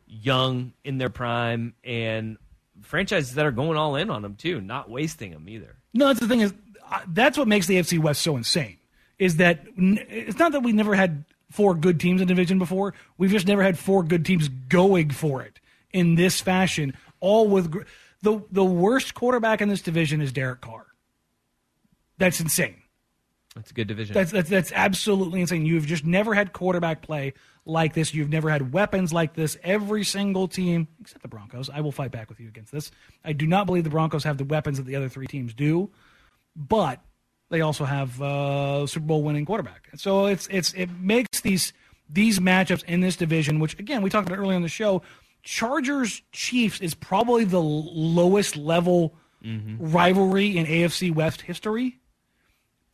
young 0.06 0.72
in 0.84 0.98
their 0.98 1.10
prime 1.10 1.74
and 1.84 2.38
franchises 2.82 3.34
that 3.34 3.46
are 3.46 3.52
going 3.52 3.76
all 3.76 3.96
in 3.96 4.10
on 4.10 4.22
them 4.22 4.34
too, 4.34 4.60
not 4.60 4.90
wasting 4.90 5.30
them 5.30 5.48
either. 5.48 5.76
No, 5.94 6.08
that's 6.08 6.20
the 6.20 6.28
thing 6.28 6.40
is 6.40 6.52
uh, 6.90 7.00
that's 7.08 7.38
what 7.38 7.48
makes 7.48 7.66
the 7.66 7.76
AFC 7.76 7.98
West 7.98 8.20
so 8.20 8.36
insane. 8.36 8.76
Is 9.18 9.36
that 9.36 9.64
n- 9.78 10.04
it's 10.08 10.38
not 10.38 10.52
that 10.52 10.60
we 10.60 10.72
never 10.72 10.94
had 10.94 11.24
four 11.50 11.74
good 11.74 12.00
teams 12.00 12.20
in 12.20 12.26
division 12.28 12.58
before. 12.58 12.94
We've 13.16 13.30
just 13.30 13.46
never 13.46 13.62
had 13.62 13.78
four 13.78 14.02
good 14.02 14.26
teams 14.26 14.48
going 14.48 15.10
for 15.10 15.42
it 15.42 15.60
in 15.92 16.16
this 16.16 16.40
fashion. 16.40 16.96
All 17.20 17.48
with 17.48 17.70
gr- 17.70 17.82
the 18.22 18.42
the 18.50 18.64
worst 18.64 19.14
quarterback 19.14 19.60
in 19.60 19.68
this 19.68 19.80
division 19.80 20.20
is 20.20 20.32
Derek 20.32 20.60
Carr. 20.60 20.86
That's 22.18 22.40
insane. 22.40 22.76
That's 23.54 23.70
a 23.70 23.74
good 23.74 23.86
division. 23.86 24.14
That's 24.14 24.32
that's 24.32 24.50
that's 24.50 24.72
absolutely 24.72 25.40
insane. 25.40 25.64
You've 25.64 25.86
just 25.86 26.04
never 26.04 26.34
had 26.34 26.52
quarterback 26.52 27.02
play 27.02 27.34
like 27.66 27.94
this. 27.94 28.12
You've 28.12 28.28
never 28.28 28.50
had 28.50 28.72
weapons 28.72 29.12
like 29.12 29.34
this. 29.34 29.56
Every 29.62 30.04
single 30.04 30.48
team, 30.48 30.88
except 31.00 31.22
the 31.22 31.28
Broncos, 31.28 31.70
I 31.70 31.80
will 31.80 31.92
fight 31.92 32.10
back 32.10 32.28
with 32.28 32.40
you 32.40 32.48
against 32.48 32.72
this. 32.72 32.90
I 33.24 33.32
do 33.32 33.46
not 33.46 33.66
believe 33.66 33.84
the 33.84 33.90
Broncos 33.90 34.24
have 34.24 34.38
the 34.38 34.44
weapons 34.44 34.78
that 34.78 34.86
the 34.86 34.96
other 34.96 35.08
three 35.08 35.26
teams 35.26 35.54
do, 35.54 35.90
but 36.54 37.00
they 37.50 37.60
also 37.60 37.84
have 37.84 38.20
uh, 38.20 38.86
Super 38.86 39.06
Bowl 39.06 39.22
winning 39.22 39.44
quarterback. 39.44 39.88
So 39.96 40.26
it's 40.26 40.46
it's 40.50 40.72
it 40.74 40.90
makes 40.98 41.40
these 41.40 41.72
these 42.08 42.38
matchups 42.38 42.84
in 42.84 43.00
this 43.00 43.16
division, 43.16 43.60
which 43.60 43.78
again 43.78 44.02
we 44.02 44.10
talked 44.10 44.28
about 44.28 44.38
earlier 44.38 44.56
in 44.56 44.62
the 44.62 44.68
show. 44.68 45.02
Chargers 45.42 46.22
Chiefs 46.32 46.80
is 46.80 46.94
probably 46.94 47.44
the 47.44 47.60
lowest 47.60 48.56
level 48.56 49.14
rivalry 49.78 50.56
in 50.56 50.64
AFC 50.64 51.14
West 51.14 51.42
history. 51.42 51.98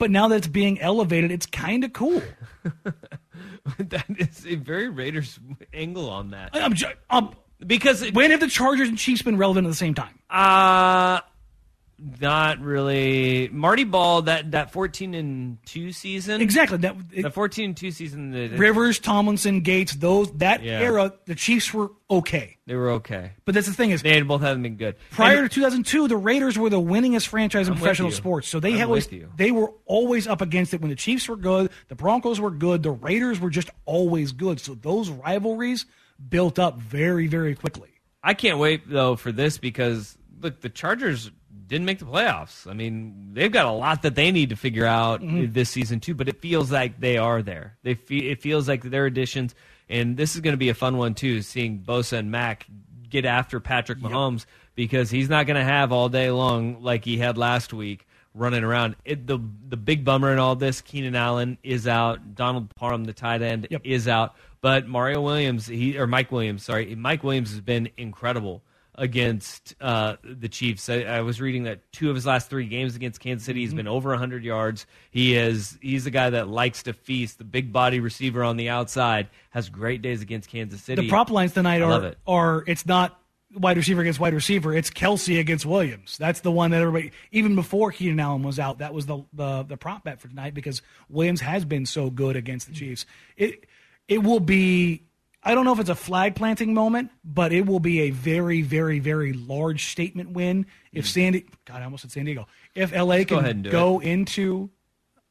But 0.00 0.10
now 0.10 0.26
that 0.28 0.36
it's 0.36 0.46
being 0.48 0.80
elevated, 0.80 1.30
it's 1.30 1.46
kind 1.46 1.84
of 1.84 1.92
cool. 1.92 2.22
that 3.78 4.04
is 4.18 4.46
a 4.46 4.56
very 4.56 4.88
Raiders 4.88 5.38
angle 5.74 6.08
on 6.10 6.30
that. 6.30 6.50
I'm, 6.54 6.74
ju- 6.74 6.86
um, 7.10 7.34
because 7.64 8.10
when 8.12 8.30
have 8.30 8.40
the 8.40 8.48
Chargers 8.48 8.88
and 8.88 8.96
Chiefs 8.98 9.20
been 9.22 9.36
relevant 9.36 9.66
at 9.66 9.70
the 9.70 9.76
same 9.76 9.94
time? 9.94 10.18
Uh 10.30 11.20
not 12.20 12.60
really. 12.60 13.48
Marty 13.52 13.84
Ball 13.84 14.22
that 14.22 14.52
that 14.52 14.72
fourteen 14.72 15.14
and 15.14 15.58
two 15.66 15.92
season 15.92 16.40
Exactly. 16.40 16.78
That 16.78 16.96
the 17.10 17.30
fourteen 17.30 17.66
and 17.66 17.76
two 17.76 17.90
season. 17.90 18.30
The, 18.30 18.48
Rivers, 18.48 18.98
Tomlinson, 18.98 19.60
Gates, 19.60 19.94
those 19.94 20.32
that 20.38 20.62
Yeah. 20.62 20.80
era, 20.80 21.12
the 21.26 21.34
Chiefs 21.34 21.74
were 21.74 21.90
okay. 22.10 22.56
they 22.66 22.74
were 22.74 22.90
okay. 22.92 23.32
But 23.44 23.54
that's 23.54 23.66
the 23.66 23.72
thing 23.72 23.90
is, 23.90 24.02
They 24.02 24.20
both 24.22 24.40
haven't 24.40 24.62
been 24.62 24.76
good. 24.76 24.96
prior 25.10 25.40
And- 25.42 25.50
to 25.50 25.54
2002, 25.54 26.08
the 26.08 26.16
Raiders 26.16 26.58
were 26.58 26.70
the 26.70 26.80
winningest 26.80 27.26
franchise 27.28 27.68
in 27.68 27.74
I'm 27.74 27.78
professional 27.78 28.10
sports. 28.10 28.48
So 28.48 28.60
they 28.60 28.80
I'm 28.80 28.88
always 28.88 29.08
they 29.36 29.50
were 29.50 29.72
always 29.86 30.26
up 30.26 30.40
against 30.40 30.72
it 30.74 30.80
when 30.80 30.90
the 30.90 30.96
Chiefs 30.96 31.28
were 31.28 31.36
good, 31.36 31.70
the 31.88 31.94
Broncos 31.96 32.40
were 32.40 32.50
good, 32.50 32.82
the 32.82 32.90
Raiders 32.92 33.38
were 33.40 33.50
just 33.50 33.70
always 33.84 34.32
good. 34.32 34.60
So 34.60 34.74
those 34.74 35.10
rivalries 35.10 35.86
built 36.28 36.58
up 36.58 36.78
very, 36.80 37.26
very 37.26 37.54
quickly. 37.54 37.88
I 38.22 38.34
can't 38.34 38.58
wait 38.58 38.88
though 38.88 39.16
for 39.16 39.32
this 39.32 39.58
because 39.58 40.16
look, 40.42 40.60
the 40.60 40.68
Chargers 40.68 41.30
didn't 41.70 41.86
make 41.86 42.00
the 42.00 42.04
playoffs. 42.04 42.68
I 42.68 42.74
mean, 42.74 43.30
they've 43.32 43.50
got 43.50 43.64
a 43.64 43.70
lot 43.70 44.02
that 44.02 44.14
they 44.16 44.30
need 44.32 44.50
to 44.50 44.56
figure 44.56 44.84
out 44.84 45.22
Mhm. 45.22 45.54
this 45.54 45.70
season 45.70 46.00
too. 46.00 46.14
But 46.14 46.28
it 46.28 46.42
feels 46.42 46.70
like 46.70 47.00
they 47.00 47.16
are 47.16 47.40
there. 47.42 47.78
They 47.82 47.94
fe- 47.94 48.28
it 48.30 48.42
feels 48.42 48.68
like 48.68 48.82
their 48.82 49.06
additions, 49.06 49.54
and 49.88 50.16
this 50.16 50.34
is 50.34 50.40
going 50.42 50.52
to 50.52 50.58
be 50.58 50.68
a 50.68 50.74
fun 50.74 50.98
one 50.98 51.14
too. 51.14 51.40
Seeing 51.42 51.78
Bosa 51.78 52.18
and 52.18 52.30
Mack 52.30 52.66
get 53.08 53.24
after 53.24 53.58
Patrick 53.60 53.98
Mahomes 54.00 54.44
because 54.74 55.10
he's 55.10 55.28
not 55.28 55.46
going 55.46 55.56
to 55.58 55.64
have 55.64 55.92
all 55.92 56.08
day 56.08 56.30
long 56.30 56.82
like 56.82 57.04
he 57.04 57.18
had 57.18 57.38
last 57.38 57.72
week 57.72 58.06
running 58.34 58.62
around. 58.64 58.94
It, 59.04 59.26
the 59.26 59.38
the 59.68 59.76
big 59.76 60.04
bummer 60.04 60.32
in 60.32 60.38
all 60.38 60.56
this, 60.56 60.80
Keenan 60.80 61.14
Allen 61.16 61.56
is 61.62 61.86
out. 61.88 62.34
Donald 62.34 62.74
Parham, 62.74 63.04
the 63.04 63.12
tight 63.12 63.42
end, 63.42 63.66
is 63.84 64.06
out. 64.08 64.34
But 64.60 64.86
Mario 64.88 65.20
Williams, 65.22 65.66
he 65.66 65.96
or 65.98 66.06
Mike 66.06 66.30
Williams, 66.32 66.64
sorry, 66.64 66.94
Mike 66.94 67.24
Williams 67.24 67.50
has 67.50 67.60
been 67.60 67.88
incredible 67.96 68.62
against 68.94 69.74
uh, 69.80 70.16
the 70.22 70.48
Chiefs. 70.48 70.88
I, 70.88 71.02
I 71.02 71.20
was 71.22 71.40
reading 71.40 71.64
that 71.64 71.92
two 71.92 72.10
of 72.10 72.14
his 72.14 72.26
last 72.26 72.50
three 72.50 72.66
games 72.66 72.96
against 72.96 73.20
Kansas 73.20 73.46
City, 73.46 73.60
he's 73.60 73.74
been 73.74 73.88
over 73.88 74.10
100 74.10 74.44
yards. 74.44 74.86
He 75.10 75.36
is 75.36 75.78
he's 75.80 76.06
a 76.06 76.10
guy 76.10 76.30
that 76.30 76.48
likes 76.48 76.82
to 76.84 76.92
feast. 76.92 77.38
The 77.38 77.44
big 77.44 77.72
body 77.72 78.00
receiver 78.00 78.42
on 78.44 78.56
the 78.56 78.68
outside 78.68 79.28
has 79.50 79.68
great 79.68 80.02
days 80.02 80.22
against 80.22 80.48
Kansas 80.48 80.82
City. 80.82 81.02
The 81.02 81.08
prop 81.08 81.30
lines 81.30 81.52
tonight 81.52 81.82
are 81.82 82.04
it. 82.04 82.18
are 82.26 82.64
it's 82.66 82.86
not 82.86 83.20
wide 83.54 83.76
receiver 83.76 84.00
against 84.00 84.20
wide 84.20 84.34
receiver. 84.34 84.74
It's 84.74 84.90
Kelce 84.90 85.40
against 85.40 85.66
Williams. 85.66 86.16
That's 86.18 86.40
the 86.40 86.50
one 86.50 86.70
that 86.70 86.82
everybody 86.82 87.12
even 87.32 87.54
before 87.54 87.92
Keenan 87.92 88.20
Allen 88.20 88.42
was 88.42 88.58
out. 88.58 88.78
That 88.78 88.94
was 88.94 89.06
the 89.06 89.24
the, 89.32 89.64
the 89.64 89.76
prop 89.76 90.04
bet 90.04 90.20
for 90.20 90.28
tonight 90.28 90.54
because 90.54 90.82
Williams 91.08 91.40
has 91.40 91.64
been 91.64 91.86
so 91.86 92.10
good 92.10 92.36
against 92.36 92.68
the 92.68 92.74
Chiefs. 92.74 93.06
It 93.36 93.66
it 94.08 94.22
will 94.22 94.40
be 94.40 95.04
I 95.42 95.54
don't 95.54 95.64
know 95.64 95.72
if 95.72 95.80
it's 95.80 95.88
a 95.88 95.94
flag 95.94 96.34
planting 96.34 96.74
moment, 96.74 97.10
but 97.24 97.50
it 97.52 97.64
will 97.66 97.80
be 97.80 98.00
a 98.02 98.10
very, 98.10 98.60
very, 98.62 98.98
very 98.98 99.32
large 99.32 99.86
statement 99.86 100.30
win 100.32 100.66
if 100.92 101.08
Sandy. 101.08 101.46
God, 101.64 101.80
I 101.80 101.84
almost 101.84 102.02
said 102.02 102.12
San 102.12 102.26
Diego. 102.26 102.46
If 102.74 102.92
LA 102.92 103.18
Hmm. 103.18 103.22
go 103.22 103.36
can 103.36 103.44
and 103.46 103.70
go 103.70 104.00
into 104.00 104.68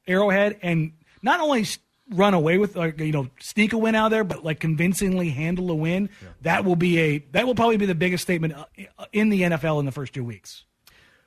Arrowhead 0.08 0.58
and 0.64 0.94
not 1.22 1.40
only 1.40 1.66
run 2.12 2.34
away 2.34 2.58
with, 2.58 2.76
like, 2.76 3.00
you 3.00 3.12
know, 3.12 3.28
sneak 3.40 3.72
a 3.74 3.78
win 3.78 3.94
out 3.94 4.06
of 4.08 4.12
there, 4.12 4.24
but 4.24 4.44
like 4.44 4.60
convincingly 4.60 5.30
handle 5.30 5.70
a 5.70 5.76
win, 5.76 6.10
that 6.42 6.66
will 6.66 6.76
be 6.76 6.98
a 7.00 7.20
that 7.34 7.46
will 7.46 7.54
probably 7.54 7.78
be 7.78 7.86
the 7.86 7.94
biggest 7.94 8.24
statement 8.24 8.56
uh, 8.56 8.66
in 9.14 9.30
the 9.30 9.44
NFL 9.44 9.80
in 9.80 9.86
the 9.86 9.92
first 9.92 10.12
two 10.14 10.24
weeks. 10.24 10.64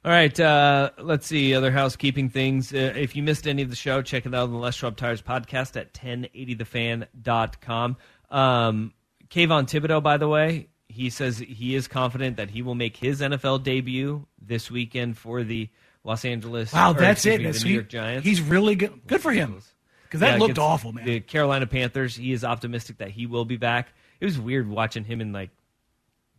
All 0.05 0.11
right, 0.11 0.41
uh, 0.41 0.91
let's 0.99 1.29
see 1.29 1.55
other 1.55 1.71
housekeeping 1.71 2.29
things. 2.31 2.75
Uh, 2.75 2.93
if 2.97 3.15
you 3.15 3.23
missed 3.23 3.47
any 3.47 3.63
of 3.63 3.71
the 3.71 3.77
show, 3.77 4.03
check 4.03 4.27
it 4.27 4.35
out 4.35 4.43
on 4.43 4.51
the 4.51 4.59
Les 4.59 4.75
Schwab 4.75 4.97
Tires 4.97 5.23
podcast 5.23 5.81
at 5.81 5.95
1080thefan.com. 5.95 7.97
Um, 8.33 8.93
Kayvon 9.29 9.67
Thibodeaux, 9.69 10.03
by 10.03 10.17
the 10.17 10.29
way, 10.29 10.69
he 10.89 11.11
says 11.11 11.39
he 11.39 11.75
is 11.75 11.87
confident 11.89 12.37
that 12.39 12.51
he 12.51 12.63
will 12.63 12.75
make 12.75 12.97
his 12.97 13.21
NFL 13.21 13.63
debut 13.63 14.27
this 14.41 14.71
weekend 14.71 15.17
for 15.19 15.43
the 15.45 15.69
Los 16.05 16.25
Angeles. 16.25 16.73
Wow, 16.73 16.93
that's 16.95 17.25
it. 17.27 17.39
me, 17.39 17.45
That's- 17.45 17.63
the 17.63 17.69
New 17.69 17.75
York 17.75 17.89
Giants. 17.89 18.27
He's 18.27 18.41
really 18.41 18.75
good. 18.75 19.07
Good 19.07 19.21
for 19.21 19.33
him. 19.33 19.61
Because 20.05 20.21
that 20.21 20.33
Yeah, 20.35 20.39
looked 20.47 20.59
awful, 20.59 20.93
man. 20.93 21.05
The 21.07 21.21
Carolina 21.21 21.67
Panthers. 21.67 22.17
He 22.17 22.33
is 22.33 22.45
optimistic 22.45 22.99
that 22.99 23.11
he 23.13 23.27
will 23.27 23.45
be 23.47 23.57
back. 23.57 23.93
It 24.21 24.25
was 24.27 24.39
weird 24.39 24.69
watching 24.69 25.05
him 25.05 25.21
in 25.21 25.33
like 25.33 25.51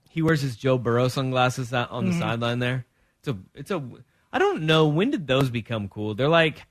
he 0.09 0.21
wears 0.21 0.41
his 0.41 0.55
Joe 0.55 0.77
Burrow 0.77 1.07
sunglasses 1.07 1.73
on 1.73 2.05
the 2.05 2.11
Mhm. 2.11 2.19
sideline 2.19 2.59
there. 2.59 2.85
It's 3.19 3.27
a 3.29 3.37
it's 3.55 3.71
a 3.71 3.83
I 4.31 4.37
don't 4.39 4.63
know 4.63 4.87
when 4.87 5.09
did 5.09 5.25
those 5.27 5.49
become 5.49 5.87
cool. 5.87 6.13
They're 6.13 6.27
like 6.29 6.65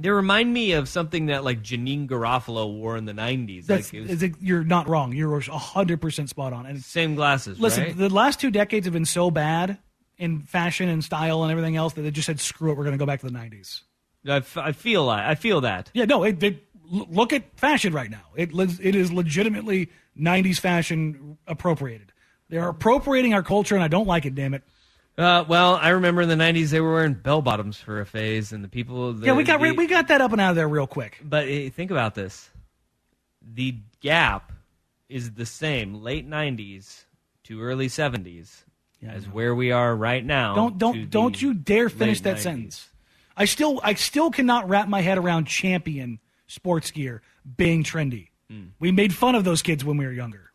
they 0.00 0.10
remind 0.10 0.52
me 0.52 0.72
of 0.72 0.88
something 0.88 1.26
that 1.26 1.44
like 1.44 1.62
Janeane 1.62 2.08
Garofalo 2.08 2.72
wore 2.72 2.96
in 2.96 3.04
the 3.04 3.14
nineties. 3.14 3.66
That's, 3.66 3.92
Like 3.92 4.08
was 4.08 4.22
you're 4.40 4.64
not 4.64 4.88
wrong. 4.88 5.12
You're 5.12 5.40
hundred 5.40 6.00
percent 6.00 6.28
spot 6.28 6.52
on. 6.52 6.66
And 6.66 6.82
same 6.82 7.14
glasses. 7.14 7.58
listen, 7.58 7.84
right? 7.84 7.96
the 7.96 8.08
last 8.08 8.40
two 8.40 8.50
decades 8.50 8.86
have 8.86 8.92
been 8.92 9.04
so 9.04 9.30
bad 9.30 9.78
in 10.16 10.40
fashion 10.42 10.88
and 10.88 11.02
style 11.02 11.42
and 11.42 11.50
everything 11.50 11.76
else 11.76 11.94
that 11.94 12.02
they 12.02 12.10
just 12.10 12.26
said, 12.26 12.40
"Screw 12.40 12.70
it, 12.72 12.76
we're 12.76 12.84
going 12.84 12.96
to 12.96 12.98
go 12.98 13.06
back 13.06 13.20
to 13.20 13.26
the 13.26 13.32
'90s." 13.32 13.82
I, 14.26 14.36
f- 14.36 14.56
I 14.56 14.72
feel 14.72 15.04
like 15.04 15.24
I 15.24 15.34
feel 15.34 15.62
that. 15.62 15.90
Yeah, 15.94 16.04
no. 16.04 16.24
It, 16.24 16.42
it, 16.42 16.64
look 16.84 17.32
at 17.32 17.58
fashion 17.58 17.92
right 17.92 18.10
now. 18.10 18.24
It 18.36 18.50
it 18.54 18.94
is 18.94 19.12
legitimately 19.12 19.90
'90s 20.18 20.60
fashion 20.60 21.38
appropriated. 21.46 22.12
They're 22.48 22.68
appropriating 22.68 23.34
our 23.34 23.42
culture, 23.42 23.74
and 23.74 23.84
I 23.84 23.88
don't 23.88 24.06
like 24.06 24.26
it. 24.26 24.34
Damn 24.34 24.54
it. 24.54 24.62
Uh, 25.18 25.44
well, 25.48 25.74
I 25.74 25.90
remember 25.90 26.22
in 26.22 26.28
the 26.28 26.36
'90s 26.36 26.68
they 26.68 26.80
were 26.80 26.92
wearing 26.92 27.14
bell 27.14 27.42
bottoms 27.42 27.76
for 27.76 28.00
a 28.00 28.06
phase, 28.06 28.52
and 28.52 28.62
the 28.62 28.68
people. 28.68 29.12
The, 29.12 29.26
yeah, 29.26 29.32
we 29.32 29.42
got 29.42 29.60
the, 29.60 29.72
we 29.72 29.88
got 29.88 30.08
that 30.08 30.20
up 30.20 30.30
and 30.30 30.40
out 30.40 30.50
of 30.50 30.56
there 30.56 30.68
real 30.68 30.86
quick. 30.86 31.18
But 31.24 31.48
uh, 31.48 31.70
think 31.70 31.90
about 31.90 32.14
this: 32.14 32.48
the 33.42 33.74
gap 34.00 34.52
is 35.08 35.32
the 35.32 35.44
same 35.44 36.02
late 36.02 36.28
'90s 36.28 37.04
to 37.44 37.60
early 37.60 37.88
'70s 37.88 38.62
as 39.06 39.28
where 39.28 39.54
we 39.54 39.72
are 39.72 39.94
right 39.94 40.24
now. 40.24 40.54
Don't 40.54 40.78
don't 40.78 41.10
don't 41.10 41.40
you 41.40 41.54
dare 41.54 41.88
finish 41.88 42.20
that 42.22 42.36
90s. 42.36 42.40
sentence. 42.40 42.88
I 43.36 43.44
still 43.44 43.80
I 43.82 43.94
still 43.94 44.30
cannot 44.30 44.68
wrap 44.68 44.88
my 44.88 45.00
head 45.00 45.18
around 45.18 45.46
champion 45.46 46.20
sports 46.46 46.90
gear 46.90 47.22
being 47.56 47.84
trendy. 47.84 48.28
Hmm. 48.50 48.68
We 48.78 48.92
made 48.92 49.14
fun 49.14 49.34
of 49.34 49.44
those 49.44 49.62
kids 49.62 49.84
when 49.84 49.96
we 49.96 50.06
were 50.06 50.12
younger. 50.12 50.47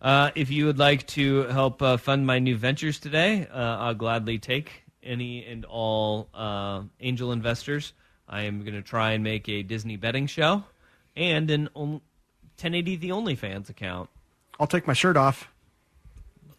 Uh, 0.00 0.30
if 0.34 0.50
you 0.50 0.66
would 0.66 0.78
like 0.78 1.06
to 1.08 1.42
help 1.44 1.82
uh, 1.82 1.96
fund 1.96 2.26
my 2.26 2.38
new 2.38 2.56
ventures 2.56 2.98
today, 3.00 3.46
uh, 3.52 3.76
I'll 3.78 3.94
gladly 3.94 4.38
take 4.38 4.84
any 5.02 5.44
and 5.44 5.64
all 5.64 6.28
uh, 6.34 6.82
angel 7.00 7.32
investors. 7.32 7.92
I 8.28 8.42
am 8.42 8.60
going 8.60 8.74
to 8.74 8.82
try 8.82 9.12
and 9.12 9.24
make 9.24 9.48
a 9.48 9.62
Disney 9.62 9.96
betting 9.96 10.26
show 10.26 10.64
and 11.16 11.50
an 11.50 11.68
1080 11.74 12.96
The 12.96 13.08
OnlyFans 13.08 13.70
account. 13.70 14.10
I'll 14.60 14.66
take 14.66 14.86
my 14.86 14.92
shirt 14.92 15.16
off. 15.16 15.48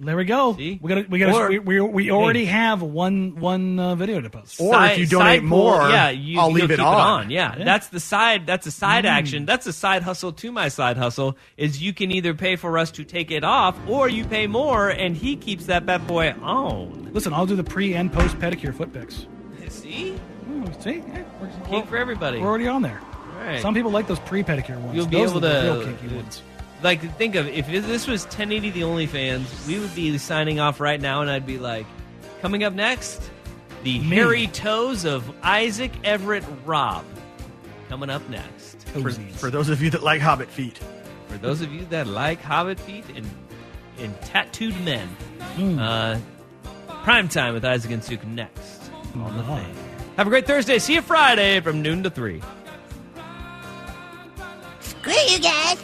There 0.02 0.16
we 0.16 0.24
go. 0.24 0.52
We 0.52 0.76
got 0.78 1.10
we 1.10 1.20
got 1.20 1.34
Or- 1.36 1.50
we, 1.50 1.60
we, 1.60 1.82
we 1.82 2.12
already 2.12 2.46
Hey. 2.46 2.52
have 2.54 2.82
one 2.82 3.36
one 3.36 3.78
uh, 3.78 3.96
video 3.96 4.22
to 4.22 4.30
post. 4.30 4.62
Or 4.62 4.74
if 4.86 4.98
you 4.98 5.06
donate 5.06 5.42
pool, 5.42 5.50
more, 5.50 5.90
yeah, 5.90 6.10
you, 6.10 6.40
I'll 6.40 6.48
you'll 6.48 6.56
leave 6.56 6.72
it 6.72 6.78
keep 6.78 6.86
on. 6.86 7.30
Yeah. 7.30 7.54
Yeah. 7.58 7.66
that's 7.66 7.90
the 7.90 8.00
side. 8.00 8.48
That's 8.48 8.66
a 8.66 8.72
side 8.72 9.04
Mm. 9.04 9.10
action. 9.10 9.46
That's 9.46 9.68
a 9.68 9.74
side 9.74 10.04
hustle 10.04 10.32
to 10.32 10.52
my 10.54 10.70
side 10.70 10.96
hustle. 10.96 11.36
Is 11.58 11.82
you 11.82 11.94
can 11.94 12.12
either 12.12 12.34
pay 12.34 12.56
for 12.56 12.78
us 12.78 12.92
to 12.92 13.04
take 13.04 13.30
it 13.30 13.44
off, 13.44 13.78
or 13.90 14.08
you 14.08 14.24
pay 14.24 14.48
more, 14.48 14.88
and 14.90 15.18
he 15.18 15.36
keeps 15.36 15.66
that 15.66 15.86
bad 15.86 16.08
boy 16.08 16.34
on. 16.42 17.10
Listen, 17.12 17.34
I'll 17.34 17.46
do 17.46 17.58
the 17.58 17.64
pre 17.66 17.94
and 17.94 18.12
post 18.14 18.40
pedicure 18.40 18.74
foot 18.74 18.94
pics. 18.94 19.26
See, 19.68 20.16
Mm, 20.50 20.82
see, 20.82 21.04
Yeah, 21.08 21.24
we're, 21.42 21.50
Kink 21.68 21.88
for 21.88 21.98
everybody. 21.98 22.40
we're 22.40 22.48
already 22.48 22.68
on 22.68 22.82
there. 22.82 23.00
All 23.38 23.46
right. 23.46 23.62
Some 23.62 23.74
people 23.76 23.92
like 23.92 24.08
those 24.08 24.20
pre 24.20 24.44
pedicure 24.44 24.80
ones. 24.80 24.96
You'll 24.96 25.06
be 25.06 25.18
Those 25.18 25.30
able 25.32 25.46
are 25.46 25.50
the 25.50 25.62
to 25.62 25.74
real 25.74 25.84
kinky 25.98 26.16
ones. 26.16 26.42
Like 26.84 27.02
think 27.18 27.36
of 27.36 27.48
if 27.48 27.68
this 27.68 28.08
was 28.08 28.24
1080 28.24 28.70
the 28.72 28.84
only 28.84 29.06
fans 29.06 29.48
we 29.68 29.80
would 29.80 29.94
be 29.96 30.18
signing 30.18 30.60
off 30.60 30.80
right 30.80 31.00
now, 31.00 31.22
and 31.22 31.30
I'd 31.30 31.46
be 31.46 31.58
like, 31.58 31.86
coming 32.42 32.64
up 32.64 32.74
next, 32.74 33.30
the 33.84 34.00
Me. 34.00 34.16
hairy 34.16 34.48
toes 34.48 35.06
of 35.06 35.30
Isaac 35.44 35.92
Everett 36.04 36.44
Robb. 36.66 37.06
Coming 37.90 38.10
up 38.10 38.28
next. 38.30 38.78
For, 38.90 39.12
for 39.12 39.50
those 39.50 39.70
of 39.70 39.82
you 39.82 39.90
that 39.92 40.04
like 40.04 40.22
Hobbit 40.22 40.50
feet. 40.50 40.80
For 41.28 41.38
those 41.38 41.62
of 41.62 41.72
you 41.74 41.86
that 41.86 42.08
like 42.08 42.42
Hobbit 42.42 42.80
feet 42.80 43.06
and 43.16 43.30
and 44.00 44.20
tattooed 44.22 44.80
men, 44.82 45.08
Hmm. 45.56 45.78
uh, 45.80 46.20
prime 47.04 47.28
time 47.28 47.54
with 47.54 47.66
Isaac 47.66 47.92
and 47.92 48.04
Suk 48.04 48.26
next 48.26 48.90
on 49.16 49.36
the 49.38 49.44
thing. 49.44 49.76
Have 50.18 50.28
a 50.28 50.30
great 50.30 50.46
Thursday. 50.48 50.80
See 50.80 50.94
you 50.94 51.02
Friday 51.02 51.60
from 51.62 51.82
noon 51.82 52.04
to 52.04 52.10
three. 52.10 52.42
Screw 54.80 55.14
you 55.30 55.40
guys. 55.40 55.84